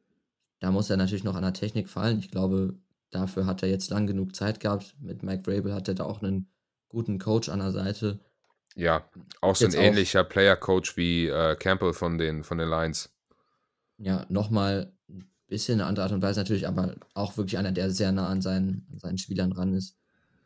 Da 0.59 0.71
muss 0.71 0.89
er 0.89 0.97
natürlich 0.97 1.23
noch 1.23 1.35
an 1.35 1.43
der 1.43 1.53
Technik 1.53 1.89
fallen. 1.89 2.19
Ich 2.19 2.31
glaube, 2.31 2.75
dafür 3.11 3.45
hat 3.45 3.63
er 3.63 3.69
jetzt 3.69 3.89
lang 3.89 4.07
genug 4.07 4.35
Zeit 4.35 4.59
gehabt. 4.59 4.95
Mit 4.99 5.23
Mike 5.23 5.43
Vrabel 5.49 5.73
hat 5.73 5.87
er 5.87 5.95
da 5.95 6.03
auch 6.03 6.21
einen 6.21 6.51
guten 6.89 7.19
Coach 7.19 7.49
an 7.49 7.59
der 7.59 7.71
Seite. 7.71 8.19
Ja, 8.75 9.09
auch 9.41 9.55
so 9.55 9.65
ein 9.65 9.73
ähnlicher 9.73 10.23
Player-Coach 10.23 10.95
wie 10.95 11.27
äh, 11.27 11.55
Campbell 11.55 11.93
von 11.93 12.17
den, 12.17 12.43
von 12.43 12.57
den 12.57 12.69
Lions. 12.69 13.09
Ja, 13.97 14.25
nochmal 14.29 14.93
ein 15.09 15.25
bisschen 15.47 15.79
eine 15.79 15.87
andere 15.87 16.03
Art 16.03 16.13
und 16.13 16.21
Weise 16.21 16.39
natürlich, 16.39 16.67
aber 16.67 16.95
auch 17.13 17.35
wirklich 17.37 17.57
einer, 17.57 17.71
der 17.71 17.91
sehr 17.91 18.11
nah 18.11 18.27
an 18.27 18.41
seinen, 18.41 18.87
an 18.91 18.99
seinen 18.99 19.17
Spielern 19.17 19.51
ran 19.51 19.73
ist. 19.73 19.97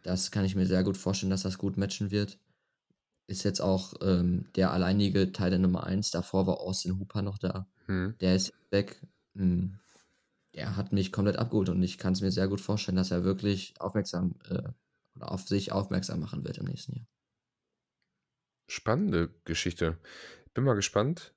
Das 0.03 0.31
kann 0.31 0.45
ich 0.45 0.55
mir 0.55 0.65
sehr 0.65 0.83
gut 0.83 0.97
vorstellen, 0.97 1.29
dass 1.29 1.43
das 1.43 1.57
gut 1.57 1.77
matchen 1.77 2.11
wird. 2.11 2.37
Ist 3.27 3.43
jetzt 3.43 3.61
auch 3.61 3.93
ähm, 4.01 4.47
der 4.55 4.71
alleinige 4.71 5.31
Teil 5.31 5.49
der 5.49 5.59
Nummer 5.59 5.85
1. 5.85 6.11
Davor 6.11 6.45
war 6.45 6.59
Austin 6.59 6.99
Hooper 6.99 7.21
noch 7.21 7.37
da. 7.37 7.67
Hm. 7.85 8.15
Der 8.19 8.35
ist 8.35 8.53
weg. 8.69 9.01
Hm. 9.35 9.79
Der 10.55 10.75
hat 10.75 10.93
mich 10.93 11.11
komplett 11.11 11.37
abgeholt 11.37 11.69
und 11.69 11.81
ich 11.81 11.97
kann 11.97 12.13
es 12.13 12.21
mir 12.21 12.31
sehr 12.31 12.47
gut 12.47 12.61
vorstellen, 12.61 12.97
dass 12.97 13.11
er 13.11 13.23
wirklich 13.23 13.73
aufmerksam 13.79 14.35
äh, 14.49 14.69
auf 15.19 15.47
sich 15.47 15.71
aufmerksam 15.71 16.19
machen 16.19 16.43
wird 16.43 16.57
im 16.57 16.65
nächsten 16.65 16.95
Jahr. 16.95 17.07
Spannende 18.67 19.33
Geschichte. 19.45 19.97
Bin 20.53 20.63
mal 20.63 20.75
gespannt, 20.75 21.33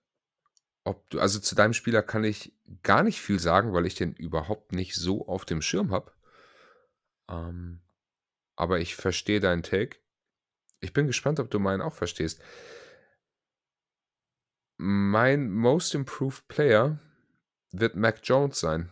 ob 0.85 1.09
du, 1.11 1.21
also 1.21 1.41
zu 1.41 1.55
deinem 1.55 1.73
Spieler 1.73 2.03
kann 2.03 2.25
ich 2.25 2.55
gar 2.83 3.03
nicht 3.03 3.21
viel 3.21 3.41
sagen, 3.41 3.73
weil 3.73 3.87
ich 3.87 3.95
den 3.95 4.12
überhaupt 4.12 4.73
nicht 4.73 4.95
so 4.95 5.27
auf 5.27 5.45
dem 5.45 5.61
Schirm 5.61 5.91
habe. 5.91 6.12
Ähm, 7.29 7.81
aber 8.55 8.81
ich 8.81 8.95
verstehe 8.95 9.41
deinen 9.41 9.62
Take. 9.62 9.99
Ich 10.81 10.93
bin 10.93 11.07
gespannt, 11.07 11.41
ob 11.41 11.51
du 11.51 11.59
meinen 11.59 11.83
auch 11.83 11.95
verstehst. 11.95 12.41
Mein 14.79 15.51
Most 15.51 15.95
Improved 15.95 16.47
Player 16.49 17.01
wird 17.73 17.97
Mac 17.97 18.21
Jones 18.23 18.61
sein. 18.61 18.91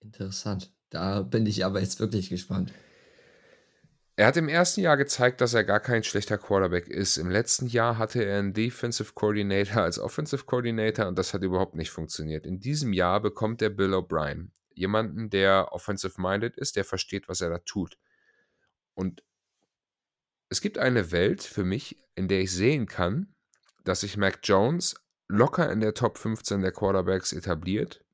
Interessant. 0.00 0.72
Da 0.90 1.22
bin 1.22 1.46
ich 1.46 1.64
aber 1.64 1.80
jetzt 1.80 2.00
wirklich 2.00 2.30
gespannt. 2.30 2.72
Er 4.16 4.26
hat 4.26 4.36
im 4.36 4.48
ersten 4.48 4.82
Jahr 4.82 4.98
gezeigt, 4.98 5.40
dass 5.40 5.54
er 5.54 5.64
gar 5.64 5.80
kein 5.80 6.02
schlechter 6.02 6.36
Quarterback 6.36 6.88
ist. 6.88 7.16
Im 7.16 7.30
letzten 7.30 7.66
Jahr 7.66 7.96
hatte 7.96 8.22
er 8.22 8.38
einen 8.38 8.52
Defensive 8.52 9.14
Coordinator 9.14 9.82
als 9.82 9.98
Offensive 9.98 10.44
Coordinator 10.44 11.06
und 11.06 11.16
das 11.16 11.32
hat 11.32 11.42
überhaupt 11.42 11.74
nicht 11.74 11.90
funktioniert. 11.90 12.44
In 12.44 12.60
diesem 12.60 12.92
Jahr 12.92 13.20
bekommt 13.20 13.62
er 13.62 13.70
Bill 13.70 13.94
O'Brien, 13.94 14.50
jemanden, 14.74 15.30
der 15.30 15.72
offensive-minded 15.72 16.58
ist, 16.58 16.76
der 16.76 16.84
versteht, 16.84 17.28
was 17.28 17.40
er 17.40 17.48
da 17.48 17.58
tut. 17.60 17.96
Und 18.92 19.22
es 20.50 20.60
gibt 20.60 20.76
eine 20.76 21.12
Welt 21.12 21.42
für 21.42 21.64
mich, 21.64 21.96
in 22.14 22.28
der 22.28 22.40
ich 22.40 22.52
sehen 22.52 22.86
kann, 22.86 23.34
dass 23.84 24.00
sich 24.00 24.18
Mac 24.18 24.40
Jones 24.42 24.96
locker 25.28 25.72
in 25.72 25.80
der 25.80 25.94
Top 25.94 26.18
15 26.18 26.60
der 26.60 26.72
Quarterbacks 26.72 27.32
etabliert 27.32 28.04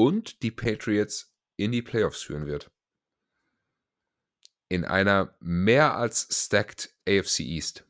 und 0.00 0.42
die 0.42 0.50
Patriots 0.50 1.30
in 1.56 1.72
die 1.72 1.82
Playoffs 1.82 2.22
führen 2.22 2.46
wird. 2.46 2.70
In 4.70 4.86
einer 4.86 5.36
mehr 5.40 5.94
als 5.94 6.26
stacked 6.30 6.88
AFC 7.06 7.40
East. 7.40 7.84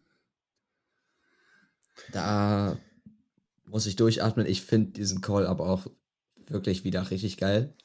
Da 2.11 2.77
muss 3.65 3.87
ich 3.87 3.95
durchatmen. 3.95 4.45
Ich 4.45 4.63
finde 4.63 4.91
diesen 4.91 5.21
Call 5.21 5.47
aber 5.47 5.71
auch 5.71 5.87
wirklich 6.49 6.83
wieder 6.83 7.13
richtig 7.13 7.37
geil. 7.37 7.77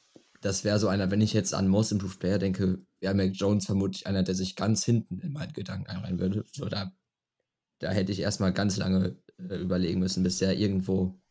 Das 0.42 0.64
wäre 0.64 0.80
so 0.80 0.88
einer, 0.88 1.12
wenn 1.12 1.22
ich 1.22 1.34
jetzt 1.34 1.54
an 1.54 1.68
Most 1.68 1.92
Improved 1.92 2.20
Player 2.20 2.40
denke, 2.40 2.84
wäre 3.00 3.14
Mac 3.14 3.34
Jones 3.34 3.68
vermutlich 3.68 4.08
einer, 4.08 4.24
der 4.24 4.34
sich 4.34 4.56
ganz 4.56 4.84
hinten 4.84 5.20
in 5.20 5.34
meinen 5.34 5.54
Gedanken 5.54 5.86
einreihen 5.86 6.18
würde. 6.18 6.46
So, 6.52 6.68
da, 6.68 6.92
da 7.78 7.92
hätte 7.92 8.12
ich 8.12 8.22
erstmal 8.22 8.54
ganz 8.54 8.78
lange 8.78 9.22
äh, 9.38 9.58
überlegen 9.58 10.00
müssen, 10.00 10.24
bis 10.24 10.40
der 10.40 10.58
irgendwo, 10.58 11.22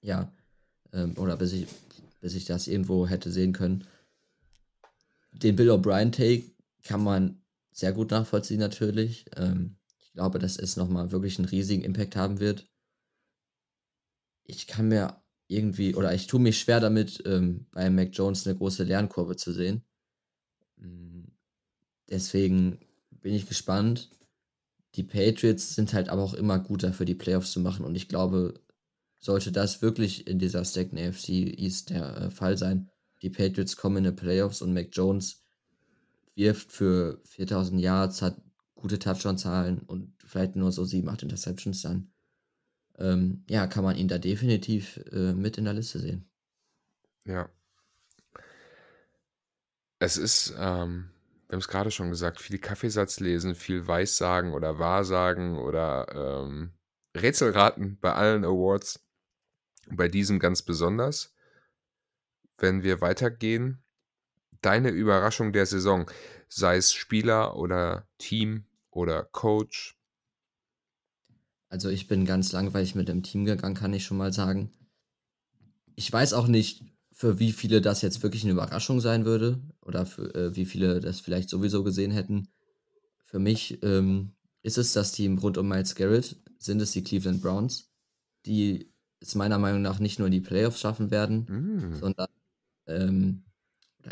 ja, 0.00 0.32
ähm, 0.92 1.16
oder 1.16 1.36
bis 1.36 1.52
ich, 1.52 1.66
bis 2.20 2.34
ich 2.34 2.44
das 2.44 2.66
irgendwo 2.66 3.06
hätte 3.06 3.30
sehen 3.30 3.52
können. 3.52 3.84
Den 5.32 5.56
Bill 5.56 5.70
O'Brien-Take 5.70 6.44
kann 6.82 7.02
man 7.02 7.42
sehr 7.72 7.92
gut 7.92 8.10
nachvollziehen, 8.10 8.60
natürlich. 8.60 9.26
Ähm, 9.36 9.76
ich 9.98 10.12
glaube, 10.12 10.38
dass 10.38 10.58
es 10.58 10.76
nochmal 10.76 11.12
wirklich 11.12 11.38
einen 11.38 11.48
riesigen 11.48 11.82
Impact 11.82 12.16
haben 12.16 12.40
wird. 12.40 12.68
Ich 14.44 14.66
kann 14.66 14.88
mir 14.88 15.22
irgendwie, 15.46 15.94
oder 15.94 16.14
ich 16.14 16.26
tue 16.26 16.40
mich 16.40 16.58
schwer 16.58 16.80
damit, 16.80 17.22
ähm, 17.26 17.66
bei 17.72 17.90
Mac 17.90 18.10
Jones 18.12 18.46
eine 18.46 18.56
große 18.56 18.84
Lernkurve 18.84 19.36
zu 19.36 19.52
sehen. 19.52 19.84
Mm, 20.76 21.24
deswegen 22.08 22.78
bin 23.10 23.34
ich 23.34 23.48
gespannt. 23.48 24.10
Die 24.96 25.04
Patriots 25.04 25.74
sind 25.74 25.92
halt 25.92 26.08
aber 26.08 26.22
auch 26.22 26.34
immer 26.34 26.58
gut 26.58 26.82
dafür, 26.82 27.06
die 27.06 27.14
Playoffs 27.14 27.52
zu 27.52 27.60
machen. 27.60 27.84
Und 27.84 27.94
ich 27.94 28.08
glaube, 28.08 28.54
sollte 29.20 29.52
das 29.52 29.82
wirklich 29.82 30.26
in 30.26 30.38
dieser 30.38 30.64
Stacked 30.64 30.98
AFC 30.98 31.28
East 31.28 31.90
der 31.90 32.16
äh, 32.16 32.30
Fall 32.30 32.56
sein, 32.56 32.90
die 33.22 33.30
Patriots 33.30 33.76
kommen 33.76 33.98
in 33.98 34.04
die 34.04 34.12
Playoffs 34.12 34.62
und 34.62 34.72
Mac 34.72 34.88
Jones 34.92 35.44
wirft 36.34 36.72
für 36.72 37.20
4000 37.26 37.80
Yards, 37.80 38.22
hat 38.22 38.40
gute 38.74 38.98
Touchdown-Zahlen 38.98 39.80
und 39.80 40.14
vielleicht 40.24 40.56
nur 40.56 40.72
so 40.72 40.84
7, 40.84 41.08
8 41.08 41.24
Interceptions 41.24 41.82
dann. 41.82 42.10
Ähm, 42.98 43.44
ja, 43.48 43.66
kann 43.66 43.84
man 43.84 43.96
ihn 43.96 44.08
da 44.08 44.18
definitiv 44.18 44.98
äh, 45.12 45.32
mit 45.32 45.58
in 45.58 45.64
der 45.64 45.74
Liste 45.74 45.98
sehen. 45.98 46.30
Ja. 47.26 47.48
Es 49.98 50.16
ist, 50.16 50.54
ähm, 50.58 51.10
wir 51.46 51.56
haben 51.56 51.60
es 51.60 51.68
gerade 51.68 51.90
schon 51.90 52.08
gesagt, 52.08 52.40
viel 52.40 52.58
Kaffeesatz 52.58 53.20
lesen, 53.20 53.54
viel 53.54 53.86
Weissagen 53.86 54.54
oder 54.54 54.78
Wahrsagen 54.78 55.58
oder 55.58 56.06
ähm, 56.14 56.72
Rätselraten 57.14 57.98
bei 58.00 58.14
allen 58.14 58.44
Awards. 58.44 59.00
Bei 59.88 60.08
diesem 60.08 60.38
ganz 60.38 60.62
besonders. 60.62 61.34
Wenn 62.58 62.82
wir 62.82 63.00
weitergehen, 63.00 63.82
deine 64.60 64.90
Überraschung 64.90 65.52
der 65.52 65.66
Saison, 65.66 66.10
sei 66.48 66.76
es 66.76 66.92
Spieler 66.92 67.56
oder 67.56 68.08
Team 68.18 68.64
oder 68.90 69.24
Coach? 69.24 69.96
Also 71.68 71.88
ich 71.88 72.08
bin 72.08 72.24
ganz 72.24 72.52
langweilig 72.52 72.94
mit 72.94 73.08
dem 73.08 73.22
Team 73.22 73.44
gegangen, 73.44 73.76
kann 73.76 73.94
ich 73.94 74.04
schon 74.04 74.16
mal 74.16 74.32
sagen. 74.32 74.72
Ich 75.94 76.12
weiß 76.12 76.32
auch 76.32 76.48
nicht, 76.48 76.84
für 77.12 77.38
wie 77.38 77.52
viele 77.52 77.80
das 77.80 78.02
jetzt 78.02 78.22
wirklich 78.22 78.42
eine 78.44 78.52
Überraschung 78.52 79.00
sein 79.00 79.24
würde 79.24 79.60
oder 79.82 80.06
für 80.06 80.34
äh, 80.34 80.56
wie 80.56 80.64
viele 80.64 81.00
das 81.00 81.20
vielleicht 81.20 81.50
sowieso 81.50 81.84
gesehen 81.84 82.10
hätten. 82.10 82.48
Für 83.24 83.38
mich 83.38 83.82
ähm, 83.82 84.32
ist 84.62 84.78
es 84.78 84.92
das 84.92 85.12
Team 85.12 85.38
rund 85.38 85.58
um 85.58 85.68
Miles 85.68 85.94
Garrett, 85.94 86.36
sind 86.58 86.80
es 86.80 86.92
die 86.92 87.04
Cleveland 87.04 87.42
Browns, 87.42 87.90
die 88.46 88.92
es 89.20 89.34
meiner 89.34 89.58
Meinung 89.58 89.82
nach 89.82 89.98
nicht 89.98 90.18
nur 90.18 90.26
in 90.26 90.32
die 90.32 90.40
Playoffs 90.40 90.80
schaffen 90.80 91.10
werden, 91.10 91.44
Mm. 91.48 91.94
sondern 92.00 92.28
ähm, 92.86 93.42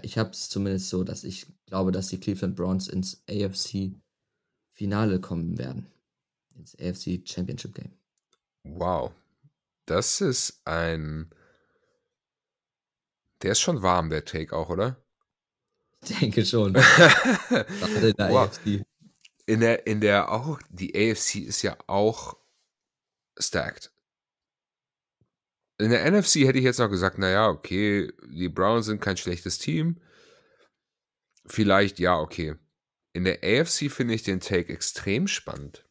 ich 0.02 0.18
habe 0.18 0.30
es 0.30 0.48
zumindest 0.50 0.88
so, 0.90 1.02
dass 1.04 1.24
ich 1.24 1.46
glaube, 1.66 1.92
dass 1.92 2.09
die 2.09 2.20
Cleveland 2.20 2.56
Browns 2.56 2.88
ins 2.88 3.22
AFC-Finale 3.28 5.20
kommen 5.20 5.56
werden. 5.59 5.86
Ins 6.56 6.74
AFC 6.78 7.22
Championship 7.26 7.74
Game. 7.74 7.92
Wow. 8.64 9.12
Das 9.86 10.20
ist 10.20 10.61
ein. 10.66 11.30
Der 13.42 13.52
ist 13.52 13.61
schon 13.61 13.82
warm, 13.82 14.11
der 14.11 14.24
Take 14.24 14.54
auch, 14.54 14.68
oder? 14.68 14.96
Ich 16.04 16.18
denke 16.18 16.44
schon. 16.44 16.74
In 17.50 18.14
der 18.16 18.30
Wow. 18.30 18.48
AFC. 18.48 18.84
In 19.46 19.61
der, 19.61 19.86
in 19.86 20.00
der 20.02 20.30
auch, 20.30 20.61
die 20.68 20.94
AFC 20.94 21.36
ist 21.36 21.62
ja 21.62 21.76
auch 21.86 22.36
stacked. 23.38 23.90
In 25.79 25.91
der 25.91 26.11
NFC 26.11 26.41
hätte 26.41 26.59
ich 26.59 26.64
jetzt 26.64 26.79
noch 26.79 26.91
gesagt, 26.91 27.18
naja, 27.18 27.49
okay, 27.49 28.12
die 28.29 28.49
Browns 28.49 28.87
sind 28.87 29.01
kein 29.01 29.16
schlechtes 29.16 29.59
Team. 29.59 30.01
Vielleicht, 31.47 31.99
ja, 31.99 32.18
okay. 32.18 32.57
In 33.12 33.24
der 33.24 33.39
AFC 33.43 33.91
finde 33.91 34.14
ich 34.14 34.22
den 34.22 34.41
Take 34.41 34.72
extrem 34.72 35.29
spannend. 35.29 35.85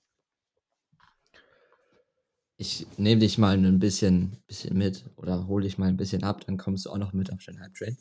Ich 2.58 2.88
nehme 2.98 3.22
dich 3.22 3.38
mal 3.38 3.56
ein 3.56 3.80
bisschen, 3.80 4.44
bisschen 4.48 4.78
mit 4.78 5.06
oder 5.16 5.48
hole 5.48 5.64
dich 5.64 5.78
mal 5.78 5.88
ein 5.88 5.98
bisschen 5.98 6.24
ab, 6.24 6.46
dann 6.46 6.58
kommst 6.58 6.86
du 6.86 6.90
auch 6.90 6.98
noch 6.98 7.14
mit 7.14 7.32
auf 7.32 7.44
den 7.46 7.60
Hype 7.60 7.74
Train. 7.76 7.98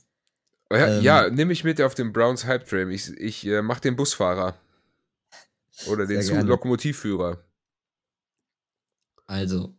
Ja, 0.71 0.97
Ähm. 0.97 1.03
ja 1.03 1.31
nehme 1.31 1.53
ich 1.53 1.63
mit 1.63 1.81
auf 1.81 1.95
den 1.95 2.13
Browns 2.13 2.47
Hype 2.47 2.67
Train. 2.67 2.91
Ich, 2.91 3.09
ich 3.11 3.47
äh, 3.47 3.63
mache 3.63 3.83
den 3.83 3.97
Busfahrer. 3.97 4.59
Oder 5.89 6.07
den. 6.07 6.47
Lokomotivführer. 6.47 7.45
Also, 9.27 9.77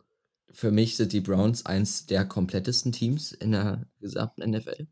für 0.58 0.72
mich 0.72 0.97
sind 0.97 1.14
die 1.14 1.22
Browns 1.22 1.68
eins 1.68 2.08
der 2.08 2.26
komplettesten 2.26 2.91
Teams 2.91 3.32
in 3.32 3.51
der 3.51 3.86
gesamten 3.99 4.49
NFL. 4.49 4.88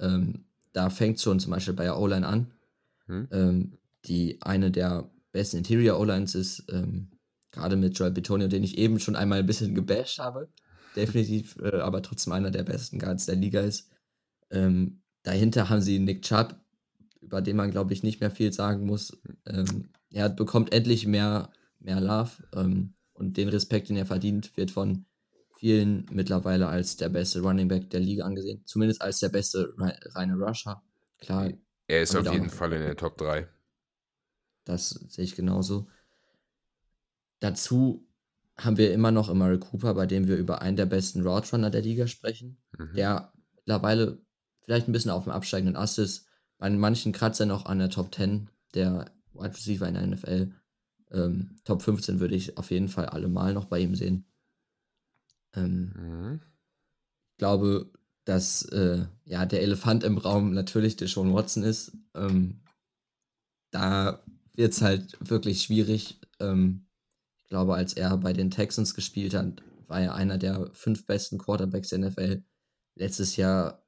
Ähm, 0.00 0.46
da 0.72 0.90
fängt 0.90 1.20
schon 1.20 1.38
zum 1.38 1.52
Beispiel 1.52 1.74
bei 1.74 1.84
der 1.84 1.96
O-Line 1.96 2.26
an, 2.26 2.50
Hm? 3.06 3.28
ähm, 3.30 3.78
die 4.06 4.42
eine 4.42 4.72
der 4.72 5.08
besten 5.30 5.58
Interior 5.58 6.00
O-Lines 6.00 6.34
ist, 6.34 6.64
ähm, 6.72 7.12
gerade 7.52 7.76
mit 7.76 7.96
Joel 7.96 8.10
Bitonio, 8.10 8.48
den 8.48 8.64
ich 8.64 8.78
eben 8.78 8.98
schon 8.98 9.14
einmal 9.14 9.38
ein 9.38 9.46
bisschen 9.46 9.76
gebasht 9.76 10.18
habe. 10.18 10.48
Definitiv, 10.96 11.56
äh, 11.62 11.78
aber 11.78 12.02
trotzdem 12.02 12.32
einer 12.32 12.50
der 12.50 12.64
besten 12.64 12.98
Guards 12.98 13.26
der 13.26 13.36
Liga 13.36 13.60
ist. 13.60 13.92
Ähm, 14.50 15.02
dahinter 15.22 15.68
haben 15.68 15.82
sie 15.82 16.00
Nick 16.00 16.22
Chubb, 16.22 16.56
über 17.20 17.40
den 17.40 17.54
man, 17.54 17.70
glaube 17.70 17.92
ich, 17.92 18.02
nicht 18.02 18.20
mehr 18.20 18.32
viel 18.32 18.52
sagen 18.52 18.86
muss. 18.86 19.16
Ähm, 19.46 19.90
er 20.10 20.30
bekommt 20.30 20.72
endlich 20.72 21.06
mehr, 21.06 21.52
mehr 21.78 22.00
Love 22.00 22.30
ähm, 22.56 22.94
und 23.20 23.36
den 23.36 23.48
Respekt, 23.48 23.88
den 23.88 23.96
er 23.96 24.06
verdient, 24.06 24.56
wird 24.56 24.70
von 24.70 25.04
vielen 25.58 26.06
mittlerweile 26.10 26.66
als 26.68 26.96
der 26.96 27.10
beste 27.10 27.40
Running 27.42 27.68
Back 27.68 27.90
der 27.90 28.00
Liga 28.00 28.24
angesehen. 28.24 28.62
Zumindest 28.64 29.02
als 29.02 29.20
der 29.20 29.28
beste 29.28 29.74
rei- 29.76 29.98
reine 30.14 30.34
Rusher. 30.36 30.82
Klar, 31.18 31.50
Er 31.86 32.02
ist 32.02 32.16
auf 32.16 32.26
auch 32.26 32.32
jeden 32.32 32.46
noch- 32.46 32.52
Fall 32.52 32.72
in 32.72 32.80
der 32.80 32.96
Top 32.96 33.18
3. 33.18 33.46
Das 34.64 34.90
sehe 34.90 35.24
ich 35.24 35.36
genauso. 35.36 35.88
Dazu 37.40 38.06
haben 38.56 38.76
wir 38.76 38.92
immer 38.92 39.10
noch 39.10 39.28
Amari 39.28 39.58
Cooper, 39.58 39.94
bei 39.94 40.06
dem 40.06 40.28
wir 40.28 40.36
über 40.36 40.60
einen 40.62 40.76
der 40.76 40.86
besten 40.86 41.26
Route 41.26 41.50
Runner 41.52 41.70
der 41.70 41.82
Liga 41.82 42.06
sprechen, 42.06 42.58
Mhm. 42.78 42.94
der 42.94 43.32
mittlerweile 43.56 44.18
vielleicht 44.62 44.88
ein 44.88 44.92
bisschen 44.92 45.10
auf 45.10 45.24
dem 45.24 45.32
absteigenden 45.32 45.76
Ast 45.76 45.98
ist. 45.98 46.26
Bei 46.58 46.68
manchen 46.70 47.12
kratzt 47.12 47.40
er 47.40 47.46
noch 47.46 47.64
an 47.66 47.78
der 47.78 47.88
Top 47.90 48.14
10 48.14 48.50
der 48.74 49.10
Wide 49.32 49.54
Receiver 49.54 49.88
in 49.88 49.94
der 49.94 50.02
NFL. 50.02 50.52
Ähm, 51.12 51.56
Top 51.64 51.82
15 51.82 52.20
würde 52.20 52.34
ich 52.34 52.56
auf 52.58 52.70
jeden 52.70 52.88
Fall 52.88 53.06
allemal 53.06 53.52
noch 53.54 53.66
bei 53.66 53.80
ihm 53.80 53.94
sehen. 53.94 54.26
Ähm, 55.54 55.92
Mhm. 55.96 56.40
ich 57.32 57.38
glaube, 57.38 57.90
dass 58.24 58.62
äh, 58.66 59.06
ja, 59.24 59.46
der 59.46 59.62
Elefant 59.62 60.04
im 60.04 60.18
Raum 60.18 60.52
natürlich 60.52 60.96
Deshaun 60.96 61.34
Watson 61.34 61.62
ist. 61.62 61.96
Ähm, 62.14 62.60
da 63.72 64.22
wird 64.54 64.72
es 64.72 64.82
halt 64.82 65.16
wirklich 65.20 65.62
schwierig. 65.62 66.20
Ähm, 66.38 66.86
ich 67.38 67.48
glaube, 67.48 67.74
als 67.74 67.94
er 67.94 68.16
bei 68.18 68.32
den 68.32 68.50
Texans 68.50 68.94
gespielt 68.94 69.34
hat, 69.34 69.62
war 69.88 70.00
er 70.00 70.14
einer 70.14 70.38
der 70.38 70.70
fünf 70.72 71.06
besten 71.06 71.38
Quarterbacks 71.38 71.88
der 71.88 71.98
NFL. 71.98 72.44
Letztes 72.94 73.36
Jahr 73.36 73.84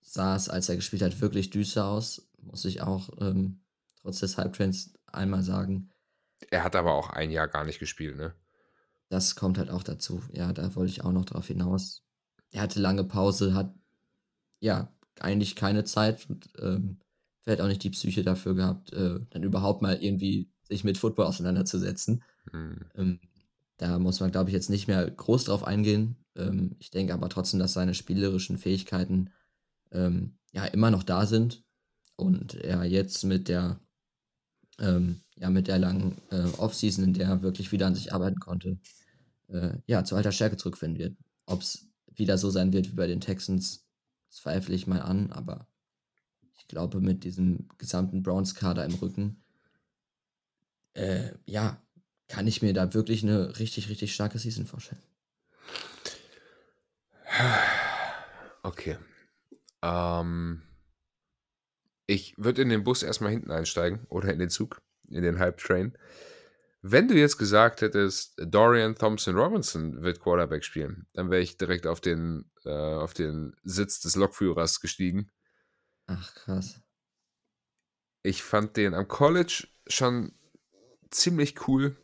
sah 0.00 0.36
es, 0.36 0.48
als 0.48 0.68
er 0.68 0.76
gespielt 0.76 1.02
hat, 1.02 1.20
wirklich 1.20 1.50
düster 1.50 1.86
aus. 1.86 2.30
Muss 2.40 2.64
ich 2.64 2.80
auch 2.80 3.10
ähm, 3.20 3.60
trotz 4.00 4.20
des 4.20 4.38
Hype-Trends 4.38 4.94
einmal 5.06 5.42
sagen. 5.42 5.90
Er 6.50 6.64
hat 6.64 6.76
aber 6.76 6.94
auch 6.94 7.10
ein 7.10 7.30
Jahr 7.30 7.48
gar 7.48 7.64
nicht 7.64 7.78
gespielt, 7.78 8.16
ne? 8.16 8.34
Das 9.08 9.36
kommt 9.36 9.58
halt 9.58 9.70
auch 9.70 9.82
dazu. 9.82 10.22
Ja, 10.32 10.52
da 10.52 10.74
wollte 10.74 10.90
ich 10.90 11.04
auch 11.04 11.12
noch 11.12 11.24
drauf 11.24 11.46
hinaus. 11.46 12.02
Er 12.50 12.62
hatte 12.62 12.80
lange 12.80 13.04
Pause, 13.04 13.54
hat 13.54 13.74
ja 14.60 14.92
eigentlich 15.20 15.56
keine 15.56 15.84
Zeit 15.84 16.28
und 16.28 16.48
ähm, 16.60 16.98
vielleicht 17.42 17.60
auch 17.60 17.66
nicht 17.66 17.82
die 17.82 17.90
Psyche 17.90 18.22
dafür 18.22 18.54
gehabt, 18.54 18.92
äh, 18.92 19.20
dann 19.30 19.42
überhaupt 19.42 19.82
mal 19.82 20.02
irgendwie 20.02 20.50
sich 20.62 20.84
mit 20.84 20.98
Football 20.98 21.26
auseinanderzusetzen. 21.26 22.22
Mhm. 22.52 22.80
Ähm, 22.94 23.20
da 23.78 23.98
muss 23.98 24.20
man, 24.20 24.30
glaube 24.30 24.50
ich, 24.50 24.54
jetzt 24.54 24.70
nicht 24.70 24.88
mehr 24.88 25.10
groß 25.10 25.44
drauf 25.44 25.64
eingehen. 25.64 26.16
Ähm, 26.36 26.76
ich 26.78 26.90
denke 26.90 27.14
aber 27.14 27.28
trotzdem, 27.28 27.60
dass 27.60 27.72
seine 27.72 27.94
spielerischen 27.94 28.58
Fähigkeiten 28.58 29.30
ähm, 29.92 30.38
ja 30.52 30.64
immer 30.66 30.90
noch 30.90 31.02
da 31.02 31.26
sind 31.26 31.64
und 32.16 32.54
er 32.54 32.84
jetzt 32.84 33.24
mit 33.24 33.48
der 33.48 33.80
ähm, 34.78 35.20
ja 35.36 35.50
mit 35.50 35.68
der 35.68 35.78
langen 35.78 36.16
äh, 36.30 36.44
Offseason, 36.58 37.04
in 37.04 37.14
der 37.14 37.28
er 37.28 37.42
wirklich 37.42 37.72
wieder 37.72 37.86
an 37.86 37.94
sich 37.94 38.12
arbeiten 38.12 38.40
konnte, 38.40 38.78
äh, 39.48 39.74
ja 39.86 40.04
zu 40.04 40.16
alter 40.16 40.32
Stärke 40.32 40.56
zurückfinden 40.56 40.98
wird. 40.98 41.16
Ob 41.46 41.62
es 41.62 41.86
wieder 42.06 42.38
so 42.38 42.50
sein 42.50 42.72
wird 42.72 42.88
wie 42.88 42.96
bei 42.96 43.06
den 43.06 43.20
Texans, 43.20 43.86
zweifle 44.28 44.74
ich 44.74 44.86
mal 44.86 45.00
an, 45.00 45.32
aber 45.32 45.66
ich 46.58 46.66
glaube, 46.68 47.00
mit 47.00 47.24
diesem 47.24 47.68
gesamten 47.78 48.22
Browns-Kader 48.22 48.84
im 48.84 48.94
Rücken, 48.94 49.42
äh, 50.94 51.30
ja, 51.46 51.80
kann 52.26 52.46
ich 52.46 52.60
mir 52.60 52.74
da 52.74 52.92
wirklich 52.92 53.22
eine 53.22 53.58
richtig, 53.58 53.88
richtig 53.88 54.14
starke 54.14 54.38
Season 54.38 54.66
vorstellen. 54.66 55.02
Okay. 58.62 58.98
Ähm, 59.82 60.62
ich 62.08 62.34
würde 62.38 62.62
in 62.62 62.70
den 62.70 62.84
Bus 62.84 63.02
erstmal 63.02 63.30
hinten 63.30 63.50
einsteigen 63.50 64.06
oder 64.08 64.32
in 64.32 64.38
den 64.38 64.48
Zug, 64.48 64.80
in 65.08 65.22
den 65.22 65.38
Hype 65.38 65.58
Train. 65.58 65.96
Wenn 66.80 67.06
du 67.06 67.14
jetzt 67.14 67.36
gesagt 67.36 67.82
hättest, 67.82 68.34
Dorian 68.38 68.94
Thompson 68.94 69.36
Robinson 69.36 70.02
wird 70.02 70.20
Quarterback 70.20 70.64
spielen, 70.64 71.06
dann 71.12 71.30
wäre 71.30 71.42
ich 71.42 71.58
direkt 71.58 71.86
auf 71.86 72.00
den, 72.00 72.50
äh, 72.64 72.70
auf 72.70 73.12
den 73.12 73.54
Sitz 73.62 74.00
des 74.00 74.16
Lokführers 74.16 74.80
gestiegen. 74.80 75.30
Ach, 76.06 76.34
krass. 76.34 76.80
Ich 78.22 78.42
fand 78.42 78.78
den 78.78 78.94
am 78.94 79.06
College 79.06 79.68
schon 79.86 80.32
ziemlich 81.10 81.68
cool. 81.68 81.96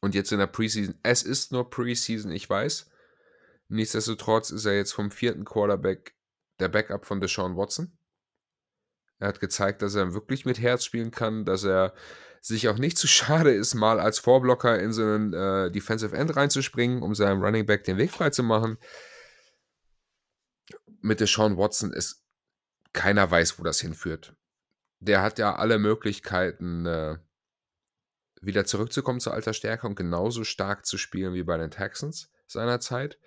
Und 0.00 0.14
jetzt 0.14 0.30
in 0.30 0.38
der 0.38 0.46
Preseason, 0.46 0.98
es 1.02 1.22
ist 1.22 1.52
nur 1.52 1.70
Preseason, 1.70 2.30
ich 2.32 2.48
weiß. 2.48 2.90
Nichtsdestotrotz 3.68 4.50
ist 4.50 4.66
er 4.66 4.76
jetzt 4.76 4.92
vom 4.92 5.10
vierten 5.10 5.46
Quarterback 5.46 6.14
der 6.60 6.68
Backup 6.68 7.06
von 7.06 7.20
Deshaun 7.20 7.56
Watson. 7.56 7.97
Er 9.18 9.28
hat 9.28 9.40
gezeigt, 9.40 9.82
dass 9.82 9.94
er 9.94 10.14
wirklich 10.14 10.44
mit 10.44 10.60
Herz 10.60 10.84
spielen 10.84 11.10
kann, 11.10 11.44
dass 11.44 11.64
er 11.64 11.94
sich 12.40 12.68
auch 12.68 12.78
nicht 12.78 12.96
zu 12.96 13.08
schade 13.08 13.52
ist, 13.52 13.74
mal 13.74 14.00
als 14.00 14.18
Vorblocker 14.18 14.78
in 14.78 14.92
so 14.92 15.02
einen 15.02 15.32
äh, 15.32 15.70
Defensive 15.70 16.16
End 16.16 16.36
reinzuspringen, 16.36 17.02
um 17.02 17.14
seinem 17.14 17.42
Running 17.42 17.66
Back 17.66 17.84
den 17.84 17.98
Weg 17.98 18.12
frei 18.12 18.30
zu 18.30 18.42
machen. 18.42 18.78
Mit 21.00 21.20
Deshaun 21.20 21.56
Watson 21.56 21.92
ist 21.92 22.24
keiner 22.92 23.30
weiß, 23.30 23.58
wo 23.58 23.64
das 23.64 23.80
hinführt. 23.80 24.36
Der 25.00 25.22
hat 25.22 25.38
ja 25.38 25.56
alle 25.56 25.78
Möglichkeiten, 25.78 26.86
äh, 26.86 27.18
wieder 28.40 28.64
zurückzukommen 28.64 29.20
zur 29.20 29.34
alter 29.34 29.52
Stärke 29.52 29.86
und 29.86 29.96
genauso 29.96 30.44
stark 30.44 30.86
zu 30.86 30.96
spielen 30.96 31.34
wie 31.34 31.42
bei 31.42 31.56
den 31.56 31.70
Texans 31.70 32.30
seinerzeit. 32.46 33.18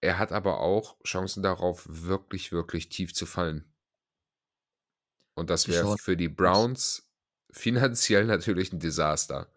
Er 0.00 0.18
hat 0.18 0.32
aber 0.32 0.60
auch 0.60 0.96
Chancen 1.04 1.42
darauf, 1.42 1.86
wirklich, 1.88 2.52
wirklich 2.52 2.88
tief 2.88 3.14
zu 3.14 3.26
fallen. 3.26 3.70
Und 5.36 5.50
das 5.50 5.68
wäre 5.68 5.96
für 5.98 6.16
die 6.16 6.28
Browns 6.28 7.08
finanziell 7.52 8.24
natürlich 8.24 8.72
ein 8.72 8.80
Desaster. 8.80 9.48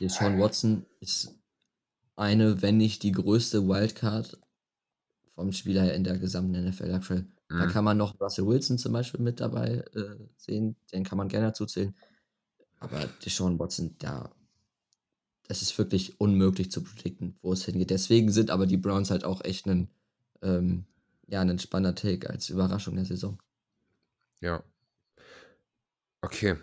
Deshaun 0.00 0.38
Watson 0.40 0.86
ist 1.00 1.34
eine, 2.16 2.62
wenn 2.62 2.76
nicht 2.76 3.02
die 3.02 3.12
größte 3.12 3.66
Wildcard 3.66 4.38
vom 5.34 5.52
Spieler 5.52 5.92
in 5.94 6.04
der 6.04 6.18
gesamten 6.18 6.52
NFL 6.64 6.92
aktuell. 6.92 7.26
Da 7.48 7.66
Mhm. 7.66 7.70
kann 7.70 7.84
man 7.84 7.96
noch 7.98 8.18
Russell 8.20 8.46
Wilson 8.46 8.78
zum 8.78 8.92
Beispiel 8.92 9.20
mit 9.20 9.40
dabei 9.40 9.84
äh, 9.94 10.16
sehen, 10.36 10.76
den 10.92 11.04
kann 11.04 11.18
man 11.18 11.28
gerne 11.28 11.48
dazu 11.48 11.66
zählen. 11.66 11.94
Aber 12.80 13.06
Deshaun 13.24 13.58
Watson, 13.58 13.96
da 13.98 14.30
das 15.46 15.60
ist 15.60 15.76
wirklich 15.76 16.18
unmöglich 16.20 16.70
zu 16.70 16.82
predikten, 16.82 17.36
wo 17.42 17.52
es 17.52 17.66
hingeht. 17.66 17.90
Deswegen 17.90 18.32
sind 18.32 18.50
aber 18.50 18.66
die 18.66 18.78
Browns 18.78 19.10
halt 19.10 19.24
auch 19.24 19.44
echt 19.44 19.66
ein, 19.66 19.88
ähm, 20.40 20.86
ja, 21.26 21.40
ein 21.40 21.58
spannender 21.58 21.94
Take 21.94 22.28
als 22.28 22.48
Überraschung 22.50 22.96
der 22.96 23.04
Saison. 23.04 23.40
Ja. 24.40 24.62
Okay. 26.20 26.56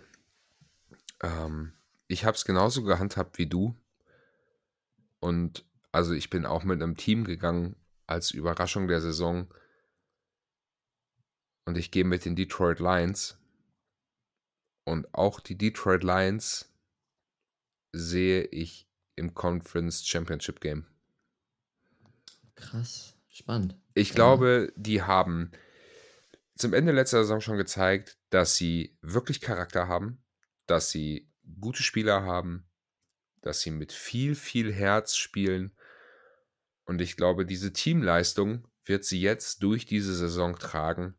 Ähm, 1.22 1.72
ich 2.08 2.24
habe 2.24 2.36
es 2.36 2.44
genauso 2.44 2.82
gehandhabt 2.82 3.38
wie 3.38 3.46
du. 3.46 3.76
Und 5.20 5.64
also 5.92 6.12
ich 6.12 6.30
bin 6.30 6.46
auch 6.46 6.64
mit 6.64 6.82
einem 6.82 6.96
Team 6.96 7.24
gegangen 7.24 7.76
als 8.06 8.30
Überraschung 8.30 8.88
der 8.88 9.00
Saison. 9.00 9.52
Und 11.64 11.78
ich 11.78 11.90
gehe 11.90 12.04
mit 12.04 12.24
den 12.24 12.36
Detroit 12.36 12.80
Lions. 12.80 13.38
Und 14.84 15.14
auch 15.14 15.40
die 15.40 15.56
Detroit 15.56 16.02
Lions 16.02 16.68
sehe 17.92 18.44
ich 18.44 18.88
im 19.16 19.34
Conference 19.34 20.06
Championship 20.06 20.60
Game. 20.60 20.86
Krass, 22.54 23.11
spannend. 23.32 23.76
Ich 23.94 24.14
glaube, 24.14 24.72
die 24.76 25.02
haben 25.02 25.52
zum 26.56 26.74
Ende 26.74 26.92
letzter 26.92 27.22
Saison 27.22 27.40
schon 27.40 27.56
gezeigt, 27.56 28.18
dass 28.30 28.56
sie 28.56 28.96
wirklich 29.00 29.40
Charakter 29.40 29.88
haben, 29.88 30.22
dass 30.66 30.90
sie 30.90 31.30
gute 31.60 31.82
Spieler 31.82 32.22
haben, 32.22 32.68
dass 33.40 33.60
sie 33.60 33.70
mit 33.70 33.92
viel, 33.92 34.34
viel 34.34 34.72
Herz 34.72 35.16
spielen. 35.16 35.76
Und 36.84 37.00
ich 37.00 37.16
glaube, 37.16 37.46
diese 37.46 37.72
Teamleistung 37.72 38.68
wird 38.84 39.04
sie 39.04 39.20
jetzt 39.20 39.62
durch 39.62 39.86
diese 39.86 40.14
Saison 40.14 40.56
tragen. 40.56 41.14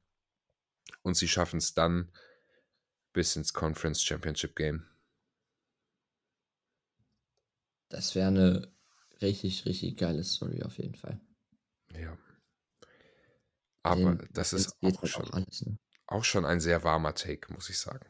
Und 1.01 1.15
sie 1.15 1.27
schaffen 1.27 1.57
es 1.57 1.73
dann 1.73 2.11
bis 3.11 3.35
ins 3.35 3.53
Conference 3.53 4.01
Championship 4.01 4.55
Game. 4.55 4.85
Das 7.89 8.15
wäre 8.15 8.27
eine 8.27 8.73
richtig, 9.21 9.65
richtig 9.65 9.97
geile 9.97 10.23
Story 10.23 10.63
auf 10.63 10.77
jeden 10.77 10.95
Fall. 10.95 11.19
Ja. 11.99 12.17
Aber 13.83 14.15
Den, 14.15 14.29
das 14.31 14.53
ist 14.53 14.75
auch 14.81 15.01
halt 15.01 15.09
schon, 15.09 15.25
auch, 15.25 15.33
alles, 15.33 15.65
ne? 15.65 15.77
auch 16.07 16.23
schon 16.23 16.45
ein 16.45 16.59
sehr 16.59 16.83
warmer 16.83 17.13
Take, 17.15 17.53
muss 17.53 17.69
ich 17.69 17.79
sagen. 17.79 18.05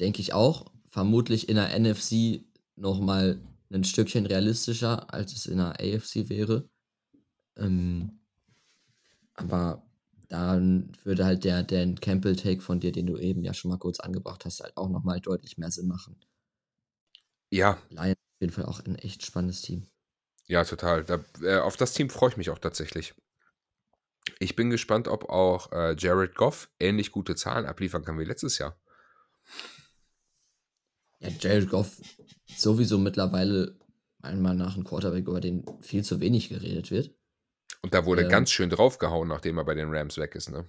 Denke 0.00 0.20
ich 0.20 0.32
auch. 0.32 0.72
Vermutlich 0.88 1.48
in 1.48 1.56
der 1.56 1.78
NFC 1.78 2.44
nochmal 2.76 3.40
ein 3.70 3.84
Stückchen 3.84 4.26
realistischer, 4.26 5.12
als 5.12 5.32
es 5.32 5.46
in 5.46 5.58
der 5.58 5.80
AFC 5.80 6.28
wäre. 6.28 6.68
Ähm, 7.56 8.20
aber 9.34 9.82
dann 10.28 10.92
würde 11.04 11.24
halt 11.24 11.44
der 11.44 11.62
Dan 11.62 11.96
Campbell-Take 11.96 12.60
von 12.60 12.80
dir, 12.80 12.92
den 12.92 13.06
du 13.06 13.18
eben 13.18 13.44
ja 13.44 13.54
schon 13.54 13.70
mal 13.70 13.78
kurz 13.78 14.00
angebracht 14.00 14.44
hast, 14.44 14.60
halt 14.60 14.76
auch 14.76 14.88
nochmal 14.88 15.20
deutlich 15.20 15.58
mehr 15.58 15.70
Sinn 15.70 15.88
machen. 15.88 16.16
Ja. 17.50 17.78
Lions 17.90 18.16
auf 18.16 18.40
jeden 18.40 18.52
Fall 18.52 18.64
auch 18.66 18.80
ein 18.80 18.96
echt 18.96 19.24
spannendes 19.24 19.62
Team. 19.62 19.86
Ja, 20.52 20.64
total. 20.64 21.02
Da, 21.02 21.24
äh, 21.40 21.60
auf 21.60 21.78
das 21.78 21.94
Team 21.94 22.10
freue 22.10 22.28
ich 22.28 22.36
mich 22.36 22.50
auch 22.50 22.58
tatsächlich. 22.58 23.14
Ich 24.38 24.54
bin 24.54 24.68
gespannt, 24.68 25.08
ob 25.08 25.30
auch 25.30 25.72
äh, 25.72 25.96
Jared 25.98 26.34
Goff 26.34 26.68
ähnlich 26.78 27.10
gute 27.10 27.34
Zahlen 27.36 27.64
abliefern 27.64 28.04
kann 28.04 28.18
wie 28.18 28.24
letztes 28.24 28.58
Jahr. 28.58 28.78
Ja, 31.20 31.30
Jared 31.40 31.70
Goff 31.70 32.02
sowieso 32.54 32.98
mittlerweile 32.98 33.78
einmal 34.20 34.54
nach 34.54 34.74
einem 34.74 34.84
Quarterback, 34.84 35.26
über 35.26 35.40
den 35.40 35.64
viel 35.80 36.04
zu 36.04 36.20
wenig 36.20 36.50
geredet 36.50 36.90
wird. 36.90 37.14
Und 37.80 37.94
da 37.94 38.04
wurde 38.04 38.24
ähm, 38.24 38.28
ganz 38.28 38.50
schön 38.50 38.68
draufgehauen, 38.68 39.28
nachdem 39.28 39.56
er 39.56 39.64
bei 39.64 39.74
den 39.74 39.88
Rams 39.88 40.18
weg 40.18 40.34
ist, 40.34 40.50
ne? 40.50 40.66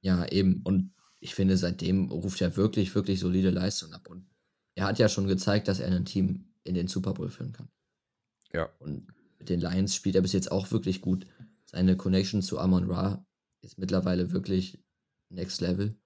Ja, 0.00 0.26
eben. 0.26 0.60
Und 0.64 0.92
ich 1.20 1.36
finde, 1.36 1.56
seitdem 1.56 2.10
ruft 2.10 2.40
er 2.40 2.56
wirklich, 2.56 2.92
wirklich 2.96 3.20
solide 3.20 3.50
Leistung 3.50 3.92
ab. 3.92 4.08
Und 4.08 4.28
er 4.74 4.86
hat 4.86 4.98
ja 4.98 5.08
schon 5.08 5.28
gezeigt, 5.28 5.68
dass 5.68 5.78
er 5.78 5.86
ein 5.92 6.04
Team 6.04 6.52
in 6.64 6.74
den 6.74 6.88
Super 6.88 7.14
Bowl 7.14 7.30
führen 7.30 7.52
kann. 7.52 7.68
Ja. 8.54 8.70
Und 8.78 9.08
mit 9.38 9.48
den 9.50 9.60
Lions 9.60 9.94
spielt 9.94 10.14
er 10.14 10.22
bis 10.22 10.32
jetzt 10.32 10.50
auch 10.50 10.70
wirklich 10.70 11.02
gut. 11.02 11.26
Seine 11.66 11.96
Connection 11.96 12.40
zu 12.40 12.58
Amon 12.58 12.90
Ra 12.90 13.26
ist 13.60 13.78
mittlerweile 13.78 14.30
wirklich 14.30 14.82
next 15.28 15.60
level. 15.60 15.98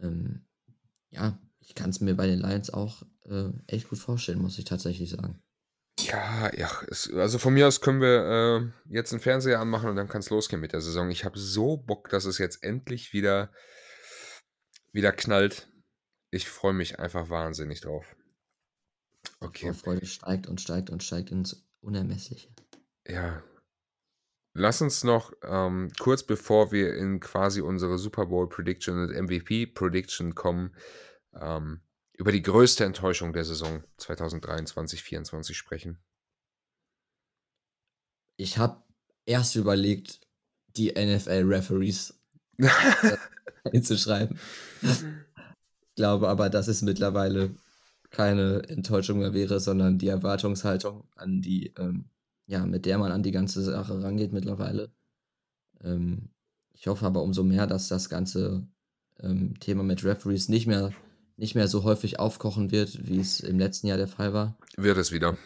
Ähm, 0.00 0.46
ja, 1.10 1.38
ich 1.60 1.74
kann 1.74 1.90
es 1.90 2.00
mir 2.00 2.16
bei 2.16 2.26
den 2.26 2.40
Lions 2.40 2.70
auch 2.70 3.02
äh, 3.26 3.50
echt 3.66 3.88
gut 3.88 3.98
vorstellen, 3.98 4.40
muss 4.40 4.58
ich 4.58 4.64
tatsächlich 4.64 5.10
sagen. 5.10 5.42
Ja, 5.98 6.50
ja, 6.54 6.70
es, 6.88 7.12
also 7.12 7.38
von 7.38 7.54
mir 7.54 7.66
aus 7.66 7.80
können 7.80 8.00
wir 8.00 8.72
äh, 8.88 8.94
jetzt 8.94 9.12
einen 9.12 9.20
Fernseher 9.20 9.60
anmachen 9.60 9.90
und 9.90 9.96
dann 9.96 10.08
kann 10.08 10.20
es 10.20 10.30
losgehen 10.30 10.60
mit 10.60 10.72
der 10.72 10.80
Saison. 10.80 11.10
Ich 11.10 11.24
habe 11.24 11.38
so 11.38 11.76
Bock, 11.76 12.08
dass 12.08 12.24
es 12.24 12.38
jetzt 12.38 12.62
endlich 12.62 13.12
wieder, 13.12 13.52
wieder 14.92 15.12
knallt. 15.12 15.68
Ich 16.30 16.48
freue 16.48 16.74
mich 16.74 16.98
einfach 16.98 17.28
wahnsinnig 17.28 17.80
drauf. 17.80 18.15
Okay. 19.40 19.70
Die 19.70 19.78
Freude 19.78 20.06
steigt 20.06 20.46
und 20.46 20.60
steigt 20.60 20.90
und 20.90 21.02
steigt 21.02 21.30
ins 21.30 21.66
Unermessliche. 21.80 22.48
Ja. 23.06 23.42
Lass 24.54 24.80
uns 24.80 25.04
noch 25.04 25.32
ähm, 25.42 25.92
kurz 25.98 26.22
bevor 26.22 26.72
wir 26.72 26.94
in 26.94 27.20
quasi 27.20 27.60
unsere 27.60 27.98
Super 27.98 28.26
Bowl 28.26 28.48
Prediction 28.48 28.98
und 28.98 29.14
MVP 29.14 29.66
Prediction 29.66 30.34
kommen, 30.34 30.74
ähm, 31.34 31.82
über 32.14 32.32
die 32.32 32.42
größte 32.42 32.84
Enttäuschung 32.84 33.34
der 33.34 33.44
Saison 33.44 33.84
2023-24 34.00 35.52
sprechen. 35.52 36.02
Ich 38.38 38.56
habe 38.56 38.82
erst 39.26 39.56
überlegt, 39.56 40.20
die 40.76 40.92
NFL-Referees 40.92 42.18
hinzuschreiben. 43.70 44.38
Ich 45.88 46.02
glaube 46.02 46.28
aber, 46.28 46.50
dass 46.50 46.68
es 46.68 46.82
mittlerweile 46.82 47.56
keine 48.10 48.62
Enttäuschung 48.68 49.18
mehr 49.18 49.34
wäre, 49.34 49.60
sondern 49.60 49.98
die 49.98 50.08
Erwartungshaltung 50.08 51.04
an 51.14 51.42
die, 51.42 51.72
ähm, 51.78 52.06
ja, 52.46 52.64
mit 52.64 52.86
der 52.86 52.98
man 52.98 53.12
an 53.12 53.22
die 53.22 53.32
ganze 53.32 53.62
Sache 53.62 54.02
rangeht 54.02 54.32
mittlerweile. 54.32 54.92
Ähm, 55.82 56.30
ich 56.72 56.86
hoffe 56.86 57.06
aber 57.06 57.22
umso 57.22 57.42
mehr, 57.42 57.66
dass 57.66 57.88
das 57.88 58.08
ganze 58.08 58.66
ähm, 59.20 59.58
Thema 59.60 59.82
mit 59.82 60.04
Referees 60.04 60.48
nicht 60.48 60.66
mehr 60.66 60.92
nicht 61.36 61.54
mehr 61.54 61.68
so 61.68 61.84
häufig 61.84 62.18
aufkochen 62.18 62.70
wird, 62.70 63.06
wie 63.06 63.20
es 63.20 63.40
im 63.40 63.58
letzten 63.58 63.86
Jahr 63.86 63.98
der 63.98 64.08
Fall 64.08 64.32
war. 64.32 64.56
Wird 64.76 64.96
es 64.98 65.12
wieder. 65.12 65.36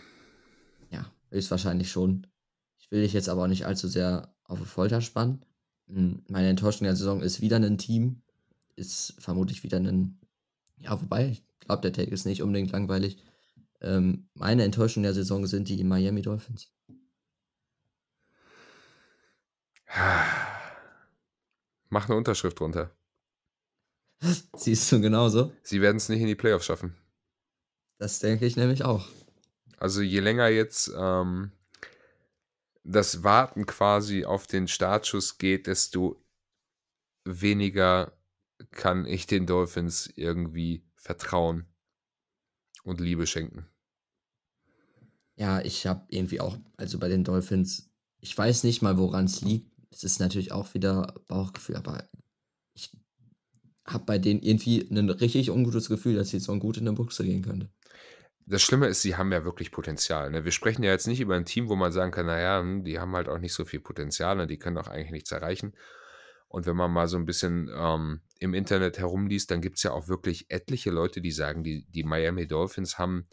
Ja, 0.90 1.10
ist 1.30 1.50
wahrscheinlich 1.50 1.90
schon. 1.90 2.26
Ich 2.78 2.90
will 2.90 3.02
dich 3.02 3.12
jetzt 3.12 3.28
aber 3.28 3.42
auch 3.42 3.48
nicht 3.48 3.66
allzu 3.66 3.88
sehr 3.88 4.34
auf 4.44 4.58
eine 4.58 4.66
Folter 4.66 5.00
spannen. 5.00 5.44
Hm, 5.88 6.22
meine 6.28 6.48
Enttäuschung 6.48 6.84
der 6.84 6.96
Saison 6.96 7.20
ist 7.20 7.40
wieder 7.40 7.56
ein 7.56 7.78
Team. 7.78 8.22
Ist 8.76 9.14
vermutlich 9.18 9.62
wieder 9.62 9.78
ein. 9.78 10.18
Ja, 10.78 11.00
wobei, 11.00 11.38
glaube, 11.70 11.82
der 11.82 11.92
Take 11.92 12.12
ist 12.12 12.24
nicht 12.24 12.42
unbedingt 12.42 12.72
langweilig. 12.72 13.16
Ähm, 13.80 14.28
meine 14.34 14.64
Enttäuschung 14.64 15.04
der 15.04 15.14
Saison 15.14 15.46
sind 15.46 15.68
die 15.68 15.84
Miami 15.84 16.20
Dolphins. 16.22 16.72
Mach 21.88 22.08
eine 22.08 22.16
Unterschrift 22.16 22.58
drunter. 22.58 22.90
Siehst 24.56 24.90
du 24.90 25.00
genauso? 25.00 25.52
Sie 25.62 25.80
werden 25.80 25.98
es 25.98 26.08
nicht 26.08 26.20
in 26.20 26.26
die 26.26 26.34
Playoffs 26.34 26.66
schaffen. 26.66 26.96
Das 27.98 28.18
denke 28.18 28.46
ich 28.46 28.56
nämlich 28.56 28.84
auch. 28.84 29.06
Also 29.76 30.02
je 30.02 30.20
länger 30.20 30.48
jetzt 30.48 30.92
ähm, 30.96 31.52
das 32.82 33.22
Warten 33.22 33.66
quasi 33.66 34.24
auf 34.24 34.46
den 34.46 34.66
Startschuss 34.66 35.38
geht, 35.38 35.68
desto 35.68 36.20
weniger 37.24 38.12
kann 38.72 39.06
ich 39.06 39.26
den 39.26 39.46
Dolphins 39.46 40.12
irgendwie 40.16 40.84
vertrauen 41.00 41.66
und 42.84 43.00
Liebe 43.00 43.26
schenken. 43.26 43.66
Ja, 45.36 45.60
ich 45.62 45.86
habe 45.86 46.04
irgendwie 46.08 46.40
auch, 46.40 46.58
also 46.76 46.98
bei 46.98 47.08
den 47.08 47.24
Dolphins, 47.24 47.90
ich 48.20 48.36
weiß 48.36 48.64
nicht 48.64 48.82
mal, 48.82 48.98
woran 48.98 49.24
es 49.24 49.40
liegt. 49.40 49.72
Es 49.90 50.04
ist 50.04 50.20
natürlich 50.20 50.52
auch 50.52 50.74
wieder 50.74 51.14
Bauchgefühl, 51.26 51.76
aber 51.76 52.08
ich 52.74 52.94
habe 53.86 54.04
bei 54.04 54.18
denen 54.18 54.42
irgendwie 54.42 54.86
ein 54.90 55.08
richtig 55.08 55.50
ungutes 55.50 55.88
Gefühl, 55.88 56.14
dass 56.14 56.28
sie 56.28 56.38
so 56.38 56.56
gut 56.58 56.76
in 56.76 56.84
der 56.84 56.92
Buchse 56.92 57.24
gehen 57.24 57.42
könnte. 57.42 57.70
Das 58.46 58.62
Schlimme 58.62 58.88
ist, 58.88 59.00
sie 59.00 59.16
haben 59.16 59.32
ja 59.32 59.44
wirklich 59.44 59.70
Potenzial. 59.70 60.30
Ne? 60.30 60.44
Wir 60.44 60.52
sprechen 60.52 60.82
ja 60.82 60.90
jetzt 60.90 61.06
nicht 61.06 61.20
über 61.20 61.36
ein 61.36 61.46
Team, 61.46 61.68
wo 61.68 61.76
man 61.76 61.92
sagen 61.92 62.10
kann, 62.10 62.26
naja, 62.26 62.60
hm, 62.60 62.84
die 62.84 62.98
haben 62.98 63.14
halt 63.16 63.28
auch 63.28 63.38
nicht 63.38 63.54
so 63.54 63.64
viel 63.64 63.80
Potenzial, 63.80 64.36
ne? 64.36 64.46
die 64.46 64.58
können 64.58 64.76
auch 64.76 64.88
eigentlich 64.88 65.12
nichts 65.12 65.32
erreichen. 65.32 65.74
Und 66.48 66.66
wenn 66.66 66.76
man 66.76 66.90
mal 66.90 67.08
so 67.08 67.16
ein 67.16 67.26
bisschen 67.26 67.70
ähm, 67.74 68.20
im 68.40 68.54
Internet 68.54 68.98
herumliest, 68.98 69.50
dann 69.50 69.60
gibt 69.60 69.76
es 69.76 69.82
ja 69.84 69.92
auch 69.92 70.08
wirklich 70.08 70.46
etliche 70.50 70.90
Leute, 70.90 71.20
die 71.20 71.30
sagen, 71.30 71.62
die, 71.62 71.86
die 71.90 72.02
Miami 72.04 72.48
Dolphins 72.48 72.98
haben 72.98 73.28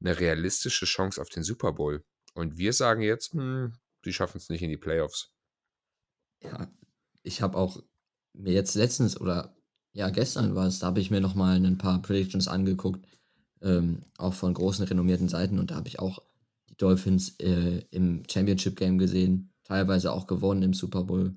eine 0.00 0.18
realistische 0.18 0.86
Chance 0.86 1.20
auf 1.20 1.28
den 1.28 1.44
Super 1.44 1.72
Bowl. 1.72 2.04
Und 2.34 2.58
wir 2.58 2.72
sagen 2.72 3.00
jetzt, 3.00 3.32
hm, 3.32 3.72
die 4.04 4.12
schaffen 4.12 4.38
es 4.38 4.48
nicht 4.48 4.62
in 4.62 4.70
die 4.70 4.76
Playoffs. 4.76 5.32
Ja, 6.42 6.68
ich 7.22 7.42
habe 7.42 7.56
auch 7.56 7.82
mir 8.32 8.52
jetzt 8.52 8.74
letztens 8.74 9.20
oder 9.20 9.54
ja, 9.92 10.10
gestern 10.10 10.54
war 10.54 10.66
es, 10.66 10.78
da 10.78 10.86
habe 10.88 11.00
ich 11.00 11.10
mir 11.10 11.20
noch 11.20 11.34
mal 11.34 11.58
'nen 11.58 11.78
paar 11.78 12.00
Predictions 12.02 12.48
angeguckt, 12.48 13.06
ähm, 13.62 14.04
auch 14.18 14.34
von 14.34 14.54
großen 14.54 14.84
renommierten 14.86 15.28
Seiten 15.28 15.58
und 15.58 15.70
da 15.70 15.76
habe 15.76 15.88
ich 15.88 15.98
auch 15.98 16.22
die 16.68 16.76
Dolphins, 16.76 17.36
äh, 17.40 17.84
im 17.90 18.22
Championship 18.30 18.76
Game 18.76 18.98
gesehen, 18.98 19.52
teilweise 19.64 20.12
auch 20.12 20.26
gewonnen 20.26 20.62
im 20.62 20.74
Super 20.74 21.04
Bowl. 21.04 21.36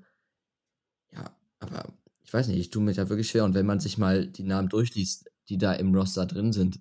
Ja, 1.12 1.36
aber 1.58 1.92
ich 2.24 2.32
weiß 2.32 2.48
nicht, 2.48 2.58
ich 2.58 2.70
tue 2.70 2.82
mir 2.82 2.94
da 2.94 3.08
wirklich 3.08 3.28
schwer 3.28 3.44
und 3.44 3.54
wenn 3.54 3.66
man 3.66 3.80
sich 3.80 3.98
mal 3.98 4.26
die 4.26 4.42
Namen 4.42 4.68
durchliest, 4.68 5.30
die 5.48 5.58
da 5.58 5.74
im 5.74 5.94
Roster 5.94 6.26
drin 6.26 6.52
sind, 6.52 6.80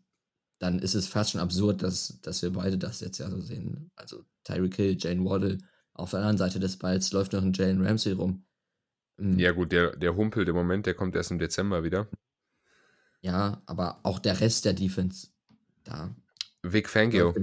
dann 0.58 0.80
ist 0.80 0.96
es 0.96 1.08
fast 1.08 1.32
schon 1.32 1.42
absurd, 1.42 1.84
dass, 1.84 2.22
dass 2.22 2.42
wir 2.42 2.54
beide 2.54 2.78
das 2.78 3.02
jetzt 3.02 3.18
ja 3.18 3.30
so 3.30 3.42
sehen. 3.42 3.92
Also 3.96 4.24
Tyreek 4.46 4.76
Hill, 4.76 4.98
Jane 4.98 5.26
Waddle, 5.26 5.58
auf 5.94 6.12
der 6.12 6.20
anderen 6.20 6.38
Seite 6.38 6.60
des 6.60 6.78
Balls 6.78 7.12
läuft 7.12 7.34
noch 7.34 7.42
ein 7.42 7.54
Jalen 7.54 7.86
Ramsey 7.86 8.14
rum. 8.14 8.46
Mhm. 9.18 9.38
Ja, 9.38 9.52
gut, 9.52 9.74
der, 9.74 9.96
der 9.98 10.16
humpelt 10.16 10.48
im 10.48 10.56
Moment, 10.56 10.86
der 10.86 10.94
kommt 10.94 11.16
erst 11.16 11.32
im 11.32 11.40
Dezember 11.40 11.84
wieder. 11.84 12.08
Ja, 13.22 13.62
aber 13.66 14.00
auch 14.04 14.20
der 14.20 14.40
Rest 14.40 14.66
der 14.66 14.74
Defense 14.74 15.28
da. 15.84 16.16
Vic 16.62 16.90
Fangio. 16.90 17.34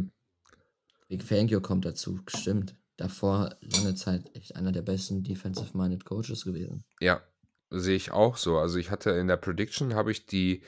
Vic 1.08 1.22
Fangio 1.22 1.60
kommt 1.60 1.84
dazu, 1.84 2.20
stimmt. 2.26 2.74
Davor 2.96 3.56
lange 3.60 3.94
Zeit 3.94 4.34
echt 4.34 4.56
einer 4.56 4.72
der 4.72 4.82
besten 4.82 5.22
Defensive-Minded 5.22 6.04
Coaches 6.04 6.44
gewesen. 6.44 6.84
Ja, 7.00 7.22
sehe 7.70 7.96
ich 7.96 8.10
auch 8.10 8.36
so. 8.36 8.58
Also 8.58 8.78
ich 8.78 8.90
hatte 8.90 9.10
in 9.10 9.28
der 9.28 9.36
Prediction, 9.36 9.94
habe 9.94 10.10
ich 10.10 10.26
die, 10.26 10.62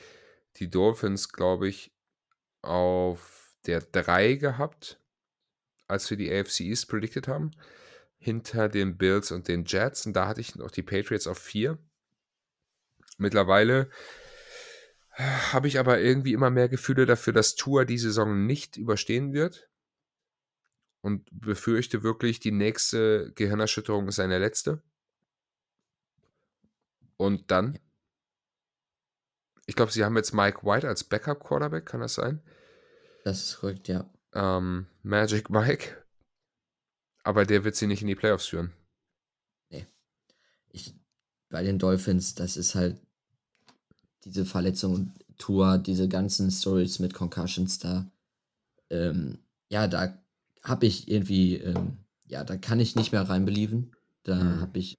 die 0.57 0.69
Dolphins, 0.69 1.29
glaube 1.29 1.67
ich, 1.67 1.91
auf 2.61 3.57
der 3.65 3.81
3 3.81 4.35
gehabt, 4.35 4.99
als 5.87 6.09
wir 6.09 6.17
die 6.17 6.31
AFC 6.31 6.61
East 6.61 6.89
predicted 6.89 7.27
haben 7.27 7.51
hinter 8.23 8.69
den 8.69 8.97
Bills 8.97 9.31
und 9.31 9.49
den 9.49 9.65
Jets. 9.65 10.05
Und 10.05 10.13
da 10.13 10.27
hatte 10.27 10.41
ich 10.41 10.55
noch 10.55 10.71
die 10.71 10.81
Patriots 10.81 11.27
auf 11.27 11.37
vier. 11.37 11.77
Mittlerweile 13.17 13.89
äh, 15.15 15.23
habe 15.51 15.67
ich 15.67 15.77
aber 15.77 15.99
irgendwie 15.99 16.31
immer 16.31 16.49
mehr 16.49 16.69
Gefühle 16.69 17.05
dafür, 17.05 17.33
dass 17.33 17.55
Tour 17.55 17.83
die 17.85 17.97
Saison 17.97 18.45
nicht 18.45 18.77
überstehen 18.77 19.33
wird. 19.33 19.69
Und 21.01 21.27
befürchte 21.31 22.01
wirklich, 22.01 22.39
die 22.39 22.53
nächste 22.53 23.33
Gehirnerschütterung 23.35 24.07
ist 24.07 24.15
seine 24.15 24.39
letzte. 24.39 24.81
Und 27.23 27.51
dann, 27.51 27.79
ich 29.65 29.75
glaube, 29.75 29.91
sie 29.91 30.03
haben 30.03 30.17
jetzt 30.17 30.33
Mike 30.33 30.63
White 30.63 30.87
als 30.87 31.03
Backup-Quarterback, 31.03 31.85
kann 31.85 32.01
das 32.01 32.15
sein? 32.15 32.41
Das 33.23 33.43
ist 33.43 33.59
korrekt, 33.59 33.87
ja. 33.87 34.09
Ähm, 34.33 34.87
Magic 35.03 35.49
Mike 35.49 36.03
aber 37.23 37.45
der 37.45 37.63
wird 37.63 37.75
sie 37.75 37.87
nicht 37.87 38.01
in 38.01 38.07
die 38.07 38.15
Playoffs 38.15 38.47
führen. 38.47 38.73
Nee. 39.69 39.87
Ich, 40.71 40.93
bei 41.49 41.63
den 41.63 41.79
Dolphins, 41.79 42.35
das 42.35 42.57
ist 42.57 42.75
halt 42.75 42.97
diese 44.25 44.45
Verletzung 44.45 45.13
Tour, 45.37 45.77
diese 45.77 46.07
ganzen 46.07 46.51
Stories 46.51 46.99
mit 46.99 47.13
Concussions 47.13 47.79
da. 47.79 48.09
Ähm, 48.89 49.39
ja, 49.69 49.87
da 49.87 50.17
habe 50.61 50.85
ich 50.85 51.09
irgendwie, 51.09 51.55
ähm, 51.55 51.97
ja, 52.27 52.43
da 52.43 52.57
kann 52.57 52.79
ich 52.79 52.95
nicht 52.95 53.11
mehr 53.11 53.27
reinbelieven. 53.27 53.95
Da 54.23 54.35
mhm. 54.35 54.61
habe 54.61 54.79
ich 54.79 54.97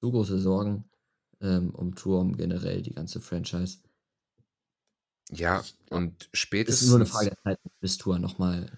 so 0.00 0.10
große 0.10 0.38
Sorgen 0.38 0.84
ähm, 1.40 1.70
um 1.70 1.94
Tour, 1.94 2.20
um 2.20 2.36
generell 2.36 2.82
die 2.82 2.94
ganze 2.94 3.20
Franchise. 3.20 3.78
Ja, 5.30 5.64
und 5.90 6.28
spätestens. 6.32 6.82
Es 6.82 6.86
ist 6.86 6.90
nur 6.90 6.98
eine 6.98 7.06
Frage 7.06 7.30
der 7.30 7.38
Zeit, 7.42 7.58
bis 7.80 7.96
Tour 7.98 8.18
nochmal 8.18 8.70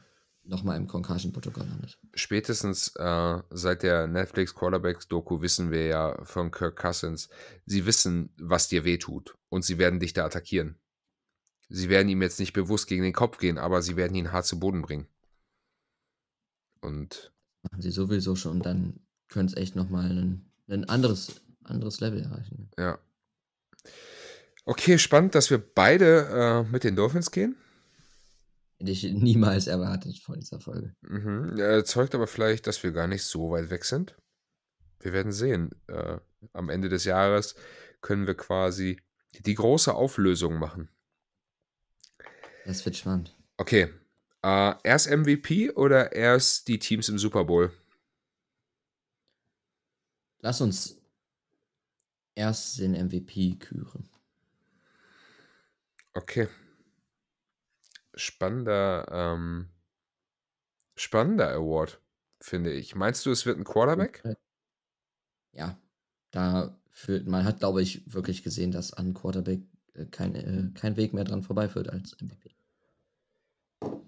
nochmal 0.48 0.76
im 0.76 0.86
Concussion-Protokoll 0.86 1.66
landet. 1.66 1.98
Spätestens 2.14 2.94
äh, 2.96 3.42
seit 3.50 3.82
der 3.82 4.07
Netflix 4.07 4.54
Quarterbacks-Doku 4.54 5.40
wissen 5.40 5.70
wir 5.70 5.86
ja 5.86 6.24
von 6.24 6.50
Kirk 6.50 6.76
Cousins, 6.76 7.28
sie 7.66 7.86
wissen, 7.86 8.30
was 8.38 8.68
dir 8.68 8.84
wehtut 8.84 9.36
und 9.48 9.64
sie 9.64 9.78
werden 9.78 10.00
dich 10.00 10.12
da 10.12 10.24
attackieren. 10.24 10.78
Sie 11.68 11.88
werden 11.88 12.09
ihm 12.09 12.22
jetzt 12.22 12.38
nicht 12.38 12.52
bewusst 12.52 12.86
gegen 12.86 13.02
den 13.02 13.12
Kopf 13.12 13.38
gehen, 13.38 13.59
aber 13.59 13.82
sie 13.82 13.96
werden 13.96 14.14
ihn 14.14 14.32
hart 14.32 14.46
zu 14.46 14.59
Boden 14.59 14.82
bringen. 14.82 15.09
Und. 16.80 17.32
Machen 17.62 17.82
sie 17.82 17.90
sowieso 17.90 18.36
schon, 18.36 18.61
dann 18.61 19.00
könnte 19.28 19.54
es 19.54 19.61
echt 19.61 19.74
nochmal 19.74 20.11
ein, 20.11 20.52
ein 20.68 20.88
anderes, 20.88 21.40
anderes 21.67 22.01
Level 22.01 22.21
erreichen. 22.21 22.71
Ja. 22.79 22.99
Okay, 24.64 24.99
spannend, 24.99 25.35
dass 25.35 25.51
wir 25.51 25.59
beide 25.59 26.64
äh, 26.67 26.73
mit 26.73 26.85
den 26.85 26.97
Dolphins 26.97 27.31
gehen. 27.31 27.57
Hätte 28.79 28.91
ich 28.91 29.05
niemals 29.05 29.69
erwartet 29.69 30.19
vor 30.19 30.37
dieser 30.37 30.61
Folge. 30.61 30.95
Mhm. 31.03 31.57
Ja, 31.57 31.83
zeugt 31.85 32.14
aber 32.14 32.27
vielleicht, 32.27 32.67
dass 32.67 32.83
wir 32.83 32.93
gar 32.93 33.07
nicht 33.07 33.23
so 33.23 33.51
weit 33.51 33.71
weg 33.71 33.85
sind. 33.85 34.17
Wir 35.01 35.12
werden 35.12 35.33
sehen. 35.33 35.71
Äh, 35.87 36.19
am 36.53 36.69
Ende 36.69 36.89
des 36.89 37.05
Jahres 37.05 37.55
können 38.01 38.27
wir 38.27 38.35
quasi 38.35 39.01
die 39.41 39.55
große 39.55 39.95
Auflösung 39.95 40.59
machen. 40.59 40.89
Das 42.64 42.85
wird 42.85 42.97
spannend. 42.97 43.35
Okay. 43.57 43.89
Äh, 44.43 44.75
erst 44.83 45.11
MVP 45.11 45.71
oder 45.71 46.12
erst 46.12 46.69
die 46.69 46.79
Teams 46.79 47.09
im 47.09 47.19
Super 47.19 47.45
Bowl? 47.45 47.73
Lass 50.41 50.61
uns 50.61 50.95
erst 52.37 52.78
den 52.78 52.93
MVP 52.93 53.57
küren. 53.57 54.09
Okay 56.14 56.49
spannender, 58.16 59.07
ähm, 59.11 59.68
spannender 60.97 61.53
Award, 61.53 62.01
finde 62.41 62.72
ich. 62.72 62.95
Meinst 62.95 63.24
du, 63.24 63.30
es 63.30 63.47
wird 63.47 63.59
ein 63.59 63.64
Quarterback? 63.64 64.22
Ja, 65.53 65.78
da 66.30 66.78
führt, 66.91 67.26
man 67.26 67.45
hat, 67.45 67.61
glaube 67.61 67.82
ich, 67.82 68.12
wirklich 68.12 68.43
gesehen, 68.43 68.72
dass 68.72 68.93
an 68.93 69.14
Quarterback 69.14 69.61
äh, 69.95 70.07
kein, 70.07 70.34
äh, 70.34 70.70
kein 70.74 70.97
Weg 70.97 71.14
mehr 71.14 71.24
dran 71.24 71.43
vorbeiführt 71.43 71.89
als 71.89 72.16
MVP. 72.20 72.57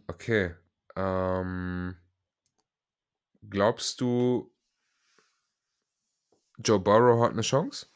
Okay. 0.07 0.55
Ähm, 0.97 1.97
glaubst 3.49 4.01
du, 4.01 4.53
Joe 6.59 6.81
Burrow 6.81 7.23
hat 7.23 7.33
eine 7.33 7.43
Chance? 7.43 7.87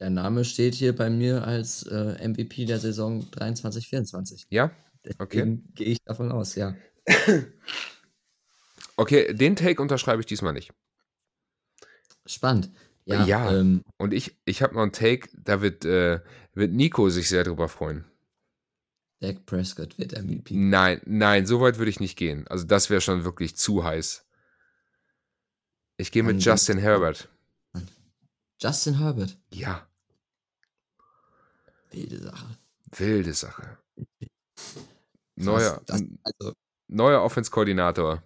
Der 0.00 0.10
Name 0.10 0.44
steht 0.44 0.74
hier 0.74 0.94
bei 0.94 1.08
mir 1.10 1.44
als 1.44 1.84
äh, 1.84 2.28
MVP 2.28 2.66
der 2.66 2.78
Saison 2.78 3.22
23-24. 3.30 4.46
Ja? 4.50 4.70
Okay. 5.18 5.58
Gehe 5.74 5.86
ich 5.86 5.98
davon 6.04 6.32
aus, 6.32 6.54
ja. 6.54 6.74
okay, 8.96 9.32
den 9.32 9.56
Take 9.56 9.80
unterschreibe 9.80 10.20
ich 10.20 10.26
diesmal 10.26 10.52
nicht. 10.52 10.72
Spannend. 12.26 12.70
Ja, 13.04 13.24
ja. 13.24 13.56
Ähm, 13.56 13.82
und 13.98 14.12
ich, 14.12 14.36
ich 14.44 14.62
habe 14.62 14.74
noch 14.74 14.82
einen 14.82 14.92
Take, 14.92 15.28
da 15.32 15.62
wird, 15.62 15.84
äh, 15.84 16.20
wird 16.54 16.72
Nico 16.72 17.08
sich 17.08 17.28
sehr 17.28 17.44
drüber 17.44 17.68
freuen. 17.68 18.04
Dak 19.20 19.46
Prescott 19.46 19.96
wird 19.98 20.12
MVP. 20.12 20.54
Nein, 20.54 21.00
nein, 21.06 21.46
so 21.46 21.60
weit 21.60 21.78
würde 21.78 21.90
ich 21.90 22.00
nicht 22.00 22.18
gehen. 22.18 22.46
Also 22.48 22.66
das 22.66 22.90
wäre 22.90 23.00
schon 23.00 23.24
wirklich 23.24 23.56
zu 23.56 23.84
heiß. 23.84 24.26
Ich 25.96 26.12
gehe 26.12 26.22
mit 26.22 26.42
Justin 26.42 26.78
Herbert. 26.78 27.28
Justin 28.58 28.98
Herbert. 28.98 29.38
Ja. 29.50 29.86
Wilde 31.90 32.22
Sache. 32.22 32.58
Wilde 32.92 33.34
Sache. 33.34 33.78
Neuer, 35.34 35.82
das, 35.86 36.02
also. 36.22 36.54
neuer 36.88 37.22
Offense-Koordinator. 37.22 38.22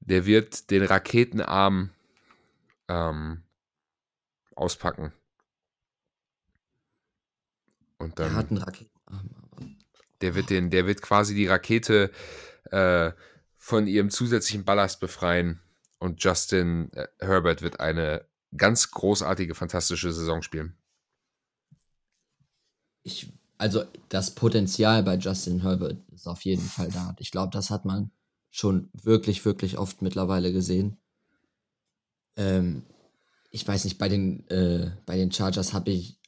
Der 0.00 0.26
wird 0.26 0.70
den 0.70 0.84
Raketenarm 0.84 1.90
ähm, 2.88 3.42
auspacken. 4.54 5.12
Und 7.98 8.18
dann, 8.18 8.32
er 8.32 8.36
hat 8.36 8.50
einen 8.50 8.58
Raketenarm. 8.58 9.30
Der 10.20 10.34
wird, 10.34 10.50
den, 10.50 10.70
der 10.70 10.86
wird 10.86 11.00
quasi 11.00 11.34
die 11.34 11.46
Rakete 11.46 12.10
äh, 12.70 13.12
von 13.56 13.86
ihrem 13.86 14.10
zusätzlichen 14.10 14.64
Ballast 14.64 15.00
befreien. 15.00 15.60
Und 15.98 16.22
Justin 16.22 16.92
äh, 16.92 17.08
Herbert 17.20 17.62
wird 17.62 17.80
eine 17.80 18.26
ganz 18.56 18.90
großartige, 18.90 19.54
fantastische 19.54 20.12
Saison 20.12 20.42
spielen. 20.42 20.76
Ich, 23.02 23.32
also 23.58 23.84
das 24.08 24.34
Potenzial 24.34 25.02
bei 25.02 25.16
Justin 25.16 25.62
Herbert 25.62 25.98
ist 26.12 26.26
auf 26.26 26.44
jeden 26.44 26.62
Fall 26.62 26.90
da. 26.90 27.14
Ich 27.18 27.30
glaube, 27.30 27.50
das 27.52 27.70
hat 27.70 27.84
man 27.84 28.10
schon 28.50 28.90
wirklich, 28.92 29.44
wirklich 29.44 29.78
oft 29.78 30.02
mittlerweile 30.02 30.52
gesehen. 30.52 31.00
Ähm, 32.36 32.84
ich 33.50 33.66
weiß 33.66 33.84
nicht, 33.84 33.98
bei 33.98 34.08
den, 34.08 34.48
äh, 34.48 34.92
bei 35.06 35.16
den 35.16 35.32
Chargers 35.32 35.72
habe 35.72 35.90
ich 35.90 36.20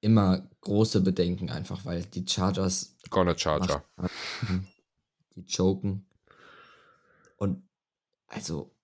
immer 0.00 0.48
große 0.62 1.00
Bedenken 1.00 1.50
einfach, 1.50 1.84
weil 1.84 2.04
die 2.04 2.26
Chargers. 2.26 2.96
Gonna 3.10 3.36
Charger. 3.36 3.84
Die 5.36 5.44
choken. 5.44 6.06
Und 7.36 7.62
also, 8.26 8.74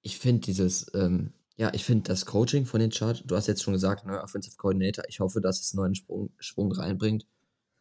ich 0.00 0.18
finde 0.18 0.42
dieses, 0.42 0.92
ähm, 0.94 1.32
ja, 1.62 1.70
ich 1.72 1.84
finde 1.84 2.08
das 2.08 2.26
Coaching 2.26 2.66
von 2.66 2.80
den 2.80 2.90
Chargers, 2.90 3.22
du 3.24 3.36
hast 3.36 3.46
jetzt 3.46 3.62
schon 3.62 3.74
gesagt, 3.74 4.04
neuer 4.04 4.24
Offensive 4.24 4.56
Coordinator, 4.56 5.04
ich 5.06 5.20
hoffe, 5.20 5.40
dass 5.40 5.60
es 5.60 5.72
einen 5.72 5.82
neuen 5.82 5.94
Sprung, 5.94 6.30
Schwung 6.40 6.72
reinbringt, 6.72 7.24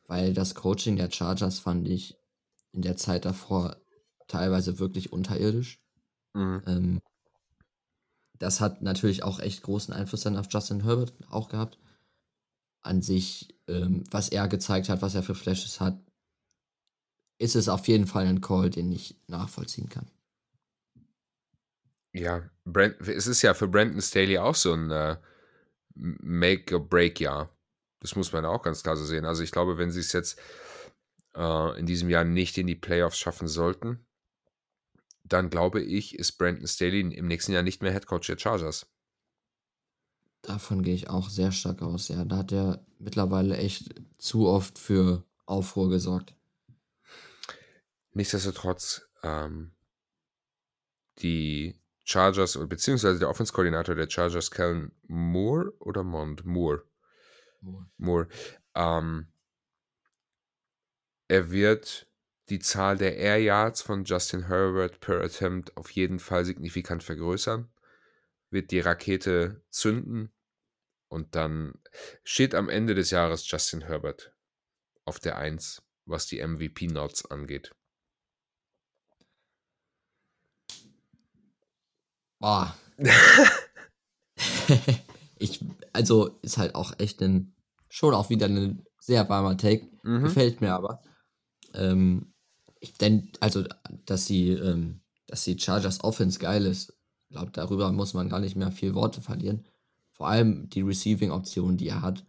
weil 0.05 0.35
das 0.35 0.53
Coaching 0.53 0.97
der 0.97 1.09
Chargers 1.09 1.57
fand 1.57 1.87
ich 1.87 2.15
in 2.73 2.83
der 2.83 2.95
Zeit 2.95 3.25
davor 3.25 3.77
teilweise 4.27 4.77
wirklich 4.77 5.11
unterirdisch. 5.11 5.81
Mhm. 6.35 6.61
Ähm, 6.67 7.01
das 8.37 8.61
hat 8.61 8.83
natürlich 8.83 9.23
auch 9.23 9.39
echt 9.39 9.63
großen 9.63 9.95
Einfluss 9.95 10.21
dann 10.21 10.37
auf 10.37 10.45
Justin 10.51 10.83
Herbert 10.83 11.13
auch 11.27 11.49
gehabt. 11.49 11.79
An 12.83 13.01
sich, 13.01 13.57
ähm, 13.67 14.03
was 14.11 14.29
er 14.29 14.47
gezeigt 14.47 14.89
hat, 14.89 15.01
was 15.01 15.15
er 15.15 15.23
für 15.23 15.33
Flashes 15.33 15.79
hat, 15.79 15.99
ist 17.39 17.55
es 17.55 17.67
auf 17.67 17.87
jeden 17.87 18.05
Fall 18.05 18.27
ein 18.27 18.41
Call, 18.41 18.69
den 18.69 18.91
ich 18.91 19.19
nachvollziehen 19.25 19.89
kann. 19.89 20.05
Ja, 22.13 22.49
Brand, 22.65 22.99
es 23.07 23.27
ist 23.27 23.41
ja 23.41 23.53
für 23.53 23.67
Brandon 23.67 24.01
Staley 24.01 24.37
auch 24.37 24.55
so 24.55 24.73
ein 24.73 24.91
äh, 24.91 25.17
Make-or-Break-Jahr. 25.95 27.49
Das 27.99 28.15
muss 28.15 28.33
man 28.33 28.45
auch 28.45 28.63
ganz 28.63 28.83
klar 28.83 28.97
so 28.97 29.05
sehen. 29.05 29.25
Also 29.25 29.43
ich 29.43 29.51
glaube, 29.51 29.77
wenn 29.77 29.91
sie 29.91 29.99
es 29.99 30.11
jetzt 30.11 30.39
äh, 31.35 31.79
in 31.79 31.85
diesem 31.85 32.09
Jahr 32.09 32.23
nicht 32.23 32.57
in 32.57 32.67
die 32.67 32.75
Playoffs 32.75 33.17
schaffen 33.17 33.47
sollten, 33.47 34.05
dann 35.23 35.49
glaube 35.49 35.81
ich, 35.81 36.17
ist 36.17 36.33
Brandon 36.33 36.67
Staley 36.67 36.99
im 36.99 37.27
nächsten 37.27 37.53
Jahr 37.53 37.63
nicht 37.63 37.81
mehr 37.81 37.93
Head 37.93 38.07
Coach 38.07 38.27
der 38.27 38.37
Chargers. 38.37 38.87
Davon 40.41 40.81
gehe 40.81 40.95
ich 40.95 41.09
auch 41.09 41.29
sehr 41.29 41.51
stark 41.51 41.81
aus, 41.81 42.07
ja. 42.07 42.25
Da 42.25 42.37
hat 42.37 42.51
er 42.51 42.85
mittlerweile 42.97 43.57
echt 43.57 43.93
zu 44.17 44.47
oft 44.47 44.79
für 44.79 45.23
Aufruhr 45.45 45.89
gesorgt. 45.89 46.35
Nichtsdestotrotz, 48.13 49.07
ähm, 49.23 49.71
die 51.19 51.80
Chargers, 52.03 52.57
beziehungsweise 52.67 53.19
der 53.19 53.29
Offense-Koordinator 53.29 53.95
der 53.95 54.09
Chargers, 54.09 54.51
Kellen 54.51 54.91
Moore 55.07 55.73
oder 55.79 56.03
Mond? 56.03 56.45
Moore. 56.45 56.83
Moore. 57.61 57.85
Moore. 57.97 58.27
Ähm, 58.75 59.27
er 61.27 61.51
wird 61.51 62.07
die 62.49 62.59
Zahl 62.59 62.97
der 62.97 63.17
Air 63.17 63.37
Yards 63.37 63.81
von 63.81 64.03
Justin 64.03 64.47
Herbert 64.47 64.99
per 64.99 65.21
Attempt 65.21 65.77
auf 65.77 65.89
jeden 65.91 66.19
Fall 66.19 66.43
signifikant 66.43 67.03
vergrößern 67.03 67.71
wird 68.51 68.71
die 68.71 68.81
Rakete 68.81 69.63
zünden 69.69 70.31
und 71.07 71.35
dann 71.35 71.73
steht 72.23 72.53
am 72.53 72.69
Ende 72.69 72.93
des 72.93 73.09
Jahres 73.09 73.49
Justin 73.49 73.81
Herbert 73.81 74.35
auf 75.05 75.19
der 75.19 75.37
1, 75.37 75.81
was 76.05 76.27
die 76.27 76.45
MVP-Nots 76.45 77.25
angeht. 77.31 77.73
Boah. 82.41 82.75
ich, 85.37 85.63
also 85.93 86.39
ist 86.41 86.57
halt 86.57 86.75
auch 86.75 86.99
echt 86.99 87.21
ein, 87.21 87.55
schon 87.87 88.13
auch 88.15 88.29
wieder 88.29 88.47
ein 88.47 88.83
sehr 88.99 89.29
warmer 89.29 89.57
Take. 89.57 89.87
Mhm. 90.03 90.23
Gefällt 90.23 90.59
mir 90.59 90.73
aber. 90.73 91.01
Ähm, 91.75 92.33
ich 92.79 92.97
denke, 92.97 93.29
also, 93.39 93.63
dass 94.05 94.25
die, 94.25 94.49
ähm, 94.49 95.01
dass 95.27 95.43
die 95.43 95.57
Chargers 95.57 96.03
Offense 96.03 96.39
geil 96.39 96.65
ist, 96.65 96.97
ich 97.29 97.35
glaube, 97.35 97.51
darüber 97.51 97.91
muss 97.91 98.15
man 98.15 98.27
gar 98.27 98.39
nicht 98.39 98.55
mehr 98.55 98.71
viel 98.71 98.95
Worte 98.95 99.21
verlieren. 99.21 99.65
Vor 100.11 100.27
allem 100.27 100.67
die 100.69 100.81
Receiving-Option, 100.81 101.77
die 101.77 101.89
er 101.89 102.01
hat. 102.01 102.25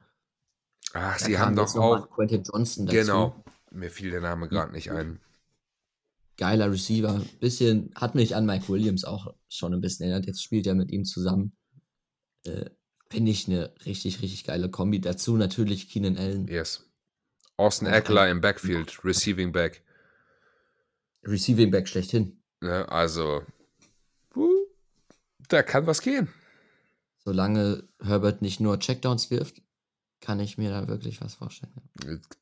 Ach, 0.93 1.19
da 1.19 1.25
sie 1.25 1.39
haben 1.39 1.57
doch 1.57 1.75
auch. 1.75 2.11
Quentin 2.11 2.43
Johnson 2.43 2.87
dazu. 2.87 2.99
Genau, 2.99 3.45
mir 3.71 3.91
fiel 3.91 4.11
der 4.11 4.21
Name 4.21 4.49
gerade 4.49 4.73
nicht 4.73 4.93
ein. 4.93 5.21
Geiler 6.37 6.71
Receiver. 6.71 7.23
Bisschen, 7.41 7.91
hat 7.95 8.15
mich 8.15 8.35
an 8.35 8.47
Mike 8.47 8.69
Williams 8.69 9.05
auch 9.05 9.35
schon 9.49 9.75
ein 9.75 9.81
bisschen 9.81 10.07
erinnert. 10.07 10.27
Jetzt 10.27 10.43
spielt 10.43 10.67
er 10.67 10.75
mit 10.75 10.91
ihm 10.91 11.05
zusammen. 11.05 11.57
Äh, 12.45 12.71
Finde 13.11 13.31
ich 13.31 13.47
eine 13.47 13.75
richtig, 13.85 14.23
richtig 14.23 14.45
geile 14.45 14.71
Kombi. 14.71 15.01
Dazu 15.01 15.37
natürlich 15.37 15.91
Keenan 15.91 16.17
Allen. 16.17 16.49
Yes. 16.49 16.89
Austin 17.59 17.87
Eckler 17.87 18.31
im 18.31 18.41
Backfield, 18.41 19.05
Receiving 19.05 19.53
Back. 19.53 19.85
Receiving 21.25 21.71
Back 21.71 21.89
schlechthin. 21.89 22.43
Ja, 22.63 22.87
also, 22.87 23.43
da 25.49 25.63
kann 25.63 25.87
was 25.87 26.01
gehen. 26.01 26.29
Solange 27.25 27.85
Herbert 28.01 28.41
nicht 28.43 28.61
nur 28.61 28.81
Checkdowns 28.81 29.31
wirft, 29.31 29.63
kann 30.21 30.41
ich 30.41 30.57
mir 30.57 30.71
da 30.71 30.89
wirklich 30.89 31.21
was 31.21 31.35
vorstellen. 31.35 31.73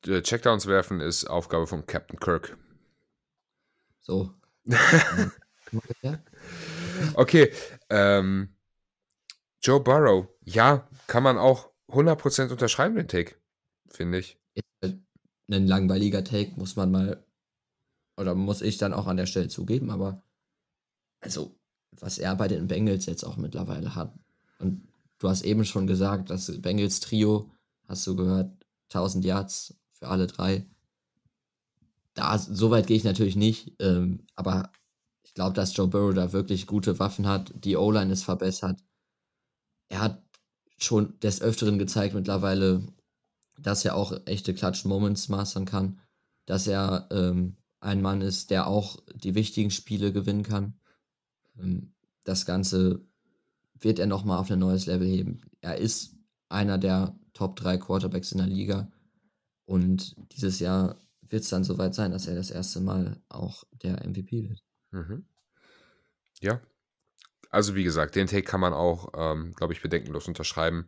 Äh, 0.06 0.22
Checkdowns 0.22 0.66
werfen 0.66 1.00
ist 1.00 1.24
Aufgabe 1.24 1.66
von 1.66 1.86
Captain 1.86 2.20
Kirk. 2.20 2.56
So. 4.00 4.34
okay. 7.14 7.52
Ähm, 7.88 8.54
Joe 9.62 9.80
Burrow. 9.80 10.28
Ja, 10.44 10.88
kann 11.06 11.22
man 11.22 11.38
auch 11.38 11.70
100% 11.88 12.50
unterschreiben, 12.50 12.96
den 12.96 13.08
Take. 13.08 13.36
Finde 13.88 14.18
ich. 14.18 14.38
Halt 14.82 15.00
ein 15.50 15.66
langweiliger 15.66 16.24
Take, 16.24 16.52
muss 16.56 16.76
man 16.76 16.90
mal, 16.90 17.24
oder 18.16 18.34
muss 18.34 18.62
ich 18.62 18.78
dann 18.78 18.92
auch 18.92 19.06
an 19.06 19.16
der 19.16 19.26
Stelle 19.26 19.48
zugeben, 19.48 19.90
aber 19.90 20.22
also 21.20 21.56
was 21.92 22.18
er 22.18 22.36
bei 22.36 22.48
den 22.48 22.68
Bengals 22.68 23.06
jetzt 23.06 23.24
auch 23.24 23.36
mittlerweile 23.36 23.94
hat. 23.94 24.14
Und 24.58 24.88
du 25.18 25.28
hast 25.28 25.42
eben 25.42 25.64
schon 25.64 25.86
gesagt, 25.86 26.30
das 26.30 26.60
Bengals 26.60 27.00
Trio, 27.00 27.50
hast 27.88 28.06
du 28.06 28.16
gehört, 28.16 28.52
1000 28.88 29.24
Yards 29.24 29.74
für 29.92 30.08
alle 30.08 30.26
drei. 30.26 30.66
Da, 32.14 32.38
so 32.38 32.70
weit 32.70 32.86
gehe 32.86 32.96
ich 32.96 33.04
natürlich 33.04 33.36
nicht, 33.36 33.74
ähm, 33.78 34.26
aber 34.34 34.70
ich 35.22 35.34
glaube, 35.34 35.54
dass 35.54 35.76
Joe 35.76 35.86
Burrow 35.86 36.12
da 36.12 36.32
wirklich 36.32 36.66
gute 36.66 36.98
Waffen 36.98 37.26
hat. 37.26 37.52
Die 37.54 37.76
O-Line 37.76 38.12
ist 38.12 38.24
verbessert. 38.24 38.82
Er 39.88 40.00
hat 40.00 40.22
schon 40.76 41.18
des 41.20 41.40
Öfteren 41.40 41.78
gezeigt 41.78 42.14
mittlerweile, 42.14 42.82
dass 43.58 43.84
er 43.84 43.94
auch 43.94 44.12
echte 44.26 44.54
Clutch-Moments 44.54 45.28
mastern 45.28 45.66
kann, 45.66 46.00
dass 46.46 46.66
er 46.66 47.06
ähm, 47.12 47.56
ein 47.80 48.02
Mann 48.02 48.22
ist, 48.22 48.50
der 48.50 48.66
auch 48.66 48.98
die 49.14 49.34
wichtigen 49.34 49.70
Spiele 49.70 50.12
gewinnen 50.12 50.42
kann. 50.42 50.74
Ähm, 51.58 51.92
das 52.24 52.46
Ganze 52.46 53.04
wird 53.78 53.98
er 53.98 54.06
nochmal 54.06 54.38
auf 54.38 54.50
ein 54.50 54.58
neues 54.58 54.86
Level 54.86 55.06
heben. 55.06 55.42
Er 55.60 55.78
ist 55.78 56.16
einer 56.48 56.78
der 56.78 57.16
Top 57.32 57.56
3 57.56 57.78
Quarterbacks 57.78 58.32
in 58.32 58.38
der 58.38 58.46
Liga. 58.46 58.90
Und 59.64 60.16
dieses 60.32 60.58
Jahr 60.58 60.96
wird 61.30 61.44
es 61.44 61.48
dann 61.48 61.64
soweit 61.64 61.94
sein, 61.94 62.12
dass 62.12 62.26
er 62.26 62.34
das 62.34 62.50
erste 62.50 62.80
Mal 62.80 63.20
auch 63.28 63.64
der 63.72 64.06
MVP 64.06 64.48
wird. 64.48 64.62
Mhm. 64.90 65.24
Ja. 66.40 66.60
Also 67.50 67.74
wie 67.74 67.84
gesagt, 67.84 68.14
den 68.14 68.26
Take 68.26 68.42
kann 68.42 68.60
man 68.60 68.72
auch, 68.72 69.12
ähm, 69.16 69.54
glaube 69.54 69.72
ich, 69.72 69.82
bedenkenlos 69.82 70.28
unterschreiben. 70.28 70.86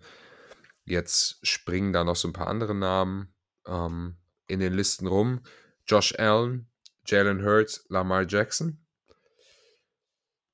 Jetzt 0.85 1.39
springen 1.47 1.93
da 1.93 2.05
noch 2.05 2.17
so 2.17 2.29
ein 2.29 2.33
paar 2.33 2.49
andere 2.49 2.75
Namen 2.75 3.33
ähm, 3.67 4.17
in 4.47 4.61
den 4.61 4.73
Listen 4.73 5.07
rum. 5.07 5.41
Josh 5.87 6.15
Allen, 6.19 6.69
Jalen 7.07 7.45
Hurts, 7.45 7.85
Lamar 7.89 8.27
Jackson. 8.29 8.85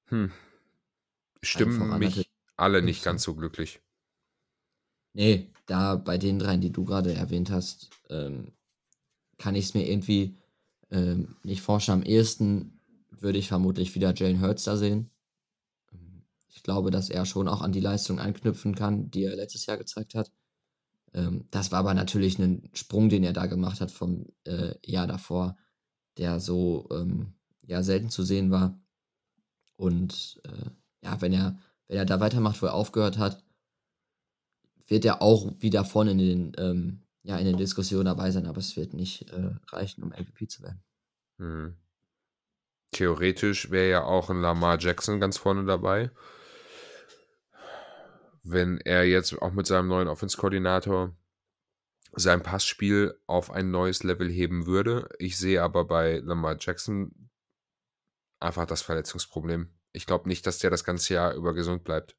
Hm. 0.06 0.32
Stimmen 1.42 1.98
mich 1.98 2.30
alle 2.56 2.82
nicht 2.82 3.04
ganz 3.04 3.22
so 3.22 3.34
glücklich. 3.34 3.80
Nee, 5.12 5.50
da 5.66 5.96
bei 5.96 6.18
den 6.18 6.38
dreien, 6.38 6.60
die 6.60 6.72
du 6.72 6.84
gerade 6.84 7.14
erwähnt 7.14 7.50
hast, 7.50 7.90
ähm, 8.08 8.52
kann 9.38 9.54
ich 9.54 9.66
es 9.66 9.74
mir 9.74 9.88
irgendwie 9.88 10.36
ähm, 10.90 11.36
nicht 11.42 11.62
vorstellen. 11.62 12.02
Am 12.02 12.06
ehesten 12.06 12.80
würde 13.10 13.38
ich 13.38 13.48
vermutlich 13.48 13.94
wieder 13.94 14.14
Jalen 14.14 14.40
Hurts 14.40 14.64
da 14.64 14.76
sehen. 14.76 15.10
Ich 16.50 16.62
glaube, 16.62 16.90
dass 16.90 17.08
er 17.08 17.24
schon 17.24 17.48
auch 17.48 17.62
an 17.62 17.72
die 17.72 17.80
Leistung 17.80 18.18
anknüpfen 18.18 18.74
kann, 18.74 19.10
die 19.10 19.24
er 19.24 19.36
letztes 19.36 19.66
Jahr 19.66 19.78
gezeigt 19.78 20.14
hat. 20.14 20.32
Ähm, 21.14 21.46
das 21.50 21.72
war 21.72 21.80
aber 21.80 21.94
natürlich 21.94 22.38
ein 22.38 22.68
Sprung, 22.74 23.08
den 23.08 23.24
er 23.24 23.32
da 23.32 23.46
gemacht 23.46 23.80
hat 23.80 23.90
vom 23.90 24.26
äh, 24.44 24.74
Jahr 24.84 25.06
davor, 25.06 25.56
der 26.18 26.40
so 26.40 26.88
ähm, 26.90 27.34
ja, 27.66 27.82
selten 27.82 28.10
zu 28.10 28.22
sehen 28.22 28.50
war. 28.50 28.78
Und 29.76 30.40
äh, 30.44 30.70
ja, 31.04 31.20
wenn 31.20 31.32
er, 31.32 31.58
wenn 31.86 31.98
er 31.98 32.04
da 32.04 32.20
weitermacht, 32.20 32.60
wo 32.60 32.66
er 32.66 32.74
aufgehört 32.74 33.18
hat, 33.18 33.42
wird 34.86 35.04
er 35.04 35.22
auch 35.22 35.52
wieder 35.60 35.84
vorne 35.84 36.12
in 36.12 36.18
den, 36.18 36.52
ähm, 36.58 37.02
ja, 37.22 37.36
in 37.38 37.46
den 37.46 37.56
Diskussionen 37.56 38.06
dabei 38.06 38.30
sein, 38.30 38.46
aber 38.46 38.58
es 38.58 38.76
wird 38.76 38.94
nicht 38.94 39.30
äh, 39.30 39.50
reichen, 39.68 40.02
um 40.02 40.10
MVP 40.10 40.48
zu 40.48 40.62
werden. 40.62 40.82
Hm. 41.38 41.76
Theoretisch 42.92 43.70
wäre 43.70 43.90
ja 43.90 44.04
auch 44.04 44.30
ein 44.30 44.40
Lamar 44.40 44.78
Jackson 44.78 45.20
ganz 45.20 45.36
vorne 45.36 45.64
dabei. 45.64 46.10
Wenn 48.42 48.78
er 48.78 49.04
jetzt 49.04 49.40
auch 49.42 49.52
mit 49.52 49.66
seinem 49.66 49.88
neuen 49.88 50.08
Offense-Koordinator 50.08 51.14
sein 52.12 52.42
Passspiel 52.42 53.18
auf 53.26 53.50
ein 53.50 53.70
neues 53.70 54.02
Level 54.02 54.30
heben 54.30 54.66
würde. 54.66 55.08
Ich 55.18 55.36
sehe 55.38 55.62
aber 55.62 55.84
bei 55.84 56.18
Lamar 56.18 56.56
Jackson 56.58 57.30
einfach 58.40 58.66
das 58.66 58.82
Verletzungsproblem. 58.82 59.72
Ich 59.92 60.06
glaube 60.06 60.28
nicht, 60.28 60.46
dass 60.46 60.58
der 60.58 60.70
das 60.70 60.84
ganze 60.84 61.14
Jahr 61.14 61.34
über 61.34 61.54
gesund 61.54 61.84
bleibt. 61.84 62.16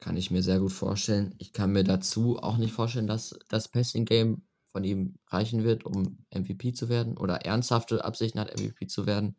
Kann 0.00 0.16
ich 0.16 0.30
mir 0.30 0.42
sehr 0.42 0.60
gut 0.60 0.72
vorstellen. 0.72 1.34
Ich 1.38 1.52
kann 1.52 1.72
mir 1.72 1.84
dazu 1.84 2.38
auch 2.38 2.56
nicht 2.56 2.72
vorstellen, 2.72 3.06
dass 3.06 3.38
das 3.48 3.68
Passing 3.68 4.06
Game 4.06 4.42
von 4.72 4.84
ihm 4.84 5.18
reichen 5.28 5.64
wird, 5.64 5.84
um 5.84 6.24
MVP 6.34 6.72
zu 6.72 6.88
werden 6.88 7.16
oder 7.18 7.44
ernsthafte 7.44 8.04
Absichten 8.04 8.40
hat, 8.40 8.58
MVP 8.58 8.86
zu 8.86 9.06
werden. 9.06 9.36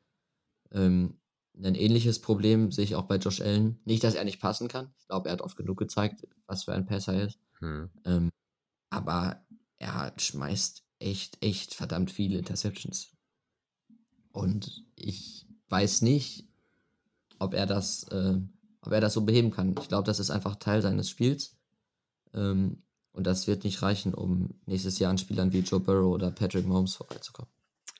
Ähm, 0.71 1.19
ein 1.57 1.75
ähnliches 1.75 2.19
Problem 2.19 2.71
sehe 2.71 2.85
ich 2.85 2.95
auch 2.95 3.05
bei 3.05 3.17
Josh 3.17 3.41
Allen. 3.41 3.79
Nicht, 3.85 4.03
dass 4.03 4.15
er 4.15 4.23
nicht 4.23 4.39
passen 4.39 4.67
kann. 4.67 4.93
Ich 4.99 5.07
glaube, 5.07 5.29
er 5.29 5.33
hat 5.33 5.41
oft 5.41 5.57
genug 5.57 5.77
gezeigt, 5.77 6.27
was 6.47 6.63
für 6.63 6.73
ein 6.73 6.85
Passer 6.85 7.13
er 7.13 7.25
ist. 7.25 7.39
Hm. 7.59 7.89
Ähm, 8.05 8.29
aber 8.89 9.45
er 9.79 10.13
schmeißt 10.17 10.83
echt, 10.99 11.43
echt 11.43 11.73
verdammt 11.73 12.11
viele 12.11 12.37
Interceptions. 12.37 13.11
Und 14.31 14.85
ich 14.95 15.45
weiß 15.69 16.01
nicht, 16.03 16.47
ob 17.39 17.53
er 17.53 17.65
das, 17.65 18.03
äh, 18.09 18.39
ob 18.81 18.91
er 18.91 19.01
das 19.01 19.13
so 19.13 19.21
beheben 19.21 19.51
kann. 19.51 19.75
Ich 19.79 19.87
glaube, 19.87 20.05
das 20.05 20.19
ist 20.19 20.31
einfach 20.31 20.55
Teil 20.55 20.81
seines 20.81 21.09
Spiels. 21.09 21.57
Ähm, 22.33 22.83
und 23.13 23.27
das 23.27 23.47
wird 23.47 23.63
nicht 23.63 23.81
reichen, 23.81 24.13
um 24.13 24.61
nächstes 24.65 24.99
Jahr 24.99 25.11
an 25.11 25.17
Spielern 25.17 25.51
wie 25.51 25.59
Joe 25.59 25.79
Burrow 25.79 26.13
oder 26.13 26.31
Patrick 26.31 26.65
Mahomes 26.65 26.95
vorbeizukommen. 26.95 27.51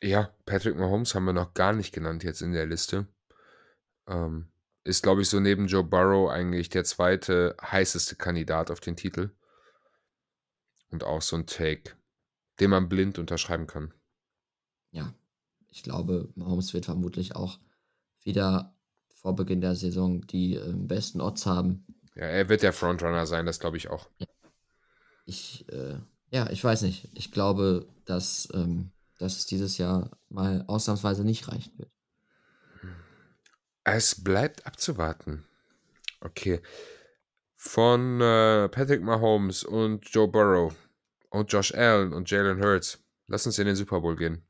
Ja, 0.02 0.34
Patrick 0.46 0.78
Mahomes 0.78 1.14
haben 1.14 1.26
wir 1.26 1.34
noch 1.34 1.54
gar 1.54 1.74
nicht 1.74 1.94
genannt 1.94 2.24
jetzt 2.24 2.42
in 2.42 2.54
der 2.54 2.66
Liste. 2.66 3.08
Ähm, 4.08 4.52
ist, 4.84 5.04
glaube 5.04 5.22
ich, 5.22 5.30
so 5.30 5.40
neben 5.40 5.68
Joe 5.68 5.84
Burrow 5.84 6.30
eigentlich 6.30 6.70
der 6.70 6.84
zweite 6.84 7.56
heißeste 7.62 8.16
Kandidat 8.16 8.72
auf 8.72 8.80
den 8.80 8.96
Titel. 8.96 9.32
Und 10.90 11.04
auch 11.04 11.22
so 11.22 11.36
ein 11.36 11.46
Take, 11.46 11.96
den 12.60 12.72
man 12.72 12.90
blind 12.90 13.20
unterschreiben 13.20 13.68
kann. 13.68 13.94
Ja, 14.92 15.14
ich 15.70 15.84
glaube, 15.84 16.30
Mahomes 16.36 16.74
wird 16.74 16.86
vermutlich 16.86 17.36
auch 17.36 17.60
wieder 18.24 18.76
vor 19.22 19.36
Beginn 19.36 19.62
der 19.62 19.76
Saison 19.76 20.26
die 20.28 20.56
äh, 20.56 20.74
besten 20.74 21.22
Odds 21.22 21.46
haben. 21.46 21.86
Ja, 22.16 22.24
er 22.24 22.50
wird 22.50 22.64
der 22.64 22.74
Frontrunner 22.74 23.26
sein, 23.26 23.46
das 23.46 23.60
glaube 23.60 23.78
ich 23.78 23.90
auch. 23.90 24.10
Ich, 25.26 25.66
äh, 25.70 25.98
ja, 26.32 26.50
ich 26.50 26.64
weiß 26.64 26.82
nicht. 26.82 27.10
Ich 27.14 27.32
glaube, 27.32 27.88
dass, 28.06 28.50
ähm, 28.54 28.92
dass 29.20 29.38
es 29.38 29.46
dieses 29.46 29.78
Jahr 29.78 30.12
mal 30.30 30.66
ausnahmsweise 30.68 31.24
nicht 31.24 31.48
reichen 31.48 31.72
wird. 31.78 31.92
Es 33.84 34.24
bleibt 34.24 34.66
abzuwarten. 34.66 35.46
Okay. 36.20 36.62
Von 37.56 38.20
äh, 38.22 38.70
Patrick 38.70 39.04
Mahomes 39.04 39.64
und 39.64 40.10
Joe 40.10 40.28
Burrow 40.28 40.76
und 41.30 41.52
Josh 41.52 41.74
Allen 41.74 42.12
und 42.14 42.30
Jalen 42.30 42.62
Hurts. 42.62 43.00
Lass 43.28 43.46
uns 43.46 43.60
in 43.60 43.68
den 43.68 43.76
Super 43.76 44.02
Bowl 44.02 44.16
gehen. 44.16 44.44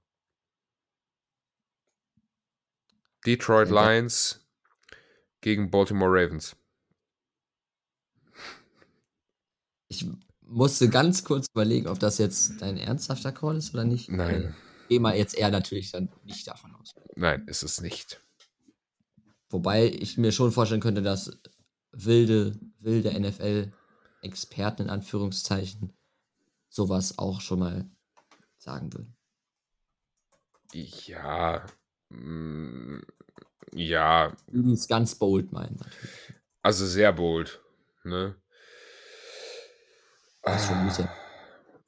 Detroit 3.26 3.69
Ja, 3.69 3.93
Lions 3.93 4.40
gegen 5.41 5.69
Baltimore 5.71 6.11
Ravens. 6.11 6.55
Ich 9.87 10.07
musste 10.41 10.89
ganz 10.89 11.23
kurz 11.23 11.47
überlegen, 11.53 11.87
ob 11.87 11.99
das 11.99 12.17
jetzt 12.17 12.61
dein 12.61 12.77
ernsthafter 12.77 13.31
Call 13.31 13.57
ist 13.57 13.73
oder 13.73 13.83
nicht. 13.83 14.09
Nein. 14.09 14.43
Äh, 14.43 14.53
Gehe 14.87 14.99
mal 14.99 15.17
jetzt 15.17 15.35
eher 15.35 15.51
natürlich 15.51 15.91
dann 15.91 16.09
nicht 16.23 16.47
davon 16.47 16.75
aus. 16.75 16.93
Nein, 17.15 17.47
ist 17.47 17.63
es 17.63 17.81
nicht. 17.81 18.21
Wobei 19.49 19.87
ich 19.87 20.17
mir 20.17 20.31
schon 20.31 20.51
vorstellen 20.51 20.81
könnte, 20.81 21.01
dass 21.01 21.37
wilde, 21.91 22.57
wilde 22.79 23.17
NFL-Experten 23.19 24.83
in 24.83 24.89
Anführungszeichen 24.89 25.93
sowas 26.69 27.17
auch 27.17 27.41
schon 27.41 27.59
mal 27.59 27.89
sagen 28.57 28.93
würden. 28.93 29.15
Ja. 30.73 31.65
Ja, 33.74 34.36
Die 34.47 34.72
es 34.74 34.88
ganz 34.88 35.15
bold 35.15 35.51
meinen. 35.51 35.76
natürlich. 35.78 36.09
also 36.61 36.86
sehr 36.86 37.13
bold. 37.13 37.61
Ne? 38.03 38.36
Das 40.43 40.61
ist 40.63 40.67
schon. 40.67 41.05
Ah, 41.05 41.15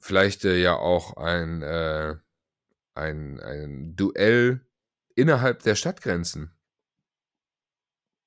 Vielleicht 0.00 0.44
äh, 0.44 0.56
ja 0.60 0.76
auch 0.76 1.16
ein, 1.16 1.62
äh, 1.62 2.16
ein, 2.94 3.40
ein 3.40 3.96
Duell 3.96 4.60
innerhalb 5.16 5.62
der 5.62 5.74
Stadtgrenzen. 5.74 6.50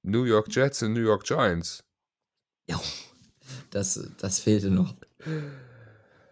New 0.03 0.23
York 0.23 0.47
Jets 0.49 0.81
und 0.83 0.93
New 0.93 1.01
York 1.01 1.23
Giants. 1.23 1.83
Ja, 2.67 2.81
das, 3.71 4.09
das 4.17 4.39
fehlte 4.39 4.69
noch. 4.71 4.95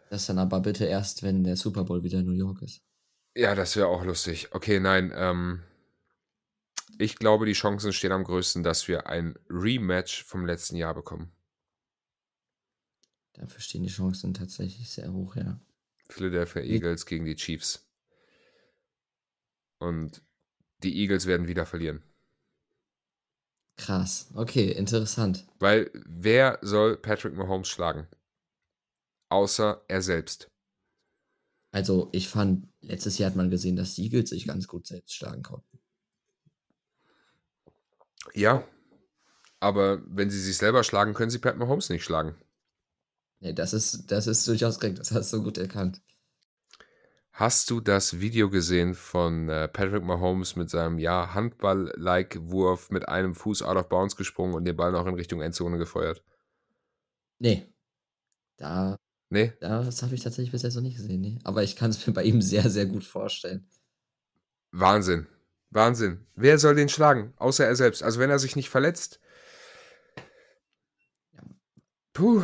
Das 0.09 0.25
dann 0.27 0.39
aber 0.39 0.59
bitte 0.61 0.85
erst, 0.85 1.23
wenn 1.23 1.43
der 1.43 1.57
Super 1.57 1.83
Bowl 1.83 2.03
wieder 2.03 2.19
in 2.19 2.25
New 2.25 2.33
York 2.33 2.61
ist. 2.61 2.81
Ja, 3.35 3.53
das 3.53 3.75
wäre 3.75 3.87
auch 3.87 4.03
lustig. 4.03 4.49
Okay, 4.53 4.79
nein, 4.79 5.11
ähm, 5.15 5.61
ich 6.97 7.17
glaube, 7.17 7.45
die 7.45 7.53
Chancen 7.53 7.93
stehen 7.93 8.11
am 8.11 8.23
größten, 8.23 8.63
dass 8.63 8.87
wir 8.87 9.07
ein 9.07 9.37
Rematch 9.49 10.23
vom 10.23 10.45
letzten 10.45 10.75
Jahr 10.75 10.93
bekommen. 10.93 11.31
Dafür 13.33 13.59
stehen 13.59 13.83
die 13.83 13.89
Chancen 13.89 14.33
tatsächlich 14.33 14.89
sehr 14.89 15.11
hoch, 15.11 15.35
ja. 15.35 15.59
Philadelphia 16.09 16.61
Eagles 16.61 17.05
gegen 17.05 17.25
die 17.25 17.35
Chiefs. 17.35 17.85
Und 19.79 20.21
die 20.83 20.95
Eagles 20.97 21.25
werden 21.25 21.47
wieder 21.47 21.65
verlieren. 21.65 22.03
Krass. 23.77 24.31
Okay, 24.33 24.71
interessant. 24.71 25.45
Weil 25.59 25.91
wer 25.93 26.59
soll 26.61 26.95
Patrick 26.97 27.35
Mahomes 27.35 27.67
schlagen? 27.67 28.07
Außer 29.29 29.83
er 29.87 30.01
selbst. 30.01 30.47
Also, 31.73 32.09
ich 32.13 32.29
fand, 32.29 32.69
letztes 32.79 33.17
Jahr 33.17 33.31
hat 33.31 33.35
man 33.35 33.49
gesehen, 33.49 33.75
dass 33.75 33.95
die 33.95 34.03
Eagles 34.03 34.29
sich 34.29 34.47
ganz 34.47 34.67
gut 34.67 34.87
selbst 34.87 35.13
schlagen 35.13 35.43
konnten. 35.43 35.79
Ja, 38.33 38.63
aber 39.59 40.01
wenn 40.07 40.29
sie 40.29 40.39
sich 40.39 40.57
selber 40.57 40.83
schlagen, 40.83 41.13
können 41.13 41.31
sie 41.31 41.39
Pat 41.39 41.57
Mahomes 41.57 41.89
nicht 41.89 42.03
schlagen. 42.03 42.35
Nee, 43.39 43.53
das 43.53 43.73
ist, 43.73 44.11
das 44.11 44.27
ist 44.27 44.47
durchaus 44.47 44.79
korrekt. 44.79 44.99
Das 44.99 45.11
hast 45.11 45.31
du 45.33 45.41
gut 45.43 45.57
erkannt. 45.57 46.01
Hast 47.31 47.69
du 47.69 47.81
das 47.81 48.19
Video 48.19 48.49
gesehen 48.49 48.93
von 48.95 49.49
äh, 49.49 49.67
Patrick 49.67 50.03
Mahomes 50.03 50.55
mit 50.55 50.69
seinem 50.69 50.99
ja 50.99 51.33
Handball-like 51.33 52.39
Wurf 52.49 52.89
mit 52.91 53.09
einem 53.09 53.35
Fuß 53.35 53.61
out 53.61 53.75
of 53.77 53.89
bounds 53.89 54.15
gesprungen 54.15 54.53
und 54.55 54.63
den 54.65 54.75
Ball 54.77 54.91
noch 54.91 55.05
in 55.05 55.15
Richtung 55.15 55.41
Endzone 55.41 55.77
gefeuert? 55.77 56.23
Nee. 57.39 57.73
Da, 58.57 58.97
Nee? 59.29 59.53
das 59.59 60.01
habe 60.03 60.15
ich 60.15 60.21
tatsächlich 60.21 60.51
bisher 60.51 60.71
so 60.71 60.81
nicht 60.81 60.97
gesehen. 60.97 61.21
Nee. 61.21 61.39
Aber 61.43 61.63
ich 61.63 61.75
kann 61.75 61.89
es 61.89 62.05
mir 62.07 62.13
bei 62.13 62.23
ihm 62.23 62.41
sehr, 62.41 62.69
sehr 62.69 62.85
gut 62.85 63.03
vorstellen. 63.03 63.67
Wahnsinn. 64.71 65.27
Wahnsinn. 65.75 66.25
Wer 66.35 66.57
soll 66.57 66.75
den 66.75 66.87
schlagen? 66.87 67.33
Außer 67.35 67.65
er 67.65 67.75
selbst. 67.75 68.01
Also 68.01 68.19
wenn 68.19 68.29
er 68.29 68.39
sich 68.39 68.55
nicht 68.55 68.69
verletzt. 68.69 69.19
Puh. 72.13 72.43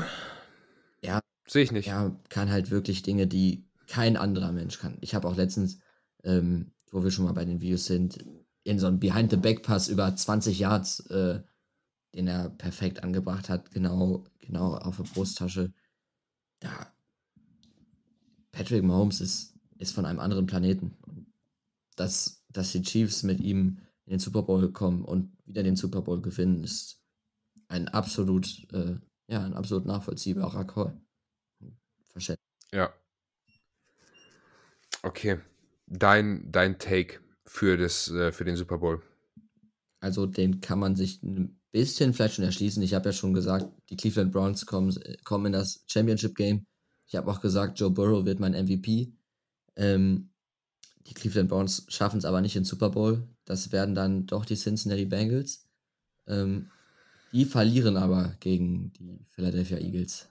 Ja. 1.01 1.21
Sehe 1.47 1.63
ich 1.63 1.71
nicht. 1.71 1.87
Er 1.87 2.13
kann 2.27 2.51
halt 2.51 2.71
wirklich 2.71 3.03
Dinge, 3.03 3.27
die 3.27 3.65
kein 3.87 4.17
anderer 4.17 4.51
Mensch 4.51 4.79
kann. 4.79 4.97
Ich 4.99 5.15
habe 5.15 5.27
auch 5.29 5.37
letztens, 5.37 5.79
ähm, 6.23 6.73
wo 6.91 7.03
wir 7.05 7.11
schon 7.11 7.23
mal 7.23 7.33
bei 7.33 7.45
den 7.45 7.61
Videos 7.61 7.85
sind, 7.85 8.23
in 8.63 8.79
so 8.79 8.87
einem 8.87 8.99
Behind-the-Back-Pass 8.99 9.87
über 9.87 10.13
20 10.13 10.59
Yards, 10.59 10.99
äh, 11.09 11.41
den 12.13 12.27
er 12.27 12.49
perfekt 12.49 13.01
angebracht 13.01 13.47
hat, 13.47 13.71
genau, 13.71 14.25
genau 14.41 14.75
auf 14.75 14.97
der 14.97 15.03
Brusttasche. 15.03 15.73
Da. 16.59 16.93
Patrick 18.51 18.83
Mahomes 18.83 19.21
ist, 19.21 19.55
ist 19.77 19.95
von 19.95 20.05
einem 20.05 20.19
anderen 20.19 20.47
Planeten. 20.47 20.97
Und 21.07 21.31
dass, 22.51 22.71
die 22.71 22.81
Chiefs 22.81 23.23
mit 23.23 23.39
ihm 23.39 23.79
in 24.05 24.11
den 24.11 24.19
Super 24.19 24.43
Bowl 24.43 24.71
kommen 24.71 25.03
und 25.03 25.35
wieder 25.45 25.63
den 25.63 25.75
Super 25.75 26.01
Bowl 26.01 26.21
gewinnen, 26.21 26.63
ist 26.63 26.99
ein 27.67 27.87
absolut, 27.87 28.67
äh, 28.73 28.95
ja, 29.27 29.45
ein 29.45 29.53
absolut 29.53 29.85
nachvollziehbarer 29.85 30.65
Call. 30.65 30.99
Verständlich. 32.11 32.45
Ja. 32.73 32.93
Okay. 35.03 35.39
Dein, 35.87 36.51
dein 36.51 36.79
Take 36.79 37.19
für, 37.45 37.77
das, 37.77 38.09
äh, 38.09 38.31
für 38.31 38.45
den 38.45 38.55
Super 38.55 38.77
Bowl. 38.77 39.01
Also 39.99 40.25
den 40.25 40.61
kann 40.61 40.79
man 40.79 40.95
sich 40.95 41.21
ein 41.23 41.59
bisschen 41.71 42.13
vielleicht 42.13 42.35
schon 42.35 42.45
erschließen. 42.45 42.81
Ich 42.83 42.93
habe 42.93 43.09
ja 43.09 43.13
schon 43.13 43.33
gesagt, 43.33 43.67
die 43.89 43.95
Cleveland 43.95 44.31
Browns 44.31 44.65
kommen, 44.65 44.97
kommen 45.23 45.47
in 45.47 45.51
das 45.53 45.83
Championship 45.87 46.35
Game. 46.35 46.65
Ich 47.07 47.15
habe 47.15 47.29
auch 47.31 47.41
gesagt, 47.41 47.79
Joe 47.79 47.91
Burrow 47.91 48.25
wird 48.25 48.39
mein 48.39 48.53
MVP. 48.53 49.13
Ähm, 49.75 50.30
die 51.07 51.13
Cleveland 51.13 51.49
Browns 51.49 51.85
schaffen 51.89 52.17
es 52.17 52.25
aber 52.25 52.41
nicht 52.41 52.55
in 52.55 52.65
Super 52.65 52.89
Bowl. 52.89 53.27
Das 53.45 53.71
werden 53.71 53.95
dann 53.95 54.25
doch 54.27 54.45
die 54.45 54.55
Cincinnati 54.55 55.05
Bengals. 55.05 55.67
Ähm, 56.27 56.69
die 57.33 57.45
verlieren 57.45 57.97
aber 57.97 58.35
gegen 58.39 58.91
die 58.93 59.25
Philadelphia 59.29 59.77
Eagles. 59.77 60.27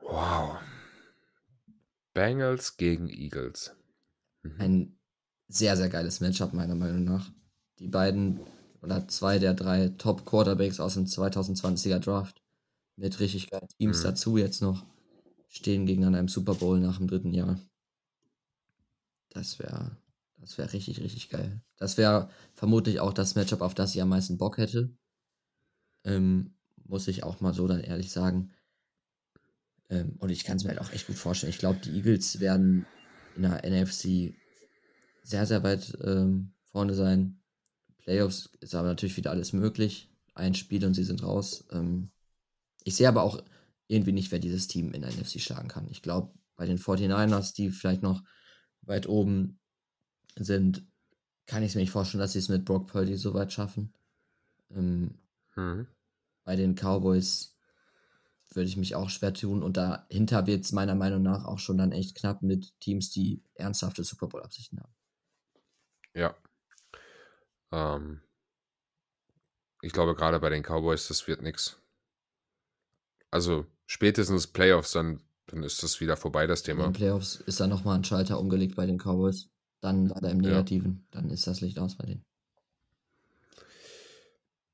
Wow. 0.00 0.58
Bengals 2.14 2.76
gegen 2.76 3.08
Eagles. 3.08 3.72
Mhm. 4.42 4.60
Ein 4.60 4.98
sehr, 5.48 5.76
sehr 5.76 5.88
geiles 5.88 6.20
Matchup, 6.20 6.52
meiner 6.52 6.74
Meinung 6.74 7.04
nach. 7.04 7.30
Die 7.78 7.88
beiden 7.88 8.40
oder 8.82 9.08
zwei 9.08 9.38
der 9.38 9.54
drei 9.54 9.88
Top 9.98 10.24
Quarterbacks 10.24 10.80
aus 10.80 10.94
dem 10.94 11.06
2020er 11.06 11.98
Draft 11.98 12.42
mit 12.96 13.20
richtig 13.20 13.50
geilen 13.50 13.68
Teams 13.78 14.00
Mhm. 14.00 14.04
dazu 14.04 14.36
jetzt 14.36 14.62
noch 14.62 14.84
stehen 15.48 15.86
gegeneinander 15.86 16.20
im 16.20 16.28
Super 16.28 16.54
Bowl 16.54 16.78
nach 16.80 16.98
dem 16.98 17.08
dritten 17.08 17.32
Jahr. 17.32 17.58
Das 19.30 19.58
wäre 19.58 19.96
das 20.40 20.56
wäre 20.58 20.72
richtig, 20.72 21.00
richtig 21.00 21.30
geil. 21.30 21.60
Das 21.76 21.96
wäre 21.96 22.30
vermutlich 22.54 23.00
auch 23.00 23.12
das 23.12 23.34
Matchup, 23.34 23.60
auf 23.60 23.74
das 23.74 23.94
ich 23.94 24.02
am 24.02 24.08
meisten 24.08 24.38
Bock 24.38 24.58
hätte. 24.58 24.90
Ähm, 26.04 26.54
muss 26.84 27.08
ich 27.08 27.24
auch 27.24 27.40
mal 27.40 27.54
so 27.54 27.66
dann 27.66 27.80
ehrlich 27.80 28.10
sagen. 28.10 28.52
Ähm, 29.90 30.16
und 30.18 30.30
ich 30.30 30.44
kann 30.44 30.56
es 30.56 30.64
mir 30.64 30.70
halt 30.70 30.80
auch 30.80 30.92
echt 30.92 31.06
gut 31.06 31.16
vorstellen. 31.16 31.50
Ich 31.50 31.58
glaube, 31.58 31.80
die 31.80 31.90
Eagles 31.90 32.40
werden 32.40 32.86
in 33.36 33.42
der 33.42 33.64
NFC 33.64 34.34
sehr, 35.22 35.46
sehr 35.46 35.62
weit 35.62 35.98
ähm, 36.02 36.52
vorne 36.64 36.94
sein. 36.94 37.40
Playoffs 37.98 38.50
ist 38.60 38.74
aber 38.74 38.88
natürlich 38.88 39.16
wieder 39.16 39.30
alles 39.30 39.52
möglich. 39.52 40.10
Ein 40.34 40.54
Spiel 40.54 40.84
und 40.84 40.94
sie 40.94 41.04
sind 41.04 41.22
raus. 41.22 41.64
Ähm, 41.72 42.10
ich 42.84 42.94
sehe 42.94 43.08
aber 43.08 43.22
auch 43.22 43.42
irgendwie 43.88 44.12
nicht, 44.12 44.30
wer 44.30 44.38
dieses 44.38 44.68
Team 44.68 44.92
in 44.92 45.02
der 45.02 45.10
NFC 45.10 45.40
schlagen 45.40 45.68
kann. 45.68 45.88
Ich 45.90 46.02
glaube, 46.02 46.32
bei 46.56 46.66
den 46.66 46.78
49ers, 46.78 47.54
die 47.54 47.70
vielleicht 47.70 48.02
noch 48.02 48.22
weit 48.82 49.08
oben 49.08 49.58
sind, 50.36 50.86
kann 51.46 51.62
ich 51.62 51.70
es 51.70 51.74
mir 51.74 51.80
nicht 51.80 51.90
vorstellen, 51.90 52.20
dass 52.20 52.32
sie 52.32 52.38
es 52.38 52.48
mit 52.48 52.64
Brock 52.64 52.86
Purdy 52.88 53.16
so 53.16 53.34
weit 53.34 53.52
schaffen. 53.52 53.92
Ähm, 54.70 55.18
Mhm. 55.56 55.86
bei 56.44 56.56
den 56.56 56.74
Cowboys 56.74 57.56
würde 58.54 58.68
ich 58.68 58.76
mich 58.76 58.94
auch 58.94 59.10
schwer 59.10 59.34
tun. 59.34 59.62
Und 59.62 59.76
dahinter 59.76 60.46
wird 60.46 60.64
es 60.64 60.72
meiner 60.72 60.94
Meinung 60.94 61.22
nach 61.22 61.44
auch 61.44 61.58
schon 61.58 61.78
dann 61.78 61.92
echt 61.92 62.14
knapp 62.14 62.42
mit 62.42 62.78
Teams, 62.80 63.10
die 63.10 63.42
ernsthafte 63.54 64.04
Super 64.04 64.28
Bowl-Absichten 64.28 64.80
haben. 64.80 64.94
Ja. 66.14 66.34
Ähm, 67.72 68.22
ich 69.82 69.92
glaube, 69.92 70.14
gerade 70.14 70.40
bei 70.40 70.50
den 70.50 70.62
Cowboys, 70.62 71.08
das 71.08 71.26
wird 71.28 71.42
nichts. 71.42 71.80
Also 73.30 73.66
spätestens 73.88 74.46
Playoffs, 74.46 74.92
dann, 74.92 75.20
dann 75.46 75.62
ist 75.64 75.82
das 75.82 76.00
wieder 76.00 76.16
vorbei, 76.16 76.46
das 76.46 76.60
In 76.60 76.66
Thema. 76.66 76.84
den 76.84 76.92
Playoffs 76.92 77.36
ist 77.36 77.58
da 77.58 77.66
nochmal 77.66 77.96
ein 77.96 78.04
Schalter 78.04 78.38
umgelegt 78.38 78.76
bei 78.76 78.86
den 78.86 78.98
Cowboys. 78.98 79.48
Dann 79.80 80.06
leider 80.06 80.30
im 80.30 80.40
Ja. 80.42 80.50
Negativen. 80.50 81.06
Dann 81.10 81.30
ist 81.30 81.46
das 81.46 81.60
Licht 81.60 81.78
aus 81.78 81.96
bei 81.96 82.04
denen. 82.06 82.24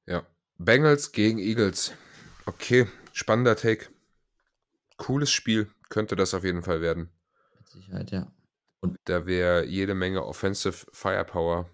Ja. 0.07 0.27
Bengals 0.59 1.13
gegen 1.13 1.39
Eagles. 1.39 1.93
Okay, 2.47 2.87
spannender 3.13 3.57
Take. 3.57 3.89
Cooles 4.97 5.31
Spiel, 5.31 5.71
könnte 5.89 6.17
das 6.17 6.35
auf 6.35 6.45
jeden 6.45 6.63
Fall 6.63 6.81
werden. 6.81 7.11
Mit 7.59 7.69
Sicherheit, 7.69 8.11
ja. 8.11 8.33
Da 9.05 9.27
wäre 9.27 9.65
jede 9.65 9.95
Menge 9.95 10.25
Offensive 10.25 10.87
Firepower. 10.93 11.71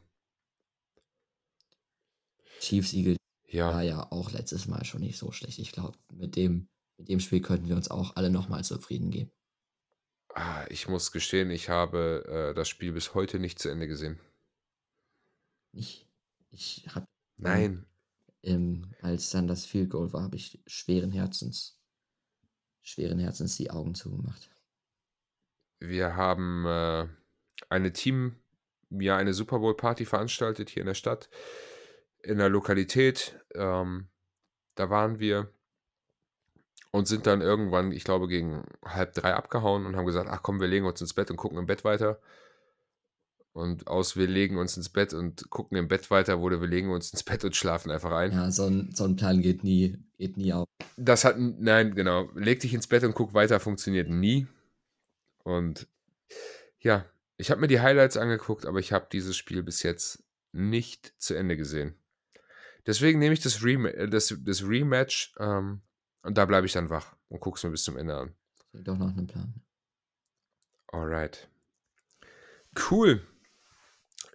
Chiefs 2.61 2.93
Eagle 2.93 3.17
Ja, 3.49 3.73
war 3.73 3.83
ja 3.83 4.11
auch 4.13 4.31
letztes 4.31 4.67
Mal 4.69 4.85
schon 4.85 5.01
nicht 5.01 5.19
so 5.19 5.33
schlecht. 5.33 5.59
Ich 5.59 5.73
glaube, 5.73 5.99
mit 6.13 6.37
dem, 6.37 6.69
mit 7.01 7.09
dem 7.09 7.21
Spiel 7.21 7.41
könnten 7.41 7.69
wir 7.69 7.77
uns 7.77 7.91
auch 7.91 8.17
alle 8.17 8.31
nochmal 8.31 8.63
zufrieden 8.63 9.11
geben. 9.11 9.33
ah, 10.35 10.65
ich 10.69 10.87
muss 10.89 11.13
gestehen, 11.13 11.51
ich 11.51 11.69
habe 11.69 12.51
äh, 12.53 12.55
das 12.55 12.69
Spiel 12.69 12.93
bis 12.93 13.15
heute 13.15 13.39
nicht 13.39 13.59
zu 13.59 13.69
Ende 13.71 13.89
gesehen. 13.89 14.21
Ich, 15.73 16.07
ich 16.51 16.87
habe, 16.95 17.07
Nein, 17.37 17.87
ähm, 18.43 18.95
als 19.01 19.31
dann 19.31 19.49
das 19.49 19.67
Field 19.67 19.91
Goal 19.91 20.13
war, 20.13 20.23
habe 20.23 20.37
ich 20.37 20.61
schweren 20.67 21.11
Herzens, 21.13 21.79
schweren 22.83 23.19
Herzens 23.19 23.57
die 23.57 23.71
Augen 23.71 23.95
zugemacht. 23.95 24.51
wir 25.81 26.17
haben 26.17 26.67
äh, 26.67 27.09
eine 27.71 27.93
Team, 27.93 28.37
ja, 28.91 29.17
eine 29.17 29.33
Super 29.35 29.59
Bowl 29.59 29.77
Party 29.77 30.05
veranstaltet 30.05 30.71
hier 30.71 30.83
in 30.83 30.87
der 30.87 30.95
Stadt, 30.95 31.31
in 32.23 32.39
der 32.39 32.49
Lokalität. 32.49 33.43
Ähm, 33.55 34.09
da 34.75 34.91
waren 34.91 35.19
wir 35.19 35.53
und 36.93 37.07
sind 37.07 37.27
dann 37.27 37.41
irgendwann, 37.41 37.93
ich 37.93 38.05
glaube, 38.05 38.29
gegen 38.29 38.65
halb 38.85 39.15
drei 39.15 39.35
abgehauen 39.35 39.87
und 39.87 39.97
haben 39.97 40.07
gesagt, 40.07 40.29
ach 40.31 40.43
komm, 40.43 40.61
wir 40.61 40.69
legen 40.69 40.87
uns 40.87 41.01
ins 41.01 41.15
Bett 41.15 41.31
und 41.31 41.37
gucken 41.37 41.59
im 41.59 41.67
Bett 41.67 41.85
weiter. 41.85 42.21
Und 43.53 43.89
aus 43.89 44.17
wir 44.17 44.29
legen 44.29 44.59
uns 44.59 44.77
ins 44.77 44.89
Bett 44.89 45.13
und 45.13 45.51
gucken 45.51 45.77
im 45.77 45.89
Bett 45.89 46.11
weiter, 46.11 46.41
wurde 46.41 46.61
wir 46.61 46.69
legen 46.69 46.91
uns 46.91 47.13
ins 47.13 47.25
Bett 47.25 47.45
und 47.45 47.57
schlafen 47.57 47.91
einfach 47.91 48.13
ein. 48.13 48.33
Ja, 48.33 48.51
so 48.51 48.67
ein, 48.67 48.93
so 48.95 49.05
ein 49.05 49.17
Plan 49.17 49.43
geht 49.43 49.65
nie, 49.65 49.99
geht 50.19 50.37
nie 50.37 50.53
auf. 50.53 50.69
Das 50.97 51.25
hat, 51.25 51.37
nein, 51.39 51.95
genau, 51.95 52.29
leg 52.35 52.61
dich 52.61 52.75
ins 52.75 52.87
Bett 52.87 53.03
und 53.03 53.15
guck 53.15 53.35
weiter, 53.35 53.59
funktioniert 53.59 54.09
nie. 54.09 54.47
Und 55.43 55.89
ja, 56.79 57.05
ich 57.37 57.51
habe 57.51 57.61
mir 57.61 57.69
die 57.69 57.81
Highlights 57.81 58.17
angeguckt, 58.17 58.67
aber 58.67 58.79
ich 58.79 58.93
habe 58.93 59.09
dieses 59.11 59.37
Spiel 59.37 59.63
bis 59.63 59.83
jetzt 59.83 60.23
nicht 60.53 61.13
zu 61.19 61.35
Ende 61.35 61.57
gesehen. 61.57 61.95
Deswegen 62.87 63.19
nehme 63.19 63.35
ich 63.35 63.41
das, 63.41 63.65
Rem 63.65 63.89
das, 64.11 64.35
das 64.45 64.63
Rematch 64.63 65.35
ähm, 65.39 65.81
und 66.23 66.39
da 66.39 66.45
bleibe 66.45 66.67
ich 66.67 66.73
dann 66.73 66.91
wach 66.91 67.17
und 67.29 67.41
gucke 67.41 67.57
es 67.57 67.65
mir 67.65 67.71
bis 67.71 67.85
zum 67.85 67.97
Ende 67.97 68.17
an. 68.17 68.35
Klingt 68.71 68.89
doch 68.89 68.99
nach 68.99 69.11
einem 69.11 69.27
Plan. 69.27 69.55
Alright. 70.89 71.49
Cool. 72.91 73.27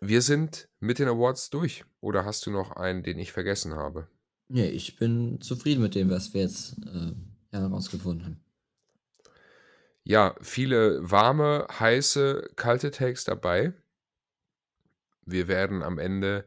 Wir 0.01 0.21
sind 0.21 0.69
mit 0.79 0.99
den 0.99 1.07
Awards 1.07 1.49
durch. 1.49 1.85
Oder 2.01 2.25
hast 2.25 2.45
du 2.45 2.51
noch 2.51 2.71
einen, 2.71 3.03
den 3.03 3.19
ich 3.19 3.31
vergessen 3.31 3.75
habe? 3.75 4.07
Nee, 4.47 4.67
ich 4.67 4.97
bin 4.97 5.41
zufrieden 5.41 5.81
mit 5.81 5.95
dem, 5.95 6.09
was 6.09 6.33
wir 6.33 6.41
jetzt 6.41 6.77
äh, 6.85 7.13
herausgefunden 7.51 8.25
haben. 8.25 8.41
Ja, 10.03 10.35
viele 10.41 11.09
warme, 11.09 11.65
heiße, 11.79 12.51
kalte 12.55 12.91
Takes 12.91 13.23
dabei. 13.23 13.73
Wir 15.25 15.47
werden 15.47 15.81
am 15.81 15.97
Ende 15.97 16.45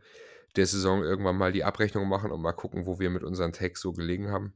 der 0.54 0.66
Saison 0.66 1.02
irgendwann 1.02 1.36
mal 1.36 1.52
die 1.52 1.64
Abrechnung 1.64 2.08
machen 2.08 2.30
und 2.30 2.40
mal 2.40 2.52
gucken, 2.52 2.86
wo 2.86 3.00
wir 3.00 3.10
mit 3.10 3.24
unseren 3.24 3.52
Takes 3.52 3.80
so 3.80 3.92
gelegen 3.92 4.30
haben. 4.30 4.54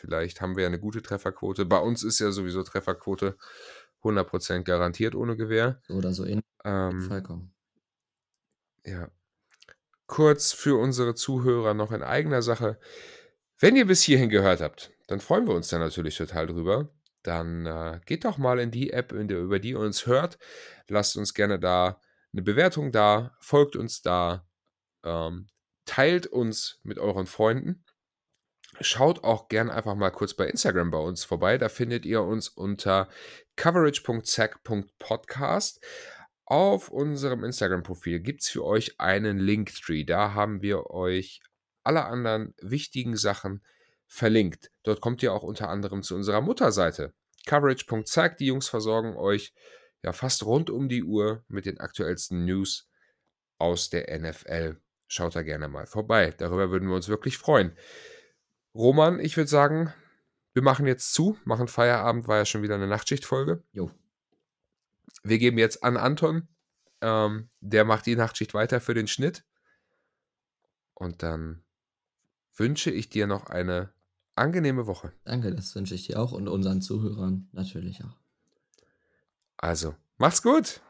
Vielleicht 0.00 0.40
haben 0.40 0.56
wir 0.56 0.62
ja 0.62 0.68
eine 0.68 0.80
gute 0.80 1.02
Trefferquote. 1.02 1.66
Bei 1.66 1.78
uns 1.78 2.02
ist 2.02 2.18
ja 2.20 2.30
sowieso 2.30 2.62
Trefferquote 2.62 3.36
100% 4.02 4.62
garantiert 4.62 5.14
ohne 5.14 5.36
Gewehr. 5.36 5.80
Oder 5.88 6.12
so 6.12 6.24
in 6.24 6.40
Ähm, 6.64 7.02
vollkommen. 7.02 7.52
Ja. 8.84 9.10
Kurz 10.06 10.52
für 10.52 10.76
unsere 10.80 11.14
Zuhörer 11.14 11.74
noch 11.74 11.92
in 11.92 12.02
eigener 12.02 12.42
Sache. 12.42 12.78
Wenn 13.58 13.76
ihr 13.76 13.86
bis 13.86 14.02
hierhin 14.02 14.30
gehört 14.30 14.60
habt, 14.62 14.90
dann 15.06 15.20
freuen 15.20 15.46
wir 15.46 15.54
uns 15.54 15.68
da 15.68 15.78
natürlich 15.78 16.16
total 16.16 16.46
drüber. 16.46 16.88
Dann 17.22 17.66
äh, 17.66 18.00
geht 18.06 18.24
doch 18.24 18.38
mal 18.38 18.58
in 18.58 18.70
die 18.70 18.90
App, 18.90 19.12
in 19.12 19.28
der, 19.28 19.40
über 19.40 19.58
die 19.58 19.70
ihr 19.70 19.78
uns 19.78 20.06
hört. 20.06 20.38
Lasst 20.88 21.16
uns 21.16 21.34
gerne 21.34 21.60
da 21.60 22.00
eine 22.32 22.42
Bewertung 22.42 22.90
da, 22.90 23.36
folgt 23.40 23.76
uns 23.76 24.00
da, 24.00 24.46
ähm, 25.04 25.48
teilt 25.84 26.26
uns 26.26 26.80
mit 26.82 26.98
euren 26.98 27.26
Freunden. 27.26 27.84
Schaut 28.80 29.24
auch 29.24 29.48
gern 29.48 29.68
einfach 29.68 29.94
mal 29.94 30.08
kurz 30.10 30.32
bei 30.34 30.46
Instagram 30.46 30.90
bei 30.90 30.98
uns 30.98 31.24
vorbei. 31.24 31.58
Da 31.58 31.68
findet 31.68 32.06
ihr 32.06 32.22
uns 32.22 32.48
unter 32.48 33.08
coverage.zack.podcast. 33.56 35.84
Auf 36.46 36.88
unserem 36.88 37.44
Instagram-Profil 37.44 38.20
gibt 38.20 38.40
es 38.40 38.48
für 38.48 38.64
euch 38.64 38.98
einen 38.98 39.38
Linktree. 39.38 40.04
Da 40.04 40.32
haben 40.34 40.62
wir 40.62 40.90
euch 40.90 41.42
alle 41.84 42.06
anderen 42.06 42.54
wichtigen 42.60 43.16
Sachen 43.16 43.62
verlinkt. 44.06 44.70
Dort 44.82 45.00
kommt 45.00 45.22
ihr 45.22 45.32
auch 45.32 45.42
unter 45.42 45.68
anderem 45.68 46.02
zu 46.02 46.14
unserer 46.14 46.40
Mutterseite. 46.40 47.12
Coverage.zack. 47.46 48.38
Die 48.38 48.46
Jungs 48.46 48.68
versorgen 48.68 49.16
euch 49.16 49.52
ja 50.02 50.12
fast 50.12 50.44
rund 50.44 50.70
um 50.70 50.88
die 50.88 51.04
Uhr 51.04 51.44
mit 51.48 51.66
den 51.66 51.78
aktuellsten 51.78 52.46
News 52.46 52.88
aus 53.58 53.90
der 53.90 54.18
NFL. 54.18 54.80
Schaut 55.06 55.36
da 55.36 55.42
gerne 55.42 55.68
mal 55.68 55.86
vorbei. 55.86 56.32
Darüber 56.38 56.70
würden 56.70 56.88
wir 56.88 56.96
uns 56.96 57.08
wirklich 57.08 57.36
freuen. 57.36 57.76
Roman, 58.74 59.20
ich 59.20 59.36
würde 59.36 59.48
sagen, 59.48 59.92
wir 60.52 60.62
machen 60.62 60.86
jetzt 60.86 61.12
zu, 61.12 61.36
machen 61.44 61.68
Feierabend, 61.68 62.28
war 62.28 62.38
ja 62.38 62.44
schon 62.44 62.62
wieder 62.62 62.74
eine 62.74 62.86
Nachtschichtfolge. 62.86 63.62
Jo. 63.72 63.90
Wir 65.22 65.38
geben 65.38 65.58
jetzt 65.58 65.84
an 65.84 65.96
Anton. 65.96 66.48
Ähm, 67.00 67.48
der 67.60 67.84
macht 67.84 68.06
die 68.06 68.16
Nachtschicht 68.16 68.54
weiter 68.54 68.80
für 68.80 68.94
den 68.94 69.08
Schnitt. 69.08 69.44
Und 70.94 71.22
dann 71.22 71.64
wünsche 72.54 72.90
ich 72.90 73.08
dir 73.08 73.26
noch 73.26 73.46
eine 73.46 73.92
angenehme 74.34 74.86
Woche. 74.86 75.12
Danke, 75.24 75.54
das 75.54 75.74
wünsche 75.74 75.94
ich 75.94 76.06
dir 76.06 76.20
auch 76.20 76.32
und 76.32 76.48
unseren 76.48 76.82
Zuhörern 76.82 77.48
natürlich 77.52 78.04
auch. 78.04 78.18
Also, 79.56 79.94
mach's 80.18 80.42
gut. 80.42 80.80